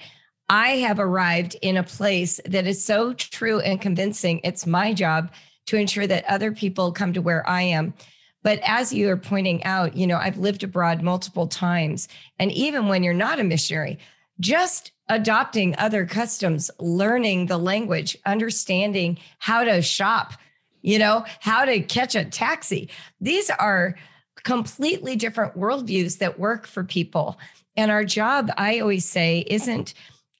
I 0.49 0.77
have 0.77 0.99
arrived 0.99 1.57
in 1.61 1.77
a 1.77 1.83
place 1.83 2.41
that 2.47 2.67
is 2.67 2.85
so 2.85 3.13
true 3.13 3.61
and 3.61 3.81
convincing. 3.81 4.41
It's 4.45 4.67
my 4.67 4.93
job 4.93 5.33
to 5.67 5.77
ensure 5.77 6.07
that 6.07 6.25
other 6.27 6.53
people 6.53 6.93
come 6.93 7.13
to 7.13 7.23
where 7.23 7.49
I 7.49 7.63
am. 7.63 7.95
But 8.43 8.61
as 8.63 8.93
you 8.93 9.11
are 9.11 9.17
pointing 9.17 9.65
out, 9.65 9.97
you 9.97 10.07
know, 10.07 10.19
I've 10.19 10.39
lived 10.39 10.63
abroad 10.63 11.03
multiple 11.03 11.49
times. 11.49 12.07
And 12.39 12.53
even 12.53 12.87
when 12.87 13.03
you're 13.03 13.13
not 13.13 13.41
a 13.41 13.45
missionary, 13.45 13.99
just 14.39 14.93
adopting 15.09 15.75
other 15.79 16.07
customs, 16.07 16.71
learning 16.79 17.47
the 17.47 17.59
language, 17.59 18.17
understanding 18.25 19.19
how 19.39 19.65
to 19.65 19.83
shop, 19.83 20.35
you 20.83 20.99
know, 20.99 21.25
how 21.41 21.65
to 21.65 21.81
catch 21.81 22.15
a 22.15 22.25
taxi. 22.25 22.89
These 23.21 23.51
are 23.51 23.97
completely 24.45 25.17
different 25.17 25.59
worldviews 25.59 26.19
that 26.19 26.39
work 26.39 26.69
for 26.69 26.85
people. 26.85 27.39
And 27.77 27.91
our 27.91 28.05
job, 28.05 28.51
I 28.57 28.79
always 28.79 29.05
say, 29.05 29.45
isn't 29.49 29.93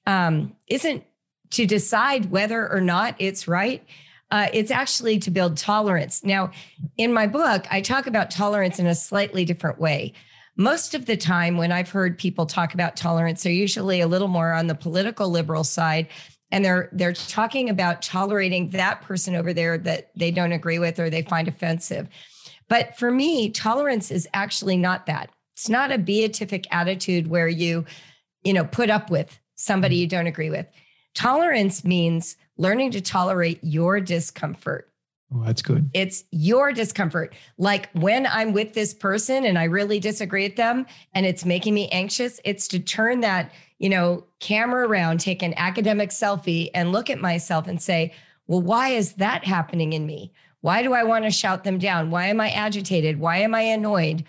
um, 0.07 0.55
isn't 0.67 1.03
to 1.51 1.67
decide 1.67 2.31
whether 2.31 2.67
or 2.67 2.81
not 2.81 3.15
it's 3.19 3.47
right. 3.47 3.85
Uh, 4.31 4.47
it's 4.51 4.71
actually 4.71 5.19
to 5.19 5.29
build 5.29 5.55
tolerance. 5.55 6.23
Now, 6.23 6.51
in 6.97 7.13
my 7.13 7.27
book, 7.27 7.65
I 7.69 7.81
talk 7.81 8.07
about 8.07 8.31
tolerance 8.31 8.79
in 8.79 8.87
a 8.87 8.95
slightly 8.95 9.45
different 9.45 9.79
way 9.79 10.13
most 10.57 10.95
of 10.95 11.05
the 11.05 11.15
time 11.15 11.55
when 11.55 11.71
I've 11.71 11.91
heard 11.91 12.17
people 12.17 12.47
talk 12.47 12.73
about 12.73 12.95
tolerance, 12.95 13.43
they're 13.43 13.53
usually 13.53 14.01
a 14.01 14.07
little 14.07 14.27
more 14.27 14.51
on 14.51 14.67
the 14.67 14.75
political 14.75 15.29
liberal 15.29 15.63
side. 15.63 16.07
And 16.51 16.65
they're 16.65 16.89
they're 16.93 17.13
talking 17.13 17.69
about 17.69 18.01
tolerating 18.01 18.71
that 18.71 19.01
person 19.01 19.35
over 19.35 19.53
there 19.53 19.77
that 19.79 20.11
they 20.15 20.31
don't 20.31 20.53
agree 20.53 20.79
with 20.79 20.99
or 20.99 21.09
they 21.09 21.21
find 21.21 21.47
offensive. 21.47 22.07
But 22.69 22.97
for 22.97 23.11
me, 23.11 23.49
tolerance 23.49 24.11
is 24.11 24.27
actually 24.33 24.77
not 24.77 25.05
that. 25.05 25.29
It's 25.53 25.69
not 25.69 25.91
a 25.91 25.97
beatific 25.97 26.65
attitude 26.71 27.27
where 27.27 27.47
you, 27.47 27.85
you 28.43 28.53
know, 28.53 28.63
put 28.63 28.89
up 28.89 29.09
with 29.09 29.39
somebody 29.57 29.97
mm-hmm. 29.97 30.01
you 30.01 30.07
don't 30.07 30.27
agree 30.27 30.49
with. 30.49 30.65
Tolerance 31.13 31.83
means 31.83 32.37
learning 32.57 32.91
to 32.91 33.01
tolerate 33.01 33.59
your 33.61 33.99
discomfort 33.99 34.87
Oh, 35.33 35.43
that's 35.43 35.61
good. 35.61 35.89
It's 35.93 36.23
your 36.31 36.71
discomfort. 36.71 37.35
Like 37.57 37.89
when 37.91 38.25
I'm 38.25 38.53
with 38.53 38.73
this 38.73 38.93
person 38.93 39.45
and 39.45 39.59
I 39.59 39.65
really 39.65 39.99
disagree 39.99 40.43
with 40.43 40.55
them 40.55 40.85
and 41.13 41.25
it's 41.25 41.43
making 41.43 41.73
me 41.73 41.89
anxious, 41.89 42.39
it's 42.45 42.67
to 42.69 42.79
turn 42.79 43.19
that, 43.21 43.51
you 43.77 43.89
know, 43.89 44.23
camera 44.39 44.87
around, 44.87 45.19
take 45.19 45.43
an 45.43 45.53
academic 45.57 46.11
selfie 46.11 46.69
and 46.73 46.93
look 46.93 47.09
at 47.09 47.19
myself 47.19 47.67
and 47.67 47.81
say, 47.81 48.13
well, 48.47 48.61
why 48.61 48.89
is 48.89 49.13
that 49.13 49.43
happening 49.43 49.91
in 49.91 50.05
me? 50.05 50.31
Why 50.61 50.81
do 50.81 50.93
I 50.93 51.03
want 51.03 51.25
to 51.25 51.31
shout 51.31 51.65
them 51.65 51.77
down? 51.77 52.09
Why 52.09 52.27
am 52.27 52.39
I 52.39 52.49
agitated? 52.49 53.19
Why 53.19 53.39
am 53.39 53.53
I 53.53 53.61
annoyed? 53.61 54.23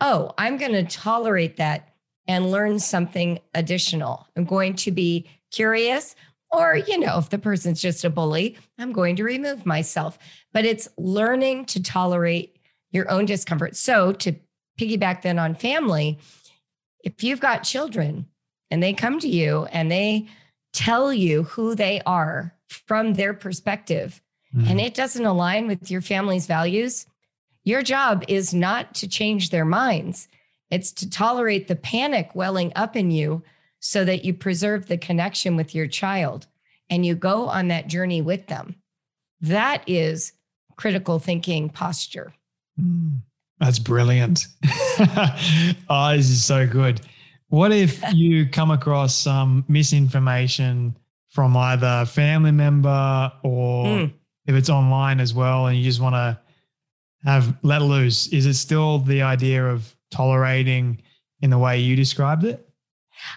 Oh, 0.00 0.32
I'm 0.36 0.58
going 0.58 0.72
to 0.72 0.84
tolerate 0.84 1.56
that 1.56 1.91
and 2.26 2.50
learn 2.50 2.78
something 2.78 3.40
additional. 3.54 4.26
I'm 4.36 4.44
going 4.44 4.74
to 4.76 4.90
be 4.90 5.28
curious. 5.50 6.14
Or, 6.50 6.76
you 6.76 6.98
know, 6.98 7.18
if 7.18 7.30
the 7.30 7.38
person's 7.38 7.80
just 7.80 8.04
a 8.04 8.10
bully, 8.10 8.58
I'm 8.78 8.92
going 8.92 9.16
to 9.16 9.24
remove 9.24 9.64
myself. 9.64 10.18
But 10.52 10.64
it's 10.64 10.88
learning 10.98 11.64
to 11.66 11.82
tolerate 11.82 12.58
your 12.90 13.10
own 13.10 13.24
discomfort. 13.24 13.74
So, 13.74 14.12
to 14.12 14.34
piggyback 14.78 15.22
then 15.22 15.38
on 15.38 15.54
family, 15.54 16.18
if 17.02 17.24
you've 17.24 17.40
got 17.40 17.64
children 17.64 18.26
and 18.70 18.82
they 18.82 18.92
come 18.92 19.18
to 19.20 19.28
you 19.28 19.66
and 19.72 19.90
they 19.90 20.26
tell 20.72 21.12
you 21.12 21.44
who 21.44 21.74
they 21.74 22.00
are 22.06 22.54
from 22.68 23.14
their 23.14 23.34
perspective, 23.34 24.20
mm. 24.54 24.68
and 24.68 24.80
it 24.80 24.94
doesn't 24.94 25.24
align 25.24 25.66
with 25.66 25.90
your 25.90 26.00
family's 26.00 26.46
values, 26.46 27.06
your 27.64 27.82
job 27.82 28.24
is 28.28 28.52
not 28.52 28.94
to 28.96 29.08
change 29.08 29.50
their 29.50 29.64
minds. 29.64 30.28
It's 30.72 30.90
to 30.92 31.10
tolerate 31.10 31.68
the 31.68 31.76
panic 31.76 32.30
welling 32.34 32.72
up 32.74 32.96
in 32.96 33.10
you 33.10 33.42
so 33.78 34.06
that 34.06 34.24
you 34.24 34.32
preserve 34.32 34.86
the 34.86 34.96
connection 34.96 35.54
with 35.54 35.74
your 35.74 35.86
child 35.86 36.46
and 36.88 37.04
you 37.04 37.14
go 37.14 37.46
on 37.48 37.68
that 37.68 37.88
journey 37.88 38.22
with 38.22 38.46
them. 38.46 38.76
That 39.42 39.84
is 39.86 40.32
critical 40.76 41.18
thinking 41.18 41.68
posture. 41.68 42.32
Mm, 42.80 43.18
that's 43.60 43.78
brilliant. 43.78 44.46
oh, 45.90 46.16
this 46.16 46.30
is 46.30 46.42
so 46.42 46.66
good. 46.66 47.02
What 47.48 47.70
if 47.70 48.02
you 48.14 48.48
come 48.48 48.70
across 48.70 49.14
some 49.14 49.66
misinformation 49.68 50.96
from 51.28 51.54
either 51.54 52.06
family 52.06 52.50
member 52.50 53.30
or 53.42 53.84
mm. 53.84 54.12
if 54.46 54.54
it's 54.54 54.70
online 54.70 55.20
as 55.20 55.34
well 55.34 55.66
and 55.66 55.76
you 55.76 55.84
just 55.84 56.00
want 56.00 56.14
to 56.14 56.40
have 57.24 57.58
let 57.62 57.82
loose? 57.82 58.28
Is 58.28 58.46
it 58.46 58.54
still 58.54 59.00
the 59.00 59.20
idea 59.20 59.66
of 59.66 59.94
tolerating 60.12 61.02
in 61.40 61.50
the 61.50 61.58
way 61.58 61.80
you 61.80 61.96
described 61.96 62.44
it? 62.44 62.68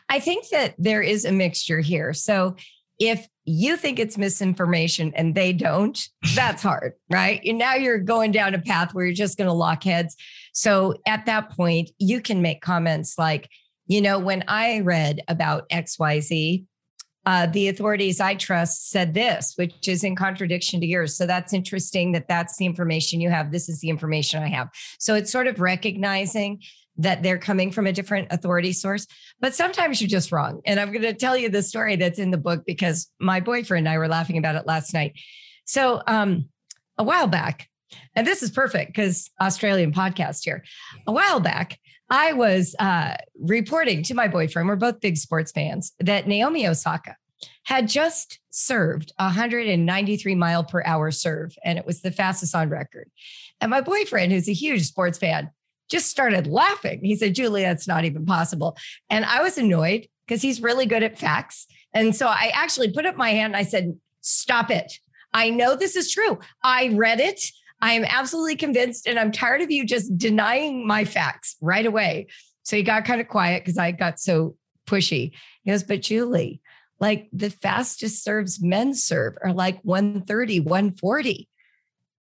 I 0.09 0.19
think 0.19 0.49
that 0.49 0.76
there 0.78 1.01
is 1.01 1.26
a 1.26 1.32
mixture 1.32 1.80
here. 1.80 2.13
So 2.13 2.55
if 2.99 3.28
you 3.43 3.78
think 3.78 3.99
it's 3.99 4.17
misinformation 4.17 5.13
and 5.15 5.36
they 5.36 5.53
don't, 5.53 6.07
that's 6.34 6.63
hard, 6.63 6.93
right? 7.09 7.41
And 7.45 7.57
now 7.57 7.76
you're 7.76 7.99
going 7.99 8.32
down 8.32 8.55
a 8.55 8.59
path 8.59 8.93
where 8.93 9.05
you're 9.05 9.13
just 9.13 9.38
going 9.38 9.47
to 9.47 9.53
lock 9.53 9.84
heads. 9.84 10.15
So 10.53 10.95
at 11.05 11.26
that 11.26 11.51
point, 11.51 11.91
you 11.99 12.21
can 12.21 12.41
make 12.41 12.61
comments 12.61 13.17
like, 13.17 13.49
you 13.88 14.01
know, 14.01 14.17
when 14.17 14.43
I 14.47 14.80
read 14.80 15.21
about 15.28 15.69
XYZ, 15.69 16.65
uh, 17.26 17.47
the 17.47 17.67
authorities 17.69 18.19
I 18.19 18.36
trust 18.36 18.89
said 18.89 19.13
this, 19.13 19.53
which 19.55 19.88
is 19.88 20.03
in 20.03 20.15
contradiction 20.15 20.80
to 20.82 20.86
yours. 20.86 21.17
So 21.17 21.26
that's 21.26 21.53
interesting 21.53 22.11
that 22.11 22.28
that's 22.28 22.57
the 22.57 22.65
information 22.65 23.19
you 23.19 23.30
have. 23.30 23.51
This 23.51 23.67
is 23.67 23.80
the 23.80 23.89
information 23.89 24.43
I 24.43 24.49
have. 24.49 24.69
So 24.99 25.15
it's 25.15 25.32
sort 25.32 25.47
of 25.47 25.59
recognizing 25.59 26.61
that 26.97 27.23
they're 27.23 27.39
coming 27.39 27.71
from 27.71 27.88
a 27.88 27.91
different 27.91 28.28
authority 28.32 28.71
source. 28.71 29.07
But 29.39 29.55
sometimes 29.55 29.99
you're 29.99 30.07
just 30.07 30.32
wrong. 30.32 30.61
And 30.65 30.80
I'm 30.80 30.91
going 30.91 31.01
to 31.01 31.13
tell 31.13 31.36
you 31.36 31.49
the 31.49 31.63
story 31.63 31.95
that's 31.95 32.19
in 32.19 32.32
the 32.32 32.38
book 32.38 32.63
because 32.65 33.09
my 33.19 33.39
boyfriend 33.39 33.88
and 33.88 33.93
I 33.93 33.97
were 33.97 34.07
laughing 34.07 34.38
about 34.38 34.55
it 34.55 34.65
last 34.65 34.93
night. 34.93 35.19
So, 35.65 36.01
um, 36.07 36.49
a 36.97 37.03
while 37.03 37.28
back, 37.28 37.67
and 38.15 38.26
this 38.26 38.41
is 38.41 38.51
perfect 38.51 38.93
because 38.93 39.30
Australian 39.41 39.91
podcast 39.91 40.43
here. 40.43 40.63
A 41.07 41.11
while 41.11 41.41
back, 41.41 41.78
I 42.10 42.34
was 42.34 42.76
uh, 42.80 43.16
reporting 43.39 44.03
to 44.03 44.14
my 44.14 44.28
boyfriend, 44.28 44.68
we're 44.68 44.76
both 44.76 45.01
big 45.01 45.18
sports 45.18 45.51
fans, 45.51 45.93
that 45.99 46.28
Naomi 46.28 46.68
Osaka 46.68 47.16
had 47.64 47.88
just 47.88 48.39
served 48.51 49.12
193 49.18 50.36
mile 50.36 50.64
per 50.64 50.84
hour 50.86 51.12
serve, 51.12 51.56
and 51.64 51.78
it 51.78 51.86
was 51.86 52.01
the 52.01 52.12
fastest 52.12 52.56
on 52.56 52.70
record. 52.70 53.10
And 53.60 53.72
my 53.72 53.82
boyfriend, 53.82 54.32
who's 54.32 54.49
a 54.49 54.53
huge 54.53 54.84
sports 54.84 55.18
fan, 55.18 55.49
just 55.89 56.10
started 56.10 56.47
laughing. 56.47 56.99
He 57.03 57.16
said, 57.16 57.36
Julie, 57.36 57.64
that's 57.64 57.88
not 57.88 58.06
even 58.06 58.26
possible. 58.26 58.78
And 59.10 59.26
I 59.26 59.41
was 59.41 59.58
annoyed 59.58 60.08
because 60.26 60.41
he's 60.41 60.62
really 60.62 60.86
good 60.86 61.03
at 61.03 61.20
facts. 61.20 61.68
And 61.93 62.16
so 62.16 62.28
I 62.28 62.51
actually 62.53 62.91
put 62.91 63.06
up 63.06 63.16
my 63.16 63.32
hand 63.32 63.53
and 63.53 63.58
I 63.58 63.64
said, 63.64 63.97
Stop 64.22 64.72
it. 64.72 64.99
I 65.34 65.51
know 65.51 65.76
this 65.76 65.95
is 65.95 66.12
true. 66.12 66.39
I 66.64 66.89
read 66.95 67.20
it. 67.20 67.39
I 67.82 67.93
am 67.93 68.05
absolutely 68.05 68.55
convinced, 68.55 69.07
and 69.07 69.19
I'm 69.19 69.32
tired 69.32 69.61
of 69.61 69.69
you 69.69 69.86
just 69.86 70.17
denying 70.17 70.88
my 70.88 71.05
facts 71.05 71.55
right 71.61 71.86
away. 71.86 72.28
So 72.63 72.76
he 72.76 72.84
got 72.84 73.05
kind 73.05 73.21
of 73.21 73.28
quiet 73.28 73.63
because 73.63 73.78
I 73.78 73.91
got 73.91 74.19
so 74.19 74.55
pushy. 74.88 75.32
He 75.63 75.71
goes, 75.71 75.84
But 75.84 76.01
Julie, 76.01 76.61
like 76.99 77.28
the 77.34 77.49
fastest 77.49 78.23
serves 78.23 78.61
men 78.61 78.93
serve 78.93 79.36
are 79.43 79.53
like 79.53 79.80
130, 79.84 80.61
140. 80.61 81.49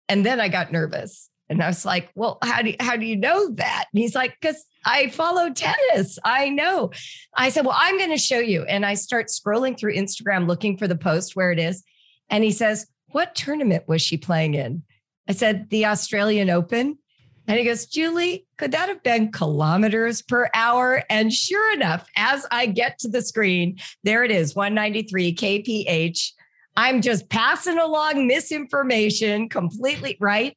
And 0.09 0.25
then 0.25 0.41
I 0.41 0.49
got 0.49 0.73
nervous 0.73 1.31
And 1.49 1.63
I 1.63 1.67
was 1.67 1.85
like, 1.85 2.11
well, 2.15 2.39
how 2.43 2.63
do, 2.63 2.75
how 2.81 2.97
do 2.97 3.07
you 3.07 3.17
know 3.17 3.51
that? 3.55 3.85
And 3.93 4.01
he's 4.01 4.15
like, 4.15 4.37
because 4.41 4.65
I 4.85 5.09
follow 5.09 5.51
tennis. 5.51 6.19
I 6.25 6.49
know. 6.49 6.91
I 7.37 7.51
said, 7.51 7.67
well, 7.67 7.77
I'm 7.79 7.99
going 7.99 8.11
to 8.11 8.19
show 8.19 8.39
you. 8.39 8.65
And 8.65 8.85
I 8.85 8.95
start 8.95 9.29
scrolling 9.29 9.79
through 9.79 9.95
Instagram 9.95 10.47
looking 10.47 10.77
for 10.79 10.89
the 10.89 10.97
post 10.97 11.37
where 11.37 11.53
it 11.53 11.59
is. 11.59 11.83
And 12.31 12.45
he 12.45 12.51
says, 12.51 12.87
what 13.09 13.35
tournament 13.35 13.85
was 13.87 14.03
she 14.03 14.17
playing 14.17 14.55
in? 14.55 14.83
I 15.29 15.33
said, 15.33 15.71
the 15.71 15.87
Australian 15.87 16.51
Open. 16.51 16.99
And 17.47 17.59
he 17.59 17.65
goes, 17.65 17.87
Julie, 17.87 18.47
could 18.57 18.73
that 18.73 18.89
have 18.89 19.03
been 19.03 19.31
kilometers 19.31 20.23
per 20.23 20.49
hour? 20.55 21.03
And 21.11 21.33
sure 21.33 21.73
enough, 21.75 22.09
as 22.17 22.47
I 22.51 22.67
get 22.67 22.99
to 23.01 23.09
the 23.09 23.21
screen, 23.21 23.79
there 24.03 24.25
it 24.25 24.31
is 24.31 24.55
193 24.55 25.35
kph. 25.35 26.33
I'm 26.77 27.03
just 27.03 27.29
passing 27.29 27.79
along 27.79 28.27
misinformation 28.27 29.49
completely 29.49 30.17
right. 30.21 30.57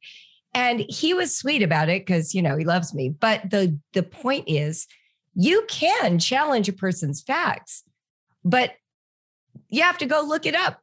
And 0.54 0.80
he 0.88 1.12
was 1.12 1.36
sweet 1.36 1.62
about 1.62 1.90
it 1.90 2.06
because, 2.06 2.34
you 2.34 2.40
know, 2.40 2.56
he 2.56 2.64
loves 2.64 2.94
me. 2.94 3.10
But 3.10 3.50
the, 3.50 3.78
the 3.92 4.02
point 4.02 4.44
is, 4.48 4.86
you 5.34 5.64
can 5.68 6.18
challenge 6.18 6.68
a 6.68 6.72
person's 6.72 7.22
facts, 7.22 7.84
but 8.44 8.72
you 9.68 9.82
have 9.82 9.98
to 9.98 10.06
go 10.06 10.22
look 10.22 10.46
it 10.46 10.54
up 10.54 10.80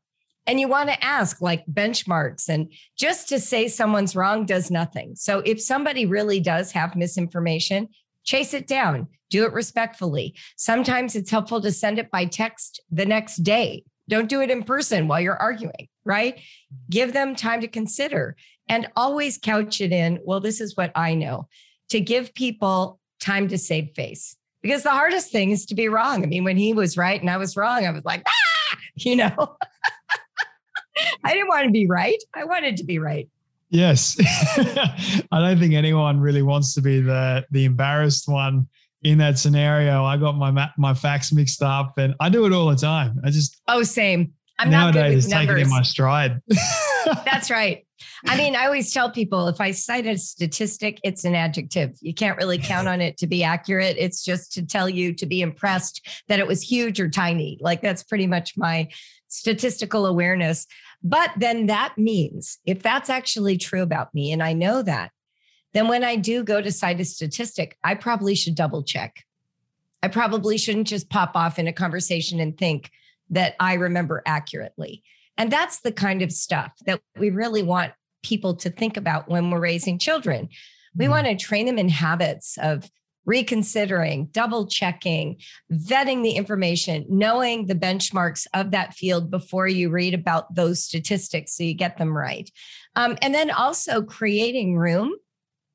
and 0.47 0.59
you 0.59 0.67
want 0.67 0.89
to 0.89 1.03
ask 1.03 1.41
like 1.41 1.65
benchmarks 1.65 2.49
and 2.49 2.71
just 2.97 3.29
to 3.29 3.39
say 3.39 3.67
someone's 3.67 4.15
wrong 4.15 4.45
does 4.45 4.69
nothing. 4.69 5.15
So 5.15 5.39
if 5.39 5.61
somebody 5.61 6.05
really 6.05 6.39
does 6.39 6.71
have 6.73 6.95
misinformation, 6.95 7.89
chase 8.23 8.53
it 8.53 8.67
down, 8.67 9.07
do 9.29 9.45
it 9.45 9.53
respectfully. 9.53 10.35
Sometimes 10.55 11.15
it's 11.15 11.31
helpful 11.31 11.61
to 11.61 11.71
send 11.71 11.99
it 11.99 12.11
by 12.11 12.25
text 12.25 12.81
the 12.91 13.05
next 13.05 13.37
day. 13.37 13.83
Don't 14.07 14.29
do 14.29 14.41
it 14.41 14.51
in 14.51 14.63
person 14.63 15.07
while 15.07 15.19
you're 15.19 15.37
arguing, 15.37 15.87
right? 16.03 16.39
Give 16.89 17.11
them 17.13 17.35
time 17.35 17.61
to 17.61 17.67
consider 17.67 18.35
and 18.69 18.87
always 18.95 19.37
couch 19.37 19.81
it 19.81 19.91
in, 19.91 20.19
well, 20.23 20.39
this 20.39 20.61
is 20.61 20.77
what 20.77 20.91
I 20.95 21.15
know 21.15 21.47
to 21.89 21.99
give 21.99 22.33
people 22.33 22.99
time 23.19 23.47
to 23.47 23.57
save 23.57 23.91
face. 23.95 24.35
Because 24.61 24.83
the 24.83 24.89
hardest 24.89 25.31
thing 25.31 25.51
is 25.51 25.65
to 25.67 25.75
be 25.75 25.89
wrong. 25.89 26.23
I 26.23 26.25
mean, 26.25 26.43
when 26.43 26.57
he 26.57 26.73
was 26.73 26.97
right 26.97 27.19
and 27.19 27.29
I 27.29 27.37
was 27.37 27.55
wrong, 27.55 27.85
I 27.85 27.91
was 27.91 28.03
like, 28.03 28.23
ah, 28.27 28.77
you 28.95 29.15
know. 29.15 29.57
I 31.23 31.33
didn't 31.33 31.47
want 31.47 31.65
to 31.65 31.71
be 31.71 31.87
right. 31.87 32.21
I 32.33 32.45
wanted 32.45 32.77
to 32.77 32.83
be 32.83 32.99
right. 32.99 33.27
Yes. 33.69 34.15
I 34.57 35.17
don't 35.31 35.59
think 35.59 35.73
anyone 35.73 36.19
really 36.19 36.43
wants 36.43 36.73
to 36.75 36.81
be 36.81 37.01
the 37.01 37.45
the 37.51 37.65
embarrassed 37.65 38.27
one 38.27 38.67
in 39.03 39.17
that 39.19 39.37
scenario. 39.37 40.03
I 40.03 40.17
got 40.17 40.33
my 40.33 40.69
my 40.77 40.93
facts 40.93 41.33
mixed 41.33 41.61
up 41.61 41.97
and 41.97 42.15
I 42.19 42.29
do 42.29 42.45
it 42.45 42.53
all 42.53 42.69
the 42.69 42.75
time. 42.75 43.19
I 43.23 43.31
just 43.31 43.61
Oh, 43.67 43.83
same. 43.83 44.33
I'm 44.57 44.69
nowadays 44.69 45.27
not 45.27 45.45
good 45.45 45.47
with 45.47 45.49
take 45.49 45.49
it 45.49 45.61
in 45.63 45.69
my 45.69 45.81
stride. 45.81 46.41
That's 47.25 47.51
right. 47.51 47.85
I 48.27 48.37
mean, 48.37 48.55
I 48.55 48.65
always 48.65 48.91
tell 48.91 49.11
people 49.11 49.47
if 49.47 49.59
I 49.59 49.71
cite 49.71 50.07
a 50.07 50.17
statistic, 50.17 50.99
it's 51.03 51.25
an 51.25 51.35
adjective. 51.35 51.91
You 52.01 52.13
can't 52.13 52.37
really 52.37 52.57
count 52.57 52.87
on 52.87 53.01
it 53.01 53.17
to 53.17 53.27
be 53.27 53.43
accurate. 53.43 53.95
It's 53.99 54.23
just 54.23 54.53
to 54.53 54.65
tell 54.65 54.89
you 54.89 55.13
to 55.13 55.25
be 55.25 55.41
impressed 55.41 56.07
that 56.27 56.39
it 56.39 56.47
was 56.47 56.61
huge 56.61 56.99
or 56.99 57.09
tiny. 57.09 57.57
Like 57.61 57.81
that's 57.81 58.03
pretty 58.03 58.27
much 58.27 58.53
my 58.57 58.87
statistical 59.27 60.05
awareness. 60.05 60.65
But 61.03 61.31
then 61.37 61.67
that 61.67 61.97
means 61.97 62.59
if 62.65 62.81
that's 62.81 63.09
actually 63.09 63.57
true 63.57 63.81
about 63.81 64.13
me, 64.13 64.31
and 64.31 64.41
I 64.41 64.53
know 64.53 64.81
that, 64.81 65.11
then 65.73 65.87
when 65.87 66.03
I 66.03 66.15
do 66.15 66.43
go 66.43 66.61
to 66.61 66.71
cite 66.71 67.01
a 67.01 67.05
statistic, 67.05 67.77
I 67.83 67.95
probably 67.95 68.35
should 68.35 68.55
double 68.55 68.83
check. 68.83 69.25
I 70.01 70.07
probably 70.07 70.57
shouldn't 70.57 70.87
just 70.87 71.09
pop 71.09 71.35
off 71.35 71.59
in 71.59 71.67
a 71.67 71.73
conversation 71.73 72.39
and 72.39 72.57
think 72.57 72.91
that 73.29 73.55
I 73.59 73.73
remember 73.73 74.21
accurately. 74.25 75.03
And 75.37 75.51
that's 75.51 75.81
the 75.81 75.91
kind 75.91 76.21
of 76.21 76.31
stuff 76.31 76.71
that 76.85 77.01
we 77.17 77.29
really 77.29 77.63
want 77.63 77.93
people 78.23 78.55
to 78.55 78.69
think 78.69 78.97
about 78.97 79.27
when 79.27 79.49
we're 79.49 79.59
raising 79.59 79.99
children. 79.99 80.49
We 80.95 81.05
mm-hmm. 81.05 81.11
want 81.11 81.27
to 81.27 81.35
train 81.35 81.65
them 81.65 81.77
in 81.77 81.89
habits 81.89 82.57
of 82.61 82.89
reconsidering, 83.25 84.27
double 84.27 84.67
checking, 84.67 85.37
vetting 85.71 86.23
the 86.23 86.31
information, 86.31 87.05
knowing 87.09 87.65
the 87.65 87.75
benchmarks 87.75 88.47
of 88.53 88.71
that 88.71 88.93
field 88.93 89.31
before 89.31 89.67
you 89.67 89.89
read 89.89 90.13
about 90.13 90.53
those 90.53 90.83
statistics 90.83 91.55
so 91.55 91.63
you 91.63 91.73
get 91.73 91.97
them 91.97 92.15
right. 92.15 92.49
Um, 92.95 93.17
and 93.21 93.33
then 93.33 93.51
also 93.51 94.01
creating 94.01 94.77
room 94.77 95.13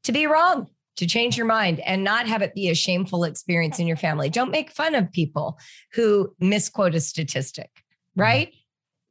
to 0.05 0.12
be 0.12 0.26
wrong, 0.26 0.68
to 0.96 1.07
change 1.07 1.36
your 1.36 1.46
mind 1.46 1.80
and 1.80 2.05
not 2.05 2.26
have 2.26 2.42
it 2.42 2.55
be 2.55 2.68
a 2.68 2.74
shameful 2.74 3.24
experience 3.24 3.78
in 3.78 3.86
your 3.86 3.96
family. 3.96 4.28
Don't 4.30 4.51
make 4.51 4.70
fun 4.70 4.94
of 4.94 5.12
people 5.12 5.59
who 5.92 6.34
misquote 6.38 6.94
a 6.94 7.01
statistic, 7.01 7.70
mm-hmm. 7.74 8.20
right? 8.22 8.55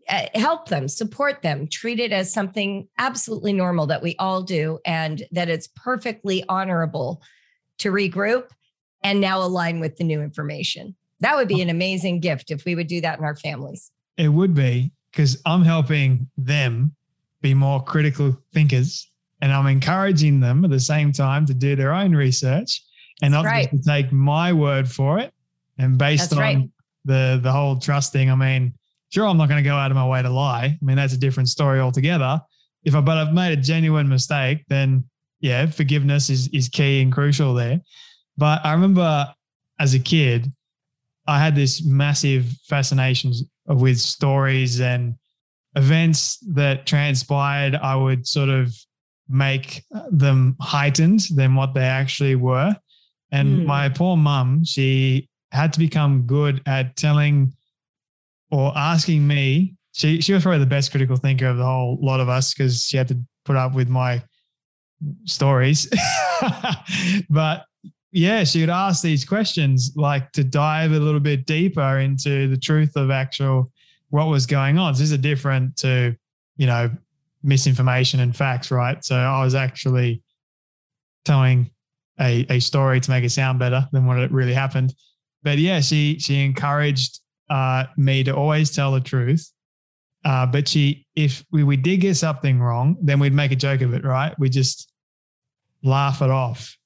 Uh, 0.07 0.25
help 0.33 0.69
them, 0.69 0.87
support 0.87 1.43
them, 1.43 1.67
treat 1.67 1.99
it 1.99 2.11
as 2.11 2.33
something 2.33 2.87
absolutely 2.97 3.53
normal 3.53 3.85
that 3.85 4.01
we 4.01 4.15
all 4.17 4.41
do 4.41 4.79
and 4.83 5.23
that 5.31 5.49
it's 5.49 5.69
perfectly 5.75 6.43
honorable 6.49 7.21
to 7.79 7.91
regroup 7.91 8.49
and 9.03 9.19
now 9.19 9.41
align 9.41 9.79
with 9.79 9.97
the 9.97 10.03
new 10.03 10.21
information. 10.21 10.95
That 11.21 11.35
would 11.35 11.47
be 11.47 11.59
oh. 11.59 11.63
an 11.63 11.69
amazing 11.69 12.19
gift 12.19 12.51
if 12.51 12.65
we 12.65 12.75
would 12.75 12.87
do 12.87 13.01
that 13.01 13.19
in 13.19 13.25
our 13.25 13.35
families. 13.35 13.91
It 14.17 14.29
would 14.29 14.53
be 14.53 14.91
because 15.11 15.41
I'm 15.45 15.63
helping 15.63 16.29
them 16.37 16.95
be 17.41 17.53
more 17.53 17.83
critical 17.83 18.37
thinkers 18.53 19.09
and 19.41 19.51
I'm 19.51 19.67
encouraging 19.67 20.39
them 20.39 20.65
at 20.65 20.71
the 20.71 20.79
same 20.79 21.11
time 21.11 21.45
to 21.45 21.53
do 21.53 21.75
their 21.75 21.93
own 21.93 22.13
research 22.13 22.83
and 23.21 23.33
not 23.33 23.45
right. 23.45 23.69
just 23.69 23.83
to 23.83 23.89
take 23.89 24.11
my 24.11 24.51
word 24.53 24.89
for 24.89 25.19
it. 25.19 25.33
And 25.77 25.97
based 25.97 26.31
that's 26.31 26.33
on 26.33 26.39
right. 26.39 26.69
the 27.05 27.39
the 27.41 27.51
whole 27.51 27.79
trust 27.79 28.11
thing, 28.11 28.29
I 28.29 28.35
mean, 28.35 28.73
sure, 29.09 29.25
I'm 29.25 29.37
not 29.37 29.47
going 29.47 29.63
to 29.63 29.69
go 29.69 29.75
out 29.75 29.91
of 29.91 29.95
my 29.95 30.07
way 30.07 30.21
to 30.21 30.29
lie. 30.29 30.65
I 30.65 30.77
mean, 30.81 30.97
that's 30.97 31.13
a 31.13 31.17
different 31.17 31.49
story 31.49 31.79
altogether. 31.79 32.41
If 32.83 32.95
I 32.95 33.01
but 33.01 33.17
I've 33.17 33.33
made 33.33 33.57
a 33.57 33.61
genuine 33.61 34.09
mistake, 34.09 34.65
then 34.67 35.08
yeah, 35.39 35.65
forgiveness 35.67 36.29
is 36.29 36.47
is 36.49 36.69
key 36.69 37.01
and 37.01 37.11
crucial 37.11 37.53
there. 37.53 37.81
But 38.37 38.65
I 38.65 38.73
remember 38.73 39.33
as 39.79 39.93
a 39.93 39.99
kid, 39.99 40.51
I 41.27 41.39
had 41.39 41.55
this 41.55 41.83
massive 41.83 42.45
fascination 42.67 43.33
with 43.67 43.99
stories 43.99 44.81
and 44.81 45.15
events 45.75 46.37
that 46.53 46.85
transpired. 46.85 47.75
I 47.75 47.95
would 47.95 48.27
sort 48.27 48.49
of 48.49 48.73
make 49.29 49.83
them 50.11 50.55
heightened 50.59 51.21
than 51.35 51.55
what 51.55 51.73
they 51.73 51.83
actually 51.83 52.35
were. 52.35 52.75
And 53.31 53.59
mm. 53.59 53.65
my 53.65 53.89
poor 53.89 54.17
mum, 54.17 54.65
she 54.65 55.29
had 55.51 55.71
to 55.73 55.79
become 55.79 56.23
good 56.23 56.61
at 56.65 56.95
telling 56.95 57.53
or 58.51 58.75
asking 58.75 59.27
me. 59.27 59.75
She 59.93 60.21
she 60.21 60.33
was 60.33 60.43
probably 60.43 60.59
the 60.59 60.65
best 60.65 60.91
critical 60.91 61.15
thinker 61.15 61.47
of 61.47 61.57
the 61.57 61.65
whole 61.65 61.97
lot 62.01 62.19
of 62.19 62.29
us 62.29 62.53
because 62.53 62.83
she 62.83 62.97
had 62.97 63.07
to 63.09 63.19
put 63.45 63.55
up 63.55 63.73
with 63.73 63.89
my 63.89 64.21
stories. 65.25 65.89
but 67.29 67.65
yeah, 68.11 68.43
she 68.43 68.61
would 68.61 68.69
ask 68.69 69.03
these 69.03 69.23
questions 69.25 69.91
like 69.95 70.31
to 70.33 70.43
dive 70.43 70.91
a 70.91 70.99
little 70.99 71.19
bit 71.19 71.45
deeper 71.45 71.99
into 71.99 72.47
the 72.47 72.57
truth 72.57 72.95
of 72.95 73.11
actual 73.11 73.71
what 74.09 74.27
was 74.27 74.45
going 74.45 74.77
on. 74.77 74.95
So 74.95 75.01
this 75.01 75.11
is 75.11 75.17
different 75.19 75.77
to, 75.77 76.15
you 76.57 76.65
know, 76.65 76.89
misinformation 77.43 78.19
and 78.19 78.35
facts, 78.35 78.71
right? 78.71 79.03
So 79.03 79.15
I 79.15 79.43
was 79.43 79.55
actually 79.55 80.23
telling 81.25 81.69
a, 82.19 82.45
a 82.49 82.59
story 82.59 82.99
to 82.99 83.11
make 83.11 83.23
it 83.23 83.29
sound 83.29 83.59
better 83.59 83.87
than 83.91 84.05
what 84.05 84.17
it 84.17 84.31
really 84.31 84.53
happened. 84.53 84.93
But 85.43 85.57
yeah, 85.57 85.79
she 85.79 86.19
she 86.19 86.43
encouraged 86.43 87.21
uh, 87.49 87.85
me 87.95 88.23
to 88.23 88.35
always 88.35 88.71
tell 88.71 88.91
the 88.91 88.99
truth 88.99 89.49
uh, 90.25 90.45
but 90.45 90.67
she, 90.67 91.05
if 91.15 91.45
we, 91.51 91.63
we 91.63 91.77
did 91.77 92.01
get 92.01 92.15
something 92.15 92.59
wrong, 92.59 92.97
then 93.01 93.19
we'd 93.19 93.33
make 93.33 93.51
a 93.51 93.55
joke 93.55 93.81
of 93.81 93.93
it, 93.93 94.03
right? 94.03 94.37
We 94.37 94.49
just 94.49 94.88
laugh 95.83 96.21
it 96.21 96.29
off. 96.29 96.77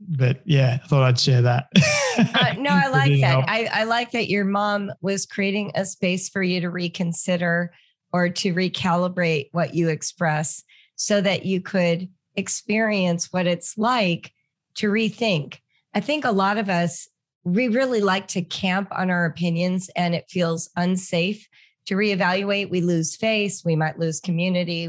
But 0.00 0.42
yeah, 0.44 0.78
I 0.82 0.86
thought 0.86 1.02
I'd 1.02 1.18
share 1.18 1.42
that. 1.42 1.66
uh, 2.18 2.54
no, 2.58 2.70
I 2.70 2.88
like 2.88 3.20
that. 3.20 3.44
I, 3.48 3.68
I 3.72 3.84
like 3.84 4.10
that 4.12 4.28
your 4.28 4.44
mom 4.44 4.90
was 5.00 5.26
creating 5.26 5.72
a 5.74 5.84
space 5.84 6.28
for 6.28 6.42
you 6.42 6.60
to 6.60 6.70
reconsider 6.70 7.72
or 8.12 8.28
to 8.28 8.52
recalibrate 8.52 9.48
what 9.52 9.74
you 9.74 9.88
express 9.88 10.62
so 10.96 11.20
that 11.20 11.46
you 11.46 11.60
could 11.60 12.08
experience 12.36 13.32
what 13.32 13.46
it's 13.46 13.78
like 13.78 14.32
to 14.74 14.90
rethink. 14.90 15.58
I 15.94 16.00
think 16.00 16.24
a 16.24 16.32
lot 16.32 16.58
of 16.58 16.68
us, 16.68 17.08
we 17.44 17.68
really 17.68 18.00
like 18.00 18.28
to 18.28 18.42
camp 18.42 18.88
on 18.92 19.10
our 19.10 19.24
opinions 19.24 19.90
and 19.96 20.14
it 20.14 20.26
feels 20.28 20.70
unsafe 20.76 21.48
to 21.86 21.94
reevaluate. 21.94 22.70
We 22.70 22.80
lose 22.80 23.16
face, 23.16 23.64
we 23.64 23.76
might 23.76 23.98
lose 23.98 24.20
community. 24.20 24.88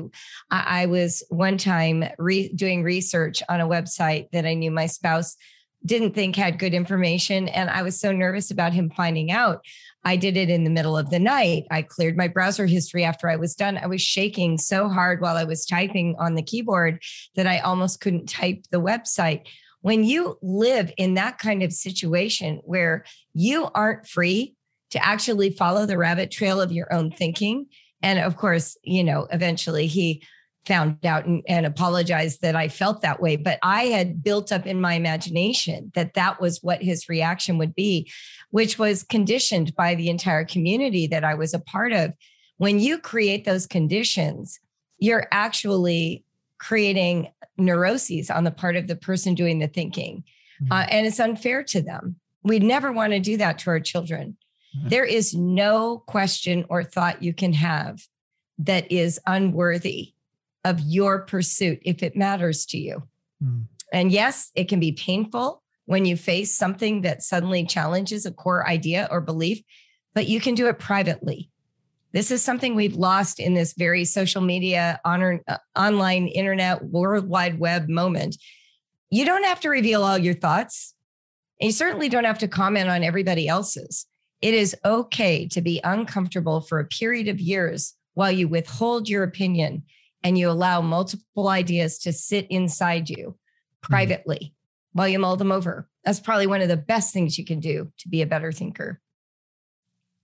I, 0.51 0.83
I 0.83 0.85
was 0.85 1.23
one 1.29 1.57
time 1.57 2.03
re- 2.17 2.53
doing 2.53 2.83
research 2.83 3.41
on 3.49 3.61
a 3.61 3.67
website 3.67 4.29
that 4.31 4.45
I 4.45 4.53
knew 4.53 4.71
my 4.71 4.87
spouse 4.87 5.35
didn't 5.85 6.15
think 6.15 6.35
had 6.35 6.59
good 6.59 6.73
information. 6.73 7.49
And 7.49 7.69
I 7.69 7.81
was 7.81 7.99
so 7.99 8.11
nervous 8.11 8.51
about 8.51 8.73
him 8.73 8.89
finding 8.89 9.31
out. 9.31 9.65
I 10.05 10.15
did 10.15 10.37
it 10.37 10.49
in 10.49 10.63
the 10.63 10.69
middle 10.69 10.97
of 10.97 11.09
the 11.09 11.19
night. 11.19 11.65
I 11.71 11.81
cleared 11.81 12.17
my 12.17 12.27
browser 12.27 12.65
history 12.65 13.03
after 13.03 13.29
I 13.29 13.35
was 13.35 13.55
done. 13.55 13.77
I 13.77 13.87
was 13.87 14.01
shaking 14.01 14.57
so 14.57 14.89
hard 14.89 15.21
while 15.21 15.37
I 15.37 15.43
was 15.43 15.65
typing 15.65 16.15
on 16.19 16.35
the 16.35 16.43
keyboard 16.43 17.01
that 17.35 17.47
I 17.47 17.59
almost 17.59 18.01
couldn't 18.01 18.27
type 18.27 18.63
the 18.71 18.81
website. 18.81 19.47
When 19.81 20.03
you 20.03 20.37
live 20.41 20.91
in 20.97 21.15
that 21.15 21.39
kind 21.39 21.63
of 21.63 21.73
situation 21.73 22.61
where 22.63 23.03
you 23.33 23.69
aren't 23.75 24.07
free 24.07 24.55
to 24.93 25.03
actually 25.03 25.49
follow 25.49 25.87
the 25.87 25.97
rabbit 25.97 26.29
trail 26.29 26.61
of 26.61 26.71
your 26.71 26.91
own 26.93 27.09
thinking. 27.09 27.65
And 28.03 28.19
of 28.19 28.37
course, 28.37 28.77
you 28.83 29.03
know, 29.03 29.27
eventually 29.31 29.87
he 29.87 30.23
found 30.67 31.03
out 31.03 31.25
and, 31.25 31.41
and, 31.47 31.65
apologized 31.65 32.41
that 32.41 32.55
I 32.55 32.67
felt 32.67 33.01
that 33.01 33.19
way. 33.19 33.35
But 33.35 33.57
I 33.63 33.85
had 33.85 34.23
built 34.23 34.51
up 34.51 34.67
in 34.67 34.79
my 34.79 34.93
imagination 34.93 35.91
that 35.95 36.13
that 36.13 36.39
was 36.39 36.59
what 36.61 36.83
his 36.83 37.09
reaction 37.09 37.57
would 37.57 37.73
be, 37.73 38.09
which 38.51 38.77
was 38.77 39.03
conditioned 39.03 39.75
by 39.75 39.95
the 39.95 40.09
entire 40.09 40.45
community 40.45 41.07
that 41.07 41.23
I 41.23 41.33
was 41.33 41.55
a 41.55 41.59
part 41.59 41.91
of. 41.91 42.13
When 42.57 42.79
you 42.79 42.99
create 42.99 43.45
those 43.45 43.65
conditions, 43.65 44.59
you're 44.99 45.27
actually 45.31 46.23
creating 46.59 47.29
neuroses 47.57 48.29
on 48.29 48.43
the 48.43 48.51
part 48.51 48.75
of 48.75 48.87
the 48.87 48.95
person 48.95 49.33
doing 49.33 49.57
the 49.57 49.67
thinking. 49.67 50.23
Mm-hmm. 50.61 50.71
Uh, 50.71 50.85
and 50.89 51.07
it's 51.07 51.19
unfair 51.19 51.63
to 51.63 51.81
them. 51.81 52.17
We'd 52.43 52.63
never 52.63 52.91
want 52.91 53.11
to 53.13 53.19
do 53.19 53.37
that 53.37 53.57
to 53.59 53.71
our 53.71 53.79
children. 53.79 54.37
Mm-hmm. 54.77 54.89
There 54.89 55.05
is 55.05 55.33
no 55.33 56.03
question 56.05 56.65
or 56.69 56.83
thought 56.83 57.23
you 57.23 57.33
can 57.33 57.53
have 57.53 58.07
that 58.59 58.91
is 58.91 59.19
unworthy 59.25 60.13
of 60.63 60.79
your 60.79 61.19
pursuit 61.19 61.79
if 61.83 62.03
it 62.03 62.15
matters 62.15 62.65
to 62.67 62.77
you. 62.77 63.03
Mm. 63.43 63.65
And 63.91 64.11
yes, 64.11 64.51
it 64.55 64.69
can 64.69 64.79
be 64.79 64.93
painful 64.93 65.61
when 65.85 66.05
you 66.05 66.15
face 66.15 66.55
something 66.55 67.01
that 67.01 67.21
suddenly 67.21 67.65
challenges 67.65 68.25
a 68.25 68.31
core 68.31 68.67
idea 68.67 69.07
or 69.11 69.21
belief, 69.21 69.61
but 70.13 70.27
you 70.27 70.39
can 70.39 70.55
do 70.55 70.67
it 70.67 70.79
privately. 70.79 71.49
This 72.13 72.31
is 72.31 72.43
something 72.43 72.75
we've 72.75 72.95
lost 72.95 73.39
in 73.39 73.55
this 73.55 73.73
very 73.73 74.05
social 74.05 74.41
media, 74.41 74.99
honor, 75.03 75.41
uh, 75.47 75.57
online, 75.75 76.27
internet, 76.27 76.85
world 76.85 77.27
wide 77.27 77.59
web 77.59 77.89
moment. 77.89 78.37
You 79.09 79.25
don't 79.25 79.43
have 79.43 79.59
to 79.61 79.69
reveal 79.69 80.03
all 80.03 80.17
your 80.17 80.35
thoughts. 80.35 80.93
And 81.59 81.67
you 81.67 81.71
certainly 81.71 82.09
don't 82.09 82.23
have 82.23 82.39
to 82.39 82.47
comment 82.47 82.89
on 82.89 83.03
everybody 83.03 83.47
else's. 83.47 84.05
It 84.43 84.53
is 84.53 84.75
okay 84.83 85.47
to 85.47 85.61
be 85.61 85.79
uncomfortable 85.85 86.59
for 86.59 86.79
a 86.79 86.85
period 86.85 87.29
of 87.29 87.39
years 87.39 87.93
while 88.13 88.29
you 88.29 88.49
withhold 88.49 89.07
your 89.07 89.23
opinion 89.23 89.83
and 90.21 90.37
you 90.37 90.49
allow 90.49 90.81
multiple 90.81 91.47
ideas 91.47 91.97
to 91.99 92.11
sit 92.11 92.47
inside 92.49 93.09
you 93.09 93.27
mm-hmm. 93.27 93.93
privately 93.93 94.35
mm-hmm. 94.35 94.99
while 94.99 95.07
you 95.07 95.17
mull 95.17 95.37
them 95.37 95.53
over. 95.53 95.87
That's 96.03 96.19
probably 96.19 96.47
one 96.47 96.61
of 96.61 96.67
the 96.67 96.75
best 96.75 97.13
things 97.13 97.37
you 97.37 97.45
can 97.45 97.61
do 97.61 97.93
to 97.99 98.09
be 98.09 98.21
a 98.21 98.27
better 98.27 98.51
thinker. 98.51 98.99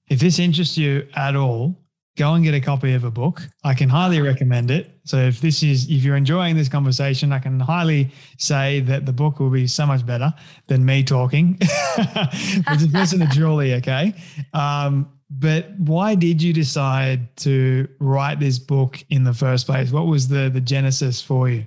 If 0.09 0.19
this 0.19 0.37
interests 0.37 0.77
you 0.77 1.07
at 1.15 1.37
all, 1.37 1.81
go 2.17 2.33
and 2.33 2.43
get 2.43 2.53
a 2.53 2.59
copy 2.59 2.95
of 2.95 3.05
a 3.05 3.11
book. 3.11 3.47
I 3.63 3.73
can 3.73 3.87
highly 3.87 4.19
recommend 4.19 4.69
it. 4.69 4.98
So 5.09 5.17
if 5.17 5.41
this 5.41 5.63
is 5.63 5.85
if 5.89 6.03
you're 6.03 6.15
enjoying 6.15 6.55
this 6.55 6.69
conversation, 6.69 7.33
I 7.33 7.39
can 7.39 7.59
highly 7.59 8.11
say 8.37 8.81
that 8.81 9.07
the 9.07 9.11
book 9.11 9.39
will 9.39 9.49
be 9.49 9.65
so 9.65 9.87
much 9.87 10.05
better 10.05 10.31
than 10.67 10.85
me 10.85 11.03
talking. 11.03 11.57
Just 11.57 12.93
listen 12.93 13.19
to 13.21 13.27
Julie, 13.31 13.73
okay? 13.73 14.13
Um, 14.53 15.09
but 15.31 15.71
why 15.79 16.13
did 16.13 16.43
you 16.43 16.53
decide 16.53 17.35
to 17.37 17.87
write 17.99 18.39
this 18.39 18.59
book 18.59 19.03
in 19.09 19.23
the 19.23 19.33
first 19.33 19.65
place? 19.65 19.91
What 19.91 20.05
was 20.05 20.27
the 20.27 20.47
the 20.47 20.61
genesis 20.61 21.19
for 21.19 21.49
you? 21.49 21.65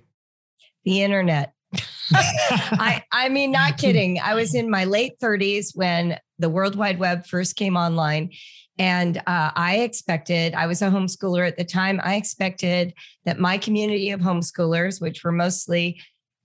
The 0.85 1.03
internet. 1.03 1.53
I 2.13 3.03
I 3.11 3.29
mean, 3.29 3.51
not 3.51 3.77
kidding. 3.77 4.21
I 4.21 4.35
was 4.35 4.55
in 4.55 4.71
my 4.71 4.85
late 4.85 5.19
30s 5.21 5.75
when 5.75 6.17
the 6.39 6.49
World 6.49 6.77
Wide 6.77 7.01
Web 7.01 7.27
first 7.27 7.57
came 7.57 7.77
online. 7.77 8.31
And 8.79 9.19
uh, 9.19 9.51
I 9.55 9.79
expected, 9.79 10.55
I 10.55 10.67
was 10.67 10.83
a 10.83 10.89
homeschooler 10.89 11.47
at 11.47 11.57
the 11.57 11.65
time. 11.65 12.01
I 12.03 12.17
expected 12.17 12.95
that 13.25 13.39
my 13.39 13.59
community 13.59 14.11
of 14.11 14.21
homeschoolers, 14.21 15.01
which 15.01 15.23
were 15.23 15.33
mostly 15.33 16.01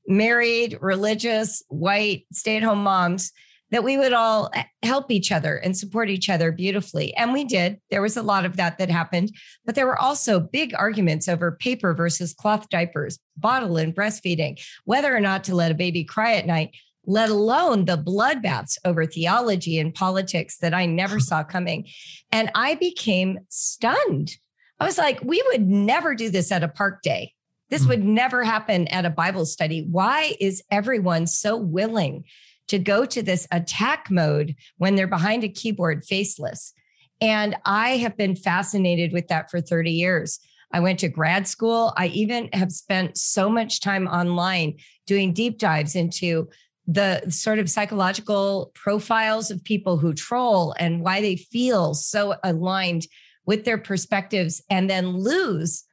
married, 0.08 0.78
religious, 0.82 1.64
white, 1.70 2.26
stay 2.32 2.58
at 2.58 2.64
home 2.64 2.84
moms, 2.84 3.32
that 3.72 3.84
we 3.84 3.98
would 3.98 4.14
all 4.14 4.50
help 4.82 5.12
each 5.12 5.32
other 5.32 5.58
and 5.58 5.78
support 5.78 6.10
each 6.10 6.30
other 6.30 6.52
beautifully. 6.52 7.14
And 7.16 7.34
we 7.34 7.44
did. 7.44 7.80
There 7.92 8.02
was 8.02 8.16
a 8.16 8.24
lot 8.24 8.46
of 8.46 8.56
that 8.58 8.78
that 8.78 8.90
happened, 8.90 9.32
but 9.66 9.76
there 9.76 9.88
were 9.88 10.00
also 10.00 10.40
big 10.40 10.74
arguments 10.78 11.28
over 11.28 11.52
paper 11.52 11.94
versus 11.94 12.34
cloth 12.34 12.70
diapers, 12.70 13.20
bottle 13.36 13.78
and 13.78 13.94
breastfeeding, 13.94 14.62
whether 14.86 15.14
or 15.14 15.20
not 15.20 15.44
to 15.46 15.56
let 15.56 15.72
a 15.72 15.76
baby 15.76 16.06
cry 16.06 16.36
at 16.36 16.46
night, 16.46 16.72
let 17.08 17.30
alone 17.30 17.86
the 17.86 17.98
bloodbaths 17.98 18.78
over 18.86 19.06
theology 19.06 19.80
and 19.80 19.96
politics 19.96 20.58
that 20.58 20.74
I 20.74 20.86
never 20.86 21.20
saw 21.20 21.44
coming. 21.44 21.88
And 22.32 22.52
I 22.54 22.76
became 22.76 23.40
stunned. 23.50 24.38
I 24.80 24.86
was 24.86 25.00
like, 25.00 25.20
we 25.24 25.42
would 25.48 25.68
never 25.68 26.14
do 26.14 26.30
this 26.30 26.52
at 26.52 26.64
a 26.64 26.68
park 26.68 27.02
day. 27.02 27.34
This 27.70 27.84
hmm. 27.84 27.90
would 27.90 28.04
never 28.04 28.44
happen 28.44 28.88
at 28.90 29.06
a 29.06 29.10
Bible 29.10 29.46
study. 29.46 29.88
Why 29.90 30.36
is 30.40 30.62
everyone 30.70 31.26
so 31.26 31.58
willing 31.58 32.26
to 32.68 32.80
go 32.80 33.06
to 33.06 33.24
this 33.24 33.48
attack 33.52 34.08
mode 34.10 34.56
when 34.78 34.96
they're 34.96 35.08
behind 35.08 35.44
a 35.44 35.50
keyboard 35.50 36.06
faceless. 36.06 36.74
And 37.20 37.56
I 37.66 37.98
have 37.98 38.18
been 38.18 38.36
fascinated 38.36 39.12
with 39.12 39.28
that 39.30 39.50
for 39.50 39.60
30 39.60 39.92
years. 39.92 40.40
I 40.72 40.82
went 40.82 41.00
to 41.00 41.08
grad 41.08 41.48
school. 41.48 41.94
I 41.96 42.08
even 42.08 42.50
have 42.54 42.72
spent 42.72 43.18
so 43.18 43.50
much 43.50 43.82
time 43.82 44.08
online 44.08 44.78
doing 45.06 45.34
deep 45.34 45.58
dives 45.58 45.96
into 45.96 46.50
the 46.88 47.22
sort 47.30 47.60
of 47.60 47.70
psychological 47.70 48.72
profiles 48.74 49.52
of 49.52 49.64
people 49.64 49.98
who 49.98 50.14
troll 50.14 50.74
and 50.80 51.02
why 51.02 51.20
they 51.20 51.36
feel 51.36 51.94
so 51.94 52.36
aligned 52.44 53.06
with 53.46 53.66
their 53.66 53.78
perspectives 53.78 54.62
and 54.70 54.90
then 54.90 55.10
lose 55.10 55.84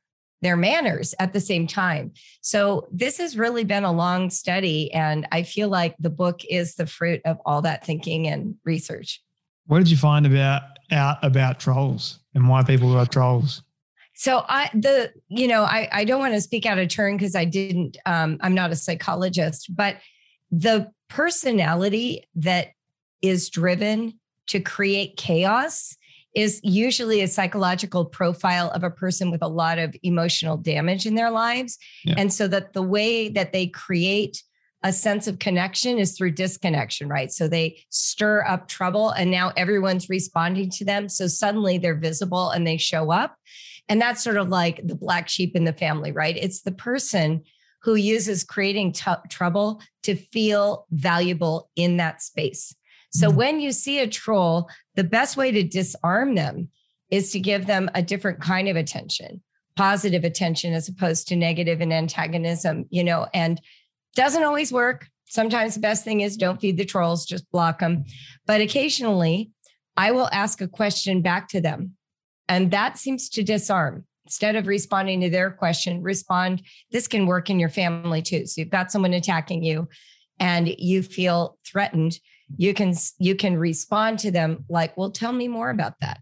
their 0.40 0.57
manners 0.57 1.14
at 1.18 1.32
the 1.32 1.40
same 1.40 1.66
time. 1.66 2.12
So 2.42 2.86
this 2.92 3.18
has 3.18 3.36
really 3.36 3.64
been 3.64 3.84
a 3.84 3.92
long 3.92 4.30
study. 4.30 4.92
And 4.92 5.26
I 5.32 5.42
feel 5.42 5.68
like 5.68 5.97
the 5.99 6.11
book 6.11 6.42
is 6.49 6.74
the 6.74 6.86
fruit 6.86 7.22
of 7.24 7.38
all 7.47 7.62
that 7.62 7.84
thinking 7.84 8.28
and 8.28 8.55
research. 8.64 9.22
What 9.66 9.78
did 9.78 9.90
you 9.90 9.97
find 9.97 10.26
about 10.26 10.62
out 10.92 11.16
about 11.22 11.59
trolls 11.59 12.20
and 12.34 12.49
why 12.49 12.62
people 12.62 12.95
are 12.95 13.07
trolls? 13.07 13.62
So 14.14 14.45
I 14.47 14.70
the 14.74 15.12
you 15.28 15.49
know 15.49 15.62
I 15.62 15.88
I 15.90 16.05
don't 16.05 16.20
want 16.20 16.34
to 16.34 16.40
speak 16.42 16.66
out 16.66 16.78
of 16.78 16.88
turn 16.88 17.16
because 17.16 17.34
I 17.34 17.47
didn't 17.47 17.97
um, 18.05 18.36
I'm 18.42 18.55
not 18.55 18.70
a 18.70 18.76
psychologist, 18.76 19.74
but 19.74 19.97
the 20.61 20.90
personality 21.09 22.24
that 22.36 22.68
is 23.22 23.48
driven 23.50 24.18
to 24.46 24.61
create 24.61 25.16
chaos 25.16 25.96
is 26.34 26.61
usually 26.62 27.20
a 27.20 27.28
psychological 27.28 28.05
profile 28.05 28.70
of 28.70 28.82
a 28.82 28.90
person 28.90 29.30
with 29.30 29.42
a 29.42 29.48
lot 29.48 29.78
of 29.78 29.94
emotional 30.02 30.57
damage 30.57 31.07
in 31.07 31.14
their 31.14 31.30
lives. 31.30 31.78
Yeah. 32.05 32.14
And 32.18 32.32
so 32.32 32.48
that 32.48 32.72
the 32.72 32.82
way 32.82 33.28
that 33.28 33.52
they 33.52 33.68
create 33.68 34.42
a 34.82 34.92
sense 34.92 35.26
of 35.26 35.38
connection 35.38 35.98
is 35.98 36.16
through 36.16 36.32
disconnection, 36.32 37.09
right? 37.09 37.32
So 37.32 37.48
they 37.48 37.80
stir 37.88 38.44
up 38.44 38.68
trouble 38.68 39.11
and 39.11 39.30
now 39.30 39.52
everyone's 39.57 40.11
responding 40.11 40.70
to 40.70 40.84
them. 40.84 41.09
So 41.09 41.26
suddenly 41.26 41.78
they're 41.78 41.94
visible 41.94 42.50
and 42.50 42.66
they 42.66 42.76
show 42.76 43.11
up. 43.11 43.36
And 43.88 44.00
that's 44.00 44.22
sort 44.22 44.36
of 44.36 44.48
like 44.48 44.80
the 44.84 44.94
black 44.94 45.28
sheep 45.28 45.57
in 45.57 45.64
the 45.64 45.72
family, 45.72 46.12
right? 46.12 46.36
It's 46.36 46.62
the 46.62 46.72
person 46.72 47.44
who 47.85 47.95
uses 47.95 48.45
creating 48.45 48.93
t- 48.93 49.11
trouble 49.28 49.80
to 50.03 50.16
feel 50.16 50.87
valuable 50.91 51.70
in 51.76 51.99
that 51.99 52.22
space. 52.22 52.74
So 53.12 53.28
mm-hmm. 53.28 53.37
when 53.37 53.61
you 53.61 53.72
see 53.72 53.99
a 53.99 54.09
troll, 54.09 54.70
the 54.95 55.05
best 55.05 55.37
way 55.37 55.53
to 55.53 55.62
disarm 55.62 56.35
them 56.35 56.70
is 57.11 57.30
to 57.32 57.41
give 57.41 57.66
them 57.66 57.91
a 57.95 58.03
different 58.03 58.41
kind 58.41 58.68
of 58.68 58.76
attention, 58.76 59.43
positive 59.76 60.24
attention 60.24 60.72
as 60.72 60.89
opposed 60.89 61.28
to 61.28 61.37
negative 61.37 61.82
and 61.82 61.93
antagonism, 61.93 62.87
you 62.89 63.05
know, 63.05 63.28
and 63.35 63.61
doesn't 64.16 64.45
always 64.45 64.72
work. 64.72 65.07
Sometimes 65.26 65.74
the 65.74 65.80
best 65.80 66.05
thing 66.05 66.22
is 66.22 66.39
don't 66.39 66.61
feed 66.61 66.78
the 66.78 66.85
trolls, 66.87 67.26
just 67.26 67.51
block 67.51 67.80
them. 67.80 68.05
But 68.47 68.62
occasionally 68.62 69.51
I 69.97 70.11
will 70.12 70.28
ask 70.32 70.61
a 70.62 70.68
question 70.68 71.20
back 71.20 71.49
to 71.49 71.61
them. 71.61 71.97
And 72.49 72.70
that 72.70 72.99
seems 72.99 73.28
to 73.30 73.43
disarm. 73.43 74.07
Instead 74.27 74.57
of 74.57 74.66
responding 74.66 75.20
to 75.20 75.31
their 75.31 75.51
question, 75.51 76.03
respond. 76.03 76.62
This 76.91 77.07
can 77.07 77.27
work 77.27 77.51
in 77.51 77.61
your 77.61 77.68
family 77.68 78.22
too. 78.22 78.47
So 78.47 78.61
you've 78.61 78.70
got 78.70 78.91
someone 78.91 79.12
attacking 79.12 79.62
you 79.62 79.89
and 80.41 80.75
you 80.79 81.03
feel 81.03 81.59
threatened 81.64 82.18
you 82.57 82.75
can 82.75 82.95
you 83.18 83.35
can 83.35 83.57
respond 83.57 84.18
to 84.20 84.31
them 84.31 84.64
like 84.68 84.97
well 84.97 85.11
tell 85.11 85.33
me 85.33 85.49
more 85.49 85.70
about 85.70 85.95
that. 86.01 86.20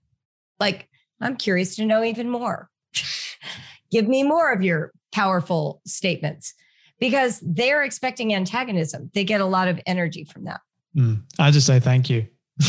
Like 0.61 0.89
i'm 1.21 1.37
curious 1.37 1.77
to 1.77 1.87
know 1.87 2.05
even 2.05 2.29
more. 2.29 2.69
Give 3.91 4.09
me 4.09 4.23
more 4.23 4.53
of 4.53 4.63
your 4.63 4.93
powerful 5.13 5.81
statements. 5.87 6.55
Because 6.99 7.43
they're 7.45 7.83
expecting 7.83 8.33
antagonism. 8.33 9.11
They 9.13 9.25
get 9.25 9.41
a 9.41 9.45
lot 9.45 9.67
of 9.67 9.81
energy 9.87 10.25
from 10.25 10.45
that. 10.45 10.61
Mm, 10.97 11.23
i 11.39 11.51
just 11.51 11.67
say 11.67 11.81
thank 11.81 12.11
you 12.11 12.27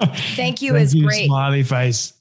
thank 0.00 0.60
you 0.60 0.72
thank 0.72 0.82
is 0.82 0.94
you, 0.94 1.06
great 1.06 1.26
smiley 1.26 1.62
face 1.62 2.14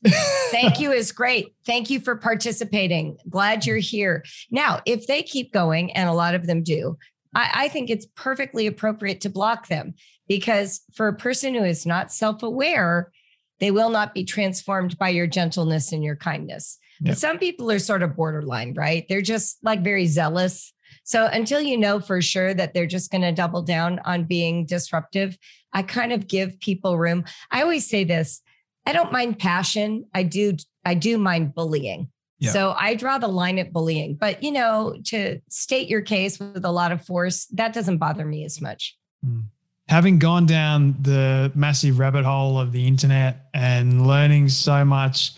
thank 0.51 0.79
you 0.79 0.91
is 0.93 1.11
great 1.11 1.55
thank 1.65 1.89
you 1.89 1.99
for 1.99 2.15
participating 2.15 3.17
glad 3.29 3.65
you're 3.65 3.77
here 3.77 4.23
now 4.51 4.79
if 4.85 5.07
they 5.07 5.23
keep 5.23 5.51
going 5.51 5.91
and 5.93 6.07
a 6.07 6.13
lot 6.13 6.35
of 6.35 6.45
them 6.45 6.61
do 6.61 6.95
I, 7.35 7.49
I 7.53 7.67
think 7.67 7.89
it's 7.89 8.05
perfectly 8.15 8.67
appropriate 8.67 9.21
to 9.21 9.29
block 9.29 9.67
them 9.67 9.95
because 10.27 10.81
for 10.93 11.07
a 11.07 11.15
person 11.15 11.53
who 11.53 11.63
is 11.63 11.85
not 11.85 12.11
self 12.11 12.43
aware, 12.43 13.11
they 13.59 13.71
will 13.71 13.89
not 13.89 14.13
be 14.13 14.23
transformed 14.23 14.97
by 14.97 15.09
your 15.09 15.27
gentleness 15.27 15.91
and 15.91 16.03
your 16.03 16.15
kindness. 16.15 16.77
But 17.01 17.17
some 17.17 17.37
people 17.37 17.69
are 17.71 17.79
sort 17.79 18.03
of 18.03 18.15
borderline, 18.15 18.73
right? 18.75 19.05
They're 19.09 19.21
just 19.21 19.57
like 19.63 19.83
very 19.83 20.07
zealous. 20.07 20.72
So 21.03 21.27
until 21.27 21.61
you 21.61 21.77
know 21.77 21.99
for 21.99 22.21
sure 22.21 22.53
that 22.53 22.73
they're 22.73 22.87
just 22.87 23.11
going 23.11 23.21
to 23.21 23.31
double 23.31 23.61
down 23.61 23.99
on 24.05 24.23
being 24.23 24.65
disruptive, 24.65 25.37
I 25.73 25.83
kind 25.83 26.13
of 26.13 26.27
give 26.27 26.59
people 26.59 26.97
room. 26.97 27.25
I 27.51 27.61
always 27.61 27.87
say 27.87 28.03
this 28.03 28.41
I 28.85 28.93
don't 28.93 29.11
mind 29.11 29.39
passion. 29.39 30.05
I 30.13 30.23
do, 30.23 30.57
I 30.83 30.93
do 30.93 31.17
mind 31.17 31.55
bullying. 31.55 32.09
Yeah. 32.39 32.51
So 32.51 32.75
I 32.77 32.95
draw 32.95 33.17
the 33.17 33.29
line 33.29 33.57
at 33.59 33.71
bullying. 33.71 34.15
But, 34.15 34.43
you 34.43 34.51
know, 34.51 34.97
to 35.05 35.39
state 35.49 35.87
your 35.87 36.01
case 36.01 36.39
with 36.39 36.65
a 36.65 36.71
lot 36.71 36.91
of 36.91 37.05
force, 37.05 37.45
that 37.53 37.73
doesn't 37.73 37.99
bother 37.99 38.25
me 38.25 38.43
as 38.43 38.59
much. 38.59 38.97
Mm. 39.25 39.43
Having 39.87 40.19
gone 40.19 40.45
down 40.45 40.95
the 41.01 41.51
massive 41.55 41.99
rabbit 41.99 42.25
hole 42.25 42.59
of 42.59 42.71
the 42.71 42.87
internet 42.87 43.47
and 43.53 44.07
learning 44.07 44.49
so 44.49 44.83
much, 44.83 45.33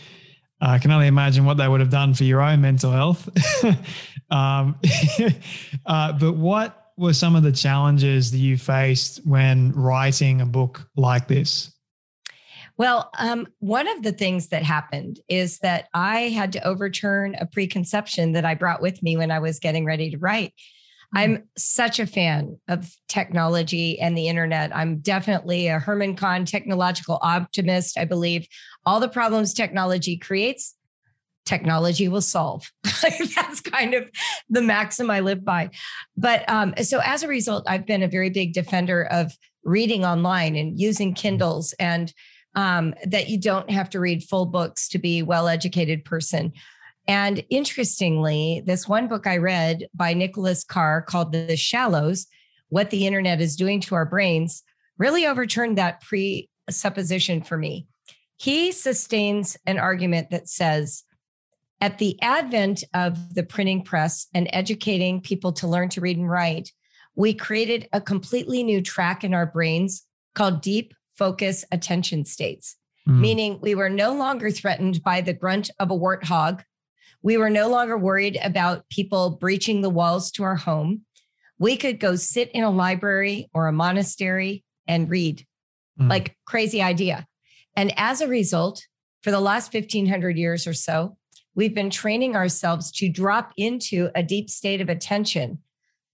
I 0.61 0.80
can 0.80 0.91
only 0.91 1.07
imagine 1.07 1.45
what 1.45 1.57
they 1.57 1.68
would 1.68 1.80
have 1.80 1.89
done 1.89 2.13
for 2.13 2.24
your 2.24 2.41
own 2.41 2.61
mental 2.61 2.91
health. 2.91 3.30
um, 4.30 4.80
uh, 5.86 6.13
but 6.13 6.34
what 6.34 6.91
were 6.97 7.13
some 7.13 7.36
of 7.36 7.43
the 7.43 7.51
challenges 7.51 8.32
that 8.32 8.38
you 8.38 8.57
faced 8.57 9.26
when 9.26 9.71
writing 9.73 10.41
a 10.41 10.45
book 10.45 10.88
like 10.95 11.28
this? 11.28 11.71
Well, 12.78 13.09
um, 13.17 13.47
one 13.59 13.88
of 13.88 14.03
the 14.03 14.11
things 14.11 14.49
that 14.49 14.63
happened 14.63 15.19
is 15.30 15.59
that 15.59 15.88
I 15.93 16.30
had 16.30 16.51
to 16.53 16.67
overturn 16.67 17.36
a 17.36 17.45
preconception 17.45 18.34
that 18.34 18.45
I 18.45 18.55
brought 18.55 18.82
with 18.82 19.01
me 19.01 19.15
when 19.15 19.32
I 19.32 19.39
was 19.39 19.59
getting 19.59 19.86
ready 19.86 20.11
to 20.11 20.17
write. 20.17 20.53
Mm-hmm. 21.15 21.17
I'm 21.17 21.43
such 21.57 21.99
a 21.99 22.07
fan 22.07 22.57
of 22.67 22.91
technology 23.07 23.99
and 23.99 24.17
the 24.17 24.28
internet. 24.28 24.76
I'm 24.76 24.99
definitely 24.99 25.67
a 25.67 25.80
Herman 25.80 26.15
Kahn 26.15 26.45
technological 26.45 27.19
optimist. 27.21 27.97
I 27.97 28.03
believe 28.05 28.45
all 28.86 28.99
the 28.99 29.07
problems 29.07 29.53
technology 29.53 30.17
creates, 30.17 30.76
technology 31.45 32.07
will 32.07 32.21
solve. 32.21 32.71
That's 33.01 33.61
kind 33.61 33.93
of 33.93 34.09
the 34.49 34.61
maxim 34.61 35.09
I 35.09 35.19
live 35.19 35.45
by. 35.45 35.69
But 36.17 36.47
um, 36.49 36.73
so 36.81 36.99
as 37.03 37.23
a 37.23 37.27
result, 37.27 37.65
I've 37.67 37.85
been 37.85 38.03
a 38.03 38.07
very 38.07 38.29
big 38.29 38.53
defender 38.53 39.05
of 39.05 39.37
reading 39.63 40.05
online 40.05 40.55
and 40.55 40.79
using 40.79 41.13
Kindles 41.13 41.73
and 41.79 42.13
um, 42.55 42.93
that 43.05 43.29
you 43.29 43.39
don't 43.39 43.69
have 43.69 43.89
to 43.91 43.99
read 43.99 44.23
full 44.23 44.45
books 44.45 44.87
to 44.89 44.97
be 44.97 45.19
a 45.19 45.25
well 45.25 45.47
educated 45.47 46.05
person. 46.05 46.53
And 47.07 47.43
interestingly, 47.49 48.63
this 48.65 48.87
one 48.87 49.07
book 49.07 49.27
I 49.27 49.37
read 49.37 49.87
by 49.93 50.13
Nicholas 50.13 50.63
Carr 50.63 51.01
called 51.01 51.31
The 51.31 51.55
Shallows 51.55 52.25
What 52.69 52.89
the 52.89 53.05
Internet 53.05 53.41
is 53.41 53.55
Doing 53.55 53.81
to 53.81 53.95
Our 53.95 54.05
Brains 54.05 54.63
really 54.97 55.25
overturned 55.27 55.77
that 55.77 56.01
presupposition 56.01 57.41
for 57.41 57.57
me. 57.57 57.87
He 58.37 58.71
sustains 58.71 59.57
an 59.65 59.77
argument 59.77 60.29
that 60.31 60.49
says, 60.49 61.03
at 61.86 61.99
the 61.99 62.19
advent 62.23 62.83
of 62.95 63.36
the 63.36 63.43
printing 63.43 63.83
press 63.83 64.25
and 64.33 64.49
educating 64.51 65.21
people 65.21 65.53
to 65.53 65.67
learn 65.67 65.88
to 65.88 66.01
read 66.01 66.17
and 66.17 66.27
write, 66.27 66.71
we 67.15 67.31
created 67.31 67.88
a 67.93 68.01
completely 68.01 68.63
new 68.63 68.81
track 68.81 69.23
in 69.23 69.36
our 69.36 69.45
brains 69.45 70.03
called 70.33 70.63
deep 70.63 70.95
focus 71.15 71.63
attention 71.71 72.25
states, 72.25 72.75
mm. 73.07 73.19
meaning 73.19 73.59
we 73.61 73.75
were 73.75 73.88
no 73.88 74.15
longer 74.15 74.49
threatened 74.49 75.03
by 75.03 75.21
the 75.21 75.31
grunt 75.31 75.69
of 75.79 75.91
a 75.91 75.93
warthog. 75.95 76.63
We 77.21 77.38
were 77.38 77.51
no 77.51 77.69
longer 77.69 77.99
worried 77.99 78.39
about 78.41 78.89
people 78.89 79.38
breaching 79.39 79.81
the 79.81 79.91
walls 79.91 80.31
to 80.31 80.43
our 80.43 80.55
home. 80.55 81.01
We 81.59 81.77
could 81.77 81.99
go 81.99 82.15
sit 82.15 82.49
in 82.49 82.63
a 82.63 82.71
library 82.71 83.47
or 83.53 83.67
a 83.67 83.71
monastery 83.71 84.63
and 84.88 85.07
read. 85.07 85.45
Mm. 86.01 86.09
Like 86.09 86.36
crazy 86.47 86.81
idea. 86.81 87.27
And 87.75 87.93
as 87.95 88.21
a 88.21 88.27
result, 88.27 88.81
for 89.21 89.29
the 89.29 89.39
last 89.39 89.71
1500 89.71 90.36
years 90.36 90.65
or 90.65 90.73
so, 90.73 91.17
we've 91.56 91.74
been 91.74 91.89
training 91.89 92.36
ourselves 92.36 92.91
to 92.91 93.10
drop 93.10 93.51
into 93.58 94.10
a 94.16 94.24
deep 94.24 94.49
state 94.49 94.82
of 94.82 94.89
attention. 94.89 95.60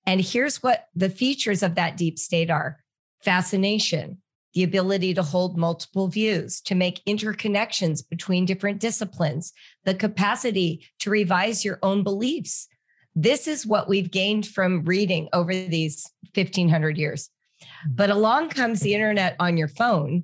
And 0.05 0.21
here's 0.21 0.63
what 0.63 0.87
the 0.95 1.09
features 1.09 1.61
of 1.63 1.75
that 1.75 1.97
deep 1.97 2.17
state 2.17 2.49
are 2.49 2.79
fascination, 3.23 4.17
the 4.53 4.63
ability 4.63 5.13
to 5.13 5.23
hold 5.23 5.57
multiple 5.57 6.07
views, 6.07 6.61
to 6.61 6.75
make 6.75 7.03
interconnections 7.05 8.07
between 8.07 8.45
different 8.45 8.79
disciplines, 8.79 9.53
the 9.85 9.93
capacity 9.93 10.85
to 10.99 11.09
revise 11.09 11.63
your 11.63 11.79
own 11.83 12.03
beliefs. 12.03 12.67
This 13.15 13.47
is 13.47 13.65
what 13.65 13.89
we've 13.89 14.09
gained 14.09 14.47
from 14.47 14.83
reading 14.83 15.29
over 15.33 15.51
these 15.53 16.09
1500 16.33 16.97
years. 16.97 17.29
Mm-hmm. 17.61 17.95
But 17.95 18.09
along 18.09 18.49
comes 18.49 18.79
the 18.79 18.93
internet 18.93 19.35
on 19.39 19.57
your 19.57 19.67
phone. 19.67 20.23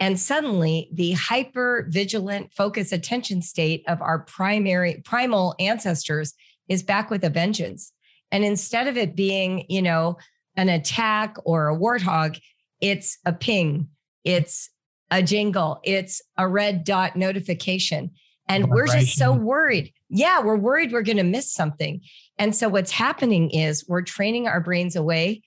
And 0.00 0.18
suddenly 0.18 0.88
the 0.92 1.12
hyper 1.12 1.86
vigilant 1.88 2.52
focus 2.54 2.92
attention 2.92 3.42
state 3.42 3.82
of 3.88 4.00
our 4.00 4.20
primary 4.20 5.02
primal 5.04 5.54
ancestors 5.58 6.34
is 6.68 6.82
back 6.82 7.10
with 7.10 7.24
a 7.24 7.30
vengeance. 7.30 7.92
And 8.30 8.44
instead 8.44 8.86
of 8.86 8.96
it 8.96 9.16
being, 9.16 9.64
you 9.68 9.82
know, 9.82 10.18
an 10.56 10.68
attack 10.68 11.36
or 11.44 11.68
a 11.68 11.76
warthog, 11.76 12.38
it's 12.80 13.18
a 13.24 13.32
ping, 13.32 13.88
it's 14.24 14.70
a 15.10 15.22
jingle, 15.22 15.80
it's 15.84 16.22
a 16.36 16.46
red 16.46 16.84
dot 16.84 17.16
notification. 17.16 18.10
And 18.48 18.70
we're 18.70 18.86
just 18.86 19.18
so 19.18 19.34
worried. 19.34 19.92
Yeah, 20.08 20.40
we're 20.40 20.56
worried 20.56 20.90
we're 20.90 21.02
going 21.02 21.18
to 21.18 21.22
miss 21.22 21.52
something. 21.52 22.00
And 22.38 22.56
so 22.56 22.68
what's 22.70 22.92
happening 22.92 23.50
is 23.50 23.84
we're 23.86 24.02
training 24.02 24.48
our 24.48 24.60
brains 24.60 24.96
away 24.96 25.42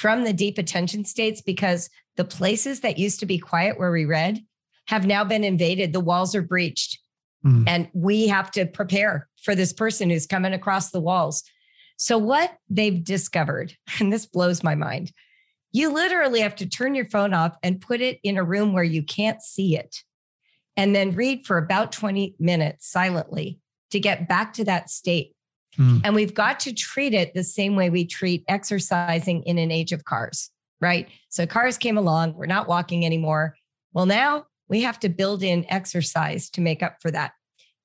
from 0.00 0.24
the 0.24 0.32
deep 0.32 0.56
attention 0.56 1.04
states 1.04 1.42
because 1.42 1.90
the 2.16 2.24
places 2.24 2.80
that 2.80 2.98
used 2.98 3.20
to 3.20 3.26
be 3.26 3.38
quiet 3.38 3.78
where 3.78 3.92
we 3.92 4.06
read 4.06 4.42
have 4.86 5.06
now 5.06 5.22
been 5.22 5.44
invaded. 5.44 5.92
The 5.92 6.00
walls 6.00 6.34
are 6.34 6.42
breached. 6.42 6.98
Mm. 7.44 7.64
And 7.66 7.88
we 7.92 8.26
have 8.28 8.50
to 8.52 8.64
prepare 8.64 9.28
for 9.42 9.54
this 9.54 9.74
person 9.74 10.08
who's 10.08 10.26
coming 10.26 10.54
across 10.54 10.90
the 10.90 11.00
walls. 11.00 11.42
So, 11.96 12.16
what 12.16 12.56
they've 12.70 13.04
discovered, 13.04 13.76
and 14.00 14.10
this 14.10 14.24
blows 14.24 14.62
my 14.62 14.74
mind, 14.74 15.12
you 15.70 15.92
literally 15.92 16.40
have 16.40 16.56
to 16.56 16.68
turn 16.68 16.94
your 16.94 17.08
phone 17.08 17.34
off 17.34 17.56
and 17.62 17.80
put 17.80 18.00
it 18.00 18.18
in 18.22 18.38
a 18.38 18.44
room 18.44 18.72
where 18.72 18.84
you 18.84 19.02
can't 19.02 19.42
see 19.42 19.76
it, 19.76 19.98
and 20.76 20.94
then 20.94 21.14
read 21.14 21.46
for 21.46 21.58
about 21.58 21.92
20 21.92 22.36
minutes 22.38 22.90
silently 22.90 23.60
to 23.90 24.00
get 24.00 24.28
back 24.28 24.54
to 24.54 24.64
that 24.64 24.88
state. 24.88 25.34
Mm. 25.78 26.00
And 26.04 26.14
we've 26.14 26.34
got 26.34 26.60
to 26.60 26.72
treat 26.72 27.14
it 27.14 27.34
the 27.34 27.44
same 27.44 27.76
way 27.76 27.90
we 27.90 28.04
treat 28.04 28.44
exercising 28.48 29.42
in 29.44 29.58
an 29.58 29.70
age 29.70 29.92
of 29.92 30.04
cars, 30.04 30.50
right? 30.80 31.08
So 31.28 31.46
cars 31.46 31.78
came 31.78 31.96
along, 31.96 32.34
we're 32.34 32.46
not 32.46 32.68
walking 32.68 33.06
anymore. 33.06 33.54
Well, 33.92 34.06
now 34.06 34.46
we 34.68 34.82
have 34.82 35.00
to 35.00 35.08
build 35.08 35.42
in 35.42 35.66
exercise 35.68 36.50
to 36.50 36.60
make 36.60 36.82
up 36.82 36.96
for 37.00 37.10
that. 37.10 37.32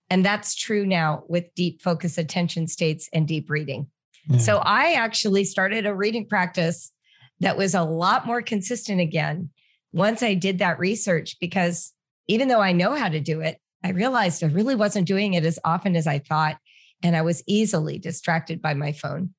And 0.09 0.23
that's 0.23 0.55
true 0.55 0.85
now 0.85 1.23
with 1.27 1.53
deep 1.55 1.81
focus 1.81 2.17
attention 2.17 2.67
states 2.67 3.09
and 3.11 3.27
deep 3.27 3.49
reading. 3.49 3.87
Yeah. 4.27 4.37
So 4.37 4.57
I 4.57 4.93
actually 4.93 5.45
started 5.45 5.85
a 5.85 5.95
reading 5.95 6.27
practice 6.27 6.91
that 7.39 7.57
was 7.57 7.73
a 7.73 7.83
lot 7.83 8.25
more 8.25 8.41
consistent 8.41 9.01
again 9.01 9.49
once 9.93 10.21
I 10.21 10.33
did 10.33 10.59
that 10.59 10.79
research 10.79 11.37
because 11.39 11.93
even 12.27 12.47
though 12.47 12.61
I 12.61 12.71
know 12.71 12.95
how 12.95 13.09
to 13.09 13.19
do 13.19 13.41
it, 13.41 13.59
I 13.83 13.89
realized 13.89 14.43
I 14.43 14.47
really 14.47 14.75
wasn't 14.75 15.07
doing 15.07 15.35
it 15.35 15.45
as 15.45 15.59
often 15.63 15.95
as 15.95 16.07
I 16.07 16.19
thought. 16.19 16.57
And 17.03 17.15
I 17.15 17.21
was 17.21 17.43
easily 17.47 17.99
distracted 17.99 18.61
by 18.61 18.73
my 18.73 18.91
phone. 18.91 19.33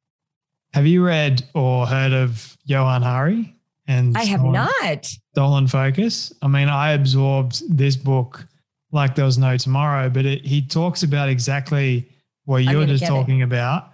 Have 0.75 0.87
you 0.87 1.05
read 1.05 1.43
or 1.55 1.87
heard 1.87 2.13
of 2.13 2.57
Johann 2.65 3.03
Hari? 3.03 3.55
And 3.89 4.17
I 4.17 4.25
have 4.25 4.41
Stolen, 4.41 4.53
not. 4.53 5.07
Stolen 5.33 5.67
Focus. 5.69 6.33
I 6.43 6.49
mean, 6.49 6.69
I 6.69 6.93
absorbed 6.93 7.63
this 7.75 7.97
book 7.97 8.45
like 8.93 9.15
there 9.15 9.25
was 9.25 9.39
no 9.39 9.57
tomorrow, 9.57 10.11
but 10.11 10.27
it, 10.27 10.45
he 10.45 10.63
talks 10.63 11.03
about 11.03 11.29
exactly 11.29 12.09
what 12.45 12.59
you're 12.59 12.87
just 12.87 13.07
talking 13.07 13.41
it. 13.41 13.45
about. 13.45 13.93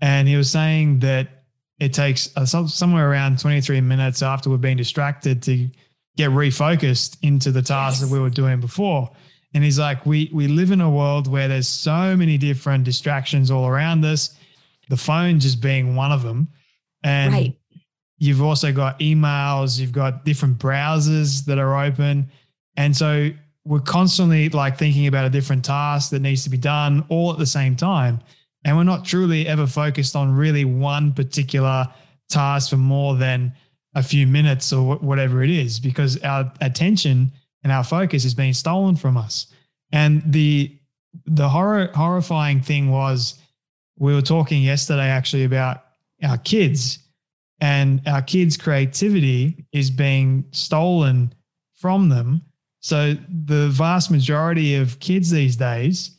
And 0.00 0.28
he 0.28 0.36
was 0.36 0.50
saying 0.50 1.00
that 1.00 1.28
it 1.78 1.92
takes 1.92 2.36
uh, 2.36 2.44
somewhere 2.46 3.10
around 3.10 3.38
23 3.38 3.80
minutes 3.80 4.22
after 4.22 4.50
we've 4.50 4.60
been 4.60 4.76
distracted 4.76 5.42
to 5.44 5.68
get 6.16 6.30
refocused 6.30 7.16
into 7.22 7.52
the 7.52 7.62
task 7.62 8.00
yes. 8.00 8.08
that 8.08 8.14
we 8.14 8.20
were 8.20 8.30
doing 8.30 8.60
before. 8.60 9.10
And 9.54 9.64
he's 9.64 9.78
like, 9.78 10.04
we 10.04 10.30
we 10.32 10.46
live 10.46 10.70
in 10.70 10.80
a 10.80 10.90
world 10.90 11.26
where 11.26 11.48
there's 11.48 11.68
so 11.68 12.16
many 12.16 12.38
different 12.38 12.84
distractions 12.84 13.50
all 13.50 13.66
around 13.66 14.04
us. 14.04 14.36
The 14.88 14.96
phone 14.96 15.40
just 15.40 15.60
being 15.60 15.96
one 15.96 16.12
of 16.12 16.22
them. 16.22 16.48
And 17.02 17.32
right. 17.32 17.58
you've 18.18 18.42
also 18.42 18.72
got 18.72 18.98
emails, 19.00 19.78
you've 19.78 19.92
got 19.92 20.24
different 20.24 20.58
browsers 20.58 21.44
that 21.46 21.58
are 21.58 21.84
open. 21.84 22.30
And 22.76 22.96
so 22.96 23.30
we're 23.64 23.80
constantly 23.80 24.48
like 24.48 24.78
thinking 24.78 25.06
about 25.06 25.26
a 25.26 25.30
different 25.30 25.64
task 25.64 26.10
that 26.10 26.20
needs 26.20 26.44
to 26.44 26.50
be 26.50 26.58
done 26.58 27.04
all 27.08 27.32
at 27.32 27.38
the 27.38 27.46
same 27.46 27.76
time 27.76 28.20
and 28.64 28.76
we're 28.76 28.84
not 28.84 29.04
truly 29.04 29.46
ever 29.46 29.66
focused 29.66 30.16
on 30.16 30.34
really 30.36 30.64
one 30.64 31.12
particular 31.12 31.86
task 32.28 32.70
for 32.70 32.76
more 32.76 33.14
than 33.14 33.52
a 33.94 34.02
few 34.02 34.26
minutes 34.26 34.72
or 34.72 34.96
whatever 34.96 35.42
it 35.42 35.50
is 35.50 35.80
because 35.80 36.22
our 36.22 36.52
attention 36.60 37.32
and 37.62 37.72
our 37.72 37.84
focus 37.84 38.24
is 38.24 38.34
being 38.34 38.52
stolen 38.52 38.96
from 38.96 39.16
us 39.16 39.52
and 39.92 40.22
the 40.26 40.74
the 41.26 41.48
horror 41.48 41.90
horrifying 41.94 42.60
thing 42.60 42.90
was 42.90 43.40
we 43.98 44.14
were 44.14 44.22
talking 44.22 44.62
yesterday 44.62 45.08
actually 45.08 45.44
about 45.44 45.84
our 46.22 46.38
kids 46.38 46.98
and 47.60 48.00
our 48.06 48.22
kids 48.22 48.56
creativity 48.56 49.66
is 49.72 49.90
being 49.90 50.44
stolen 50.52 51.32
from 51.74 52.08
them 52.08 52.42
so 52.80 53.14
the 53.46 53.68
vast 53.68 54.10
majority 54.10 54.76
of 54.76 54.98
kids 55.00 55.30
these 55.30 55.56
days 55.56 56.18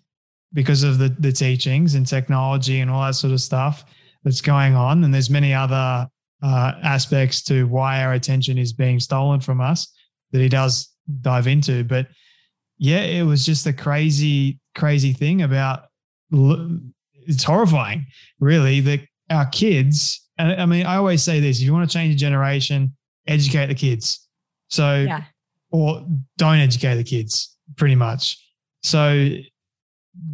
because 0.53 0.83
of 0.83 0.97
the, 0.97 1.09
the 1.19 1.31
teachings 1.31 1.95
and 1.95 2.05
technology 2.05 2.79
and 2.79 2.89
all 2.89 3.05
that 3.05 3.15
sort 3.15 3.33
of 3.33 3.41
stuff 3.41 3.85
that's 4.23 4.41
going 4.41 4.75
on. 4.75 5.03
And 5.03 5.13
there's 5.13 5.29
many 5.29 5.53
other 5.53 6.07
uh, 6.41 6.71
aspects 6.83 7.41
to 7.43 7.65
why 7.67 8.03
our 8.03 8.13
attention 8.13 8.57
is 8.57 8.73
being 8.73 8.99
stolen 8.99 9.39
from 9.39 9.61
us 9.61 9.91
that 10.31 10.39
he 10.39 10.49
does 10.49 10.88
dive 11.22 11.47
into. 11.47 11.84
But 11.84 12.07
yeah, 12.78 13.01
it 13.01 13.24
was 13.24 13.45
just 13.45 13.66
a 13.68 13.74
crazy, 13.74 14.60
crazy 14.76 15.14
thing 15.14 15.41
about 15.41 15.84
it's 16.32 17.43
horrifying, 17.43 18.05
really, 18.39 18.80
that 18.82 19.01
our 19.30 19.45
kids, 19.47 20.28
and 20.38 20.60
I 20.62 20.66
mean, 20.66 20.86
I 20.86 20.95
always 20.95 21.24
say 21.24 21.39
this 21.39 21.60
if 21.60 21.66
you 21.66 21.74
want 21.74 21.89
to 21.89 21.93
change 21.93 22.14
a 22.14 22.18
generation, 22.18 22.95
educate 23.28 23.68
the 23.68 23.76
kids. 23.76 24.28
So, 24.70 25.05
yeah. 25.07 25.24
or 25.72 26.05
don't 26.38 26.60
educate 26.60 26.95
the 26.95 27.03
kids, 27.03 27.57
pretty 27.76 27.95
much. 27.95 28.38
So, 28.84 29.30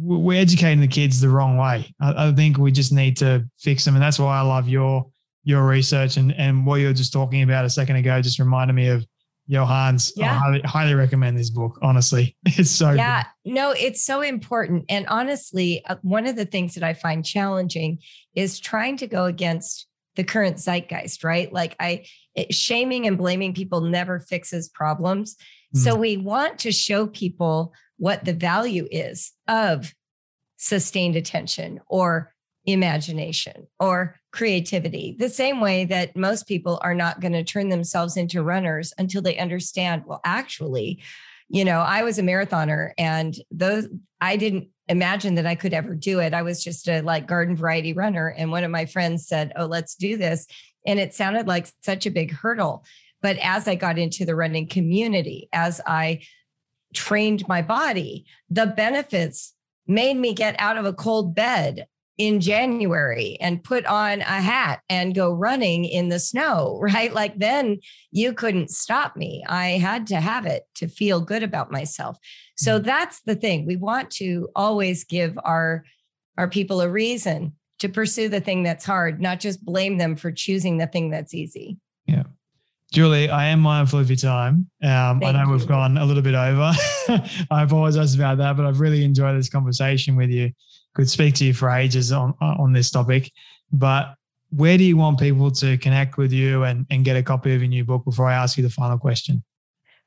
we're 0.00 0.40
educating 0.40 0.80
the 0.80 0.88
kids 0.88 1.20
the 1.20 1.28
wrong 1.28 1.56
way. 1.56 1.94
I, 2.00 2.28
I 2.28 2.32
think 2.32 2.58
we 2.58 2.72
just 2.72 2.92
need 2.92 3.16
to 3.18 3.48
fix 3.58 3.84
them. 3.84 3.94
And 3.94 4.02
that's 4.02 4.18
why 4.18 4.38
I 4.38 4.40
love 4.40 4.68
your 4.68 5.06
your 5.44 5.64
research 5.64 6.16
and, 6.16 6.32
and 6.32 6.66
what 6.66 6.80
you 6.80 6.88
were 6.88 6.92
just 6.92 7.12
talking 7.12 7.42
about 7.42 7.64
a 7.64 7.70
second 7.70 7.94
ago 7.94 8.20
just 8.20 8.40
reminded 8.40 8.74
me 8.74 8.88
of 8.88 9.06
Johann's. 9.48 10.12
Yeah. 10.16 10.32
I 10.32 10.38
highly, 10.38 10.60
highly 10.62 10.94
recommend 10.94 11.38
this 11.38 11.50
book. 11.50 11.78
Honestly, 11.82 12.36
it's 12.46 12.70
so 12.70 12.92
yeah. 12.92 13.24
Good. 13.44 13.54
No, 13.54 13.70
it's 13.72 14.04
so 14.04 14.20
important. 14.20 14.84
And 14.88 15.06
honestly, 15.08 15.84
uh, 15.86 15.96
one 16.02 16.26
of 16.26 16.36
the 16.36 16.44
things 16.44 16.74
that 16.74 16.82
I 16.82 16.94
find 16.94 17.24
challenging 17.24 17.98
is 18.34 18.58
trying 18.60 18.96
to 18.98 19.06
go 19.06 19.24
against 19.24 19.86
the 20.16 20.24
current 20.24 20.56
zeitgeist. 20.56 21.24
Right, 21.24 21.52
like 21.52 21.76
I 21.78 22.06
it, 22.34 22.54
shaming 22.54 23.06
and 23.06 23.18
blaming 23.18 23.54
people 23.54 23.80
never 23.80 24.20
fixes 24.20 24.68
problems. 24.68 25.36
Mm. 25.74 25.78
So 25.80 25.94
we 25.94 26.16
want 26.16 26.58
to 26.60 26.72
show 26.72 27.06
people 27.06 27.72
what 27.98 28.24
the 28.24 28.34
value 28.34 28.86
is 28.90 29.32
of 29.48 29.94
sustained 30.56 31.16
attention 31.16 31.80
or 31.88 32.32
imagination 32.66 33.66
or 33.78 34.16
creativity, 34.32 35.16
the 35.18 35.28
same 35.28 35.60
way 35.60 35.84
that 35.84 36.16
most 36.16 36.46
people 36.46 36.80
are 36.82 36.94
not 36.94 37.20
going 37.20 37.32
to 37.32 37.44
turn 37.44 37.68
themselves 37.68 38.16
into 38.16 38.42
runners 38.42 38.92
until 38.98 39.22
they 39.22 39.38
understand, 39.38 40.02
well, 40.06 40.20
actually, 40.24 41.02
you 41.48 41.64
know, 41.64 41.78
I 41.78 42.02
was 42.02 42.18
a 42.18 42.22
marathoner 42.22 42.90
and 42.98 43.36
those, 43.50 43.88
I 44.20 44.36
didn't 44.36 44.68
imagine 44.88 45.36
that 45.36 45.46
I 45.46 45.54
could 45.54 45.72
ever 45.72 45.94
do 45.94 46.18
it. 46.20 46.34
I 46.34 46.42
was 46.42 46.62
just 46.62 46.88
a 46.88 47.02
like 47.02 47.26
garden 47.26 47.56
variety 47.56 47.92
runner. 47.92 48.28
And 48.28 48.50
one 48.50 48.64
of 48.64 48.70
my 48.70 48.86
friends 48.86 49.26
said, 49.26 49.52
Oh, 49.56 49.66
let's 49.66 49.94
do 49.94 50.16
this. 50.16 50.46
And 50.86 50.98
it 50.98 51.14
sounded 51.14 51.46
like 51.46 51.68
such 51.82 52.06
a 52.06 52.10
big 52.10 52.32
hurdle. 52.32 52.84
But 53.22 53.38
as 53.38 53.66
I 53.66 53.74
got 53.74 53.98
into 53.98 54.24
the 54.24 54.36
running 54.36 54.68
community, 54.68 55.48
as 55.52 55.80
I 55.86 56.22
trained 56.94 57.46
my 57.48 57.62
body, 57.62 58.26
the 58.50 58.66
benefits 58.66 59.54
made 59.86 60.16
me 60.16 60.34
get 60.34 60.56
out 60.58 60.78
of 60.78 60.84
a 60.84 60.92
cold 60.92 61.34
bed 61.34 61.86
in 62.18 62.40
January 62.40 63.36
and 63.40 63.62
put 63.62 63.84
on 63.86 64.20
a 64.20 64.24
hat 64.24 64.80
and 64.88 65.14
go 65.14 65.32
running 65.32 65.84
in 65.84 66.08
the 66.08 66.18
snow, 66.18 66.78
right? 66.82 67.12
Like 67.12 67.38
then 67.38 67.78
you 68.10 68.32
couldn't 68.32 68.70
stop 68.70 69.16
me. 69.16 69.44
I 69.48 69.70
had 69.70 70.06
to 70.08 70.20
have 70.20 70.46
it 70.46 70.64
to 70.76 70.88
feel 70.88 71.20
good 71.20 71.42
about 71.42 71.70
myself. 71.70 72.18
So 72.56 72.76
mm-hmm. 72.76 72.86
that's 72.86 73.20
the 73.22 73.34
thing. 73.34 73.66
We 73.66 73.76
want 73.76 74.10
to 74.12 74.48
always 74.54 75.04
give 75.04 75.38
our 75.44 75.84
our 76.38 76.48
people 76.48 76.82
a 76.82 76.88
reason 76.88 77.54
to 77.78 77.88
pursue 77.88 78.28
the 78.28 78.40
thing 78.40 78.62
that's 78.62 78.84
hard, 78.84 79.20
not 79.20 79.40
just 79.40 79.64
blame 79.64 79.98
them 79.98 80.16
for 80.16 80.30
choosing 80.30 80.78
the 80.78 80.86
thing 80.86 81.10
that's 81.10 81.34
easy. 81.34 81.78
Yeah. 82.06 82.24
Julie, 82.92 83.28
I 83.28 83.46
am 83.46 83.60
mindful 83.60 83.98
of 83.98 84.08
your 84.08 84.16
time. 84.16 84.70
Um, 84.82 85.22
I 85.24 85.32
know 85.32 85.44
you. 85.44 85.50
we've 85.52 85.66
gone 85.66 85.98
a 85.98 86.04
little 86.04 86.22
bit 86.22 86.34
over. 86.34 86.72
I 87.50 87.62
apologize 87.62 88.14
about 88.14 88.38
that, 88.38 88.56
but 88.56 88.64
I've 88.64 88.80
really 88.80 89.02
enjoyed 89.02 89.36
this 89.36 89.48
conversation 89.48 90.14
with 90.14 90.30
you 90.30 90.52
could 90.96 91.10
speak 91.10 91.34
to 91.34 91.44
you 91.44 91.54
for 91.54 91.68
ages 91.68 92.10
on 92.10 92.34
on 92.40 92.72
this 92.72 92.90
topic. 92.90 93.30
But 93.70 94.14
where 94.50 94.78
do 94.78 94.84
you 94.84 94.96
want 94.96 95.20
people 95.20 95.50
to 95.50 95.76
connect 95.76 96.16
with 96.16 96.32
you 96.32 96.64
and, 96.64 96.86
and 96.90 97.04
get 97.04 97.16
a 97.16 97.22
copy 97.22 97.54
of 97.54 97.60
your 97.60 97.68
new 97.68 97.84
book 97.84 98.04
before 98.04 98.26
I 98.26 98.34
ask 98.34 98.56
you 98.56 98.62
the 98.62 98.70
final 98.70 98.98
question? 98.98 99.44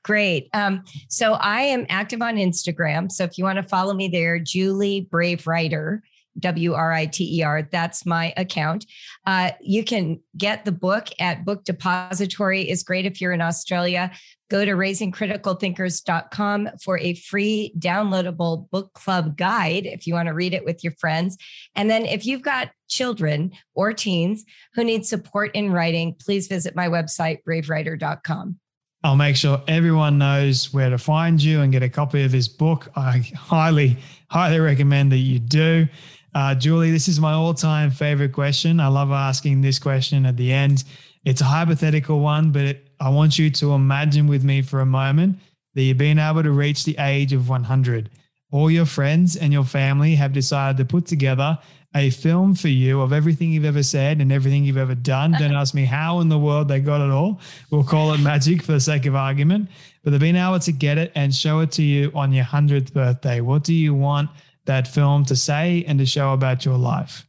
Great. 0.03 0.49
Um, 0.53 0.83
so 1.09 1.33
I 1.33 1.61
am 1.61 1.85
active 1.89 2.21
on 2.21 2.37
Instagram. 2.37 3.11
So 3.11 3.23
if 3.23 3.37
you 3.37 3.43
want 3.43 3.57
to 3.57 3.63
follow 3.63 3.93
me 3.93 4.07
there, 4.07 4.39
Julie 4.39 5.01
Brave 5.01 5.45
Writer, 5.45 6.01
W 6.39 6.73
R 6.73 6.91
I 6.91 7.05
T 7.05 7.39
E 7.39 7.43
R. 7.43 7.63
That's 7.63 8.05
my 8.05 8.33
account. 8.37 8.85
Uh, 9.25 9.51
you 9.61 9.83
can 9.83 10.21
get 10.37 10.65
the 10.65 10.71
book 10.71 11.09
at 11.19 11.45
Book 11.45 11.65
Depository. 11.65 12.67
is 12.67 12.81
great 12.81 13.05
if 13.05 13.19
you're 13.19 13.33
in 13.33 13.41
Australia. 13.41 14.11
Go 14.49 14.65
to 14.65 14.71
raisingcriticalthinkers.com 14.71 16.69
for 16.83 16.97
a 16.97 17.13
free 17.15 17.73
downloadable 17.77 18.69
book 18.69 18.93
club 18.93 19.37
guide 19.37 19.85
if 19.85 20.07
you 20.07 20.15
want 20.15 20.27
to 20.27 20.33
read 20.33 20.53
it 20.53 20.65
with 20.65 20.83
your 20.83 20.93
friends. 20.93 21.37
And 21.75 21.89
then 21.89 22.05
if 22.05 22.25
you've 22.25 22.41
got 22.41 22.71
children 22.87 23.51
or 23.75 23.93
teens 23.93 24.43
who 24.73 24.83
need 24.83 25.05
support 25.05 25.55
in 25.55 25.71
writing, 25.71 26.15
please 26.19 26.47
visit 26.47 26.75
my 26.75 26.87
website, 26.87 27.43
bravewriter.com. 27.47 28.59
I'll 29.03 29.15
make 29.15 29.37
sure 29.37 29.61
everyone 29.67 30.17
knows 30.17 30.73
where 30.73 30.89
to 30.89 30.97
find 30.97 31.41
you 31.41 31.61
and 31.61 31.71
get 31.71 31.83
a 31.83 31.89
copy 31.89 32.23
of 32.23 32.33
his 32.33 32.49
book. 32.49 32.89
I 32.97 33.19
highly, 33.35 33.97
highly 34.29 34.59
recommend 34.59 35.11
that 35.13 35.17
you 35.17 35.39
do. 35.39 35.87
Uh, 36.35 36.53
Julie, 36.53 36.91
this 36.91 37.07
is 37.07 37.19
my 37.19 37.31
all 37.33 37.53
time 37.53 37.91
favorite 37.91 38.33
question. 38.33 38.79
I 38.79 38.87
love 38.87 39.11
asking 39.11 39.61
this 39.61 39.79
question 39.79 40.25
at 40.25 40.37
the 40.37 40.51
end. 40.51 40.83
It's 41.25 41.41
a 41.41 41.45
hypothetical 41.45 42.19
one, 42.19 42.51
but 42.51 42.61
it, 42.63 42.89
I 42.99 43.09
want 43.09 43.37
you 43.37 43.49
to 43.49 43.73
imagine 43.73 44.27
with 44.27 44.43
me 44.43 44.61
for 44.61 44.81
a 44.81 44.85
moment 44.85 45.39
that 45.75 45.81
you've 45.81 45.97
been 45.97 46.19
able 46.19 46.43
to 46.43 46.51
reach 46.51 46.83
the 46.83 46.95
age 46.99 47.33
of 47.33 47.49
100. 47.49 48.09
All 48.51 48.71
your 48.71 48.85
friends 48.85 49.35
and 49.35 49.53
your 49.53 49.63
family 49.63 50.15
have 50.15 50.33
decided 50.33 50.77
to 50.77 50.85
put 50.85 51.05
together 51.05 51.59
a 51.95 52.09
film 52.11 52.53
for 52.55 52.67
you 52.67 53.01
of 53.01 53.11
everything 53.13 53.51
you've 53.51 53.65
ever 53.65 53.81
said 53.81 54.21
and 54.21 54.31
everything 54.31 54.63
you've 54.63 54.77
ever 54.77 54.95
done. 54.95 55.31
Don't 55.31 55.55
ask 55.55 55.73
me 55.73 55.85
how 55.85 56.19
in 56.19 56.29
the 56.29 56.37
world 56.37 56.67
they 56.67 56.79
got 56.79 57.01
it 57.01 57.09
all. 57.09 57.41
We'll 57.71 57.83
call 57.83 58.13
it 58.13 58.19
magic 58.19 58.61
for 58.61 58.73
the 58.73 58.79
sake 58.79 59.05
of 59.05 59.15
argument. 59.15 59.69
But 60.03 60.11
they've 60.11 60.19
been 60.19 60.35
able 60.35 60.59
to 60.59 60.71
get 60.71 60.97
it 60.97 61.11
and 61.15 61.33
show 61.33 61.59
it 61.59 61.71
to 61.73 61.83
you 61.83 62.11
on 62.13 62.31
your 62.31 62.45
100th 62.45 62.93
birthday. 62.93 63.41
What 63.41 63.63
do 63.63 63.73
you 63.73 63.93
want 63.93 64.29
that 64.65 64.87
film 64.87 65.25
to 65.25 65.35
say 65.35 65.83
and 65.87 65.97
to 65.99 66.05
show 66.05 66.33
about 66.33 66.63
your 66.63 66.77
life? 66.77 67.25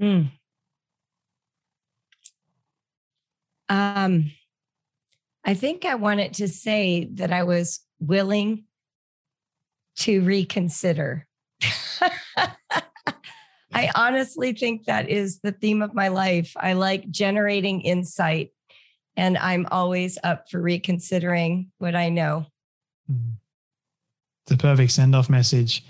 Mm. 0.00 0.28
Um, 3.72 4.30
I 5.44 5.54
think 5.54 5.86
I 5.86 5.94
wanted 5.94 6.34
to 6.34 6.46
say 6.46 7.08
that 7.14 7.32
I 7.32 7.44
was 7.44 7.80
willing 7.98 8.64
to 10.00 10.20
reconsider. 10.20 11.26
I 13.74 13.90
honestly 13.94 14.52
think 14.52 14.84
that 14.84 15.08
is 15.08 15.40
the 15.40 15.52
theme 15.52 15.80
of 15.80 15.94
my 15.94 16.08
life. 16.08 16.52
I 16.54 16.74
like 16.74 17.10
generating 17.10 17.80
insight, 17.80 18.50
and 19.16 19.38
I'm 19.38 19.66
always 19.70 20.18
up 20.22 20.50
for 20.50 20.60
reconsidering 20.60 21.70
what 21.78 21.96
I 21.96 22.10
know. 22.10 22.44
Hmm. 23.08 23.36
It's 24.44 24.52
a 24.52 24.58
perfect 24.58 24.92
send 24.92 25.16
off 25.16 25.30
message. 25.30 25.82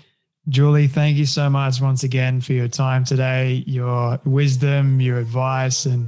Julie, 0.47 0.87
thank 0.87 1.17
you 1.17 1.25
so 1.25 1.49
much 1.49 1.81
once 1.81 2.03
again 2.03 2.39
for 2.39 2.53
your 2.53 2.69
time 2.69 3.03
today, 3.03 3.63
your 3.67 4.21
wisdom, 4.23 5.01
your 5.01 5.19
advice, 5.19 5.85
and 5.85 6.07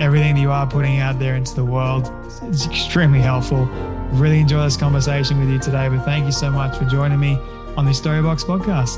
everything 0.00 0.34
that 0.34 0.40
you 0.40 0.50
are 0.50 0.66
putting 0.66 0.98
out 0.98 1.18
there 1.18 1.36
into 1.36 1.54
the 1.54 1.64
world. 1.64 2.10
It's 2.42 2.66
extremely 2.66 3.20
helpful. 3.20 3.66
Really 4.12 4.40
enjoy 4.40 4.62
this 4.62 4.76
conversation 4.76 5.38
with 5.40 5.48
you 5.48 5.58
today, 5.58 5.88
but 5.88 6.04
thank 6.04 6.26
you 6.26 6.32
so 6.32 6.50
much 6.50 6.76
for 6.76 6.84
joining 6.84 7.18
me 7.18 7.38
on 7.76 7.84
the 7.84 7.92
Storybox 7.92 8.44
podcast. 8.44 8.96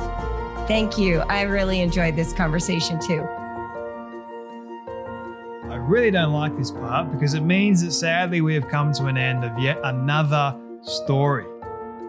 Thank 0.66 0.98
you. 0.98 1.20
I 1.20 1.42
really 1.42 1.80
enjoyed 1.80 2.14
this 2.14 2.32
conversation 2.32 3.00
too. 3.00 3.22
I 5.70 5.76
really 5.76 6.10
don't 6.10 6.32
like 6.32 6.56
this 6.56 6.70
part 6.70 7.10
because 7.12 7.34
it 7.34 7.40
means 7.40 7.82
that 7.82 7.92
sadly 7.92 8.40
we 8.40 8.54
have 8.54 8.68
come 8.68 8.92
to 8.94 9.06
an 9.06 9.16
end 9.16 9.44
of 9.44 9.58
yet 9.58 9.78
another 9.84 10.54
story. 10.82 11.46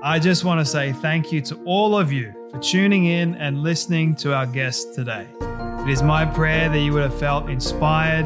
I 0.02 0.20
just 0.20 0.44
want 0.44 0.60
to 0.60 0.66
say 0.66 0.94
thank 0.94 1.32
you 1.32 1.42
to 1.42 1.56
all 1.66 1.98
of 1.98 2.12
you 2.12 2.34
for 2.52 2.60
tuning 2.60 3.06
in 3.06 3.36
and 3.36 3.64
listening 3.64 4.16
to 4.16 4.34
our 4.34 4.46
guest 4.46 4.94
today. 4.94 5.28
It 5.42 5.90
is 5.90 6.02
my 6.02 6.26
prayer 6.26 6.70
that 6.70 6.80
you 6.80 6.94
would 6.94 7.04
have 7.04 7.18
felt 7.20 7.50
inspired, 7.50 8.26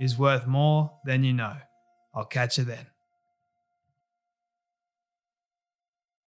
is 0.00 0.18
worth 0.18 0.46
more 0.46 0.92
than 1.04 1.24
you 1.24 1.32
know. 1.32 1.56
I'll 2.14 2.24
catch 2.24 2.58
you 2.58 2.64
then. 2.64 2.86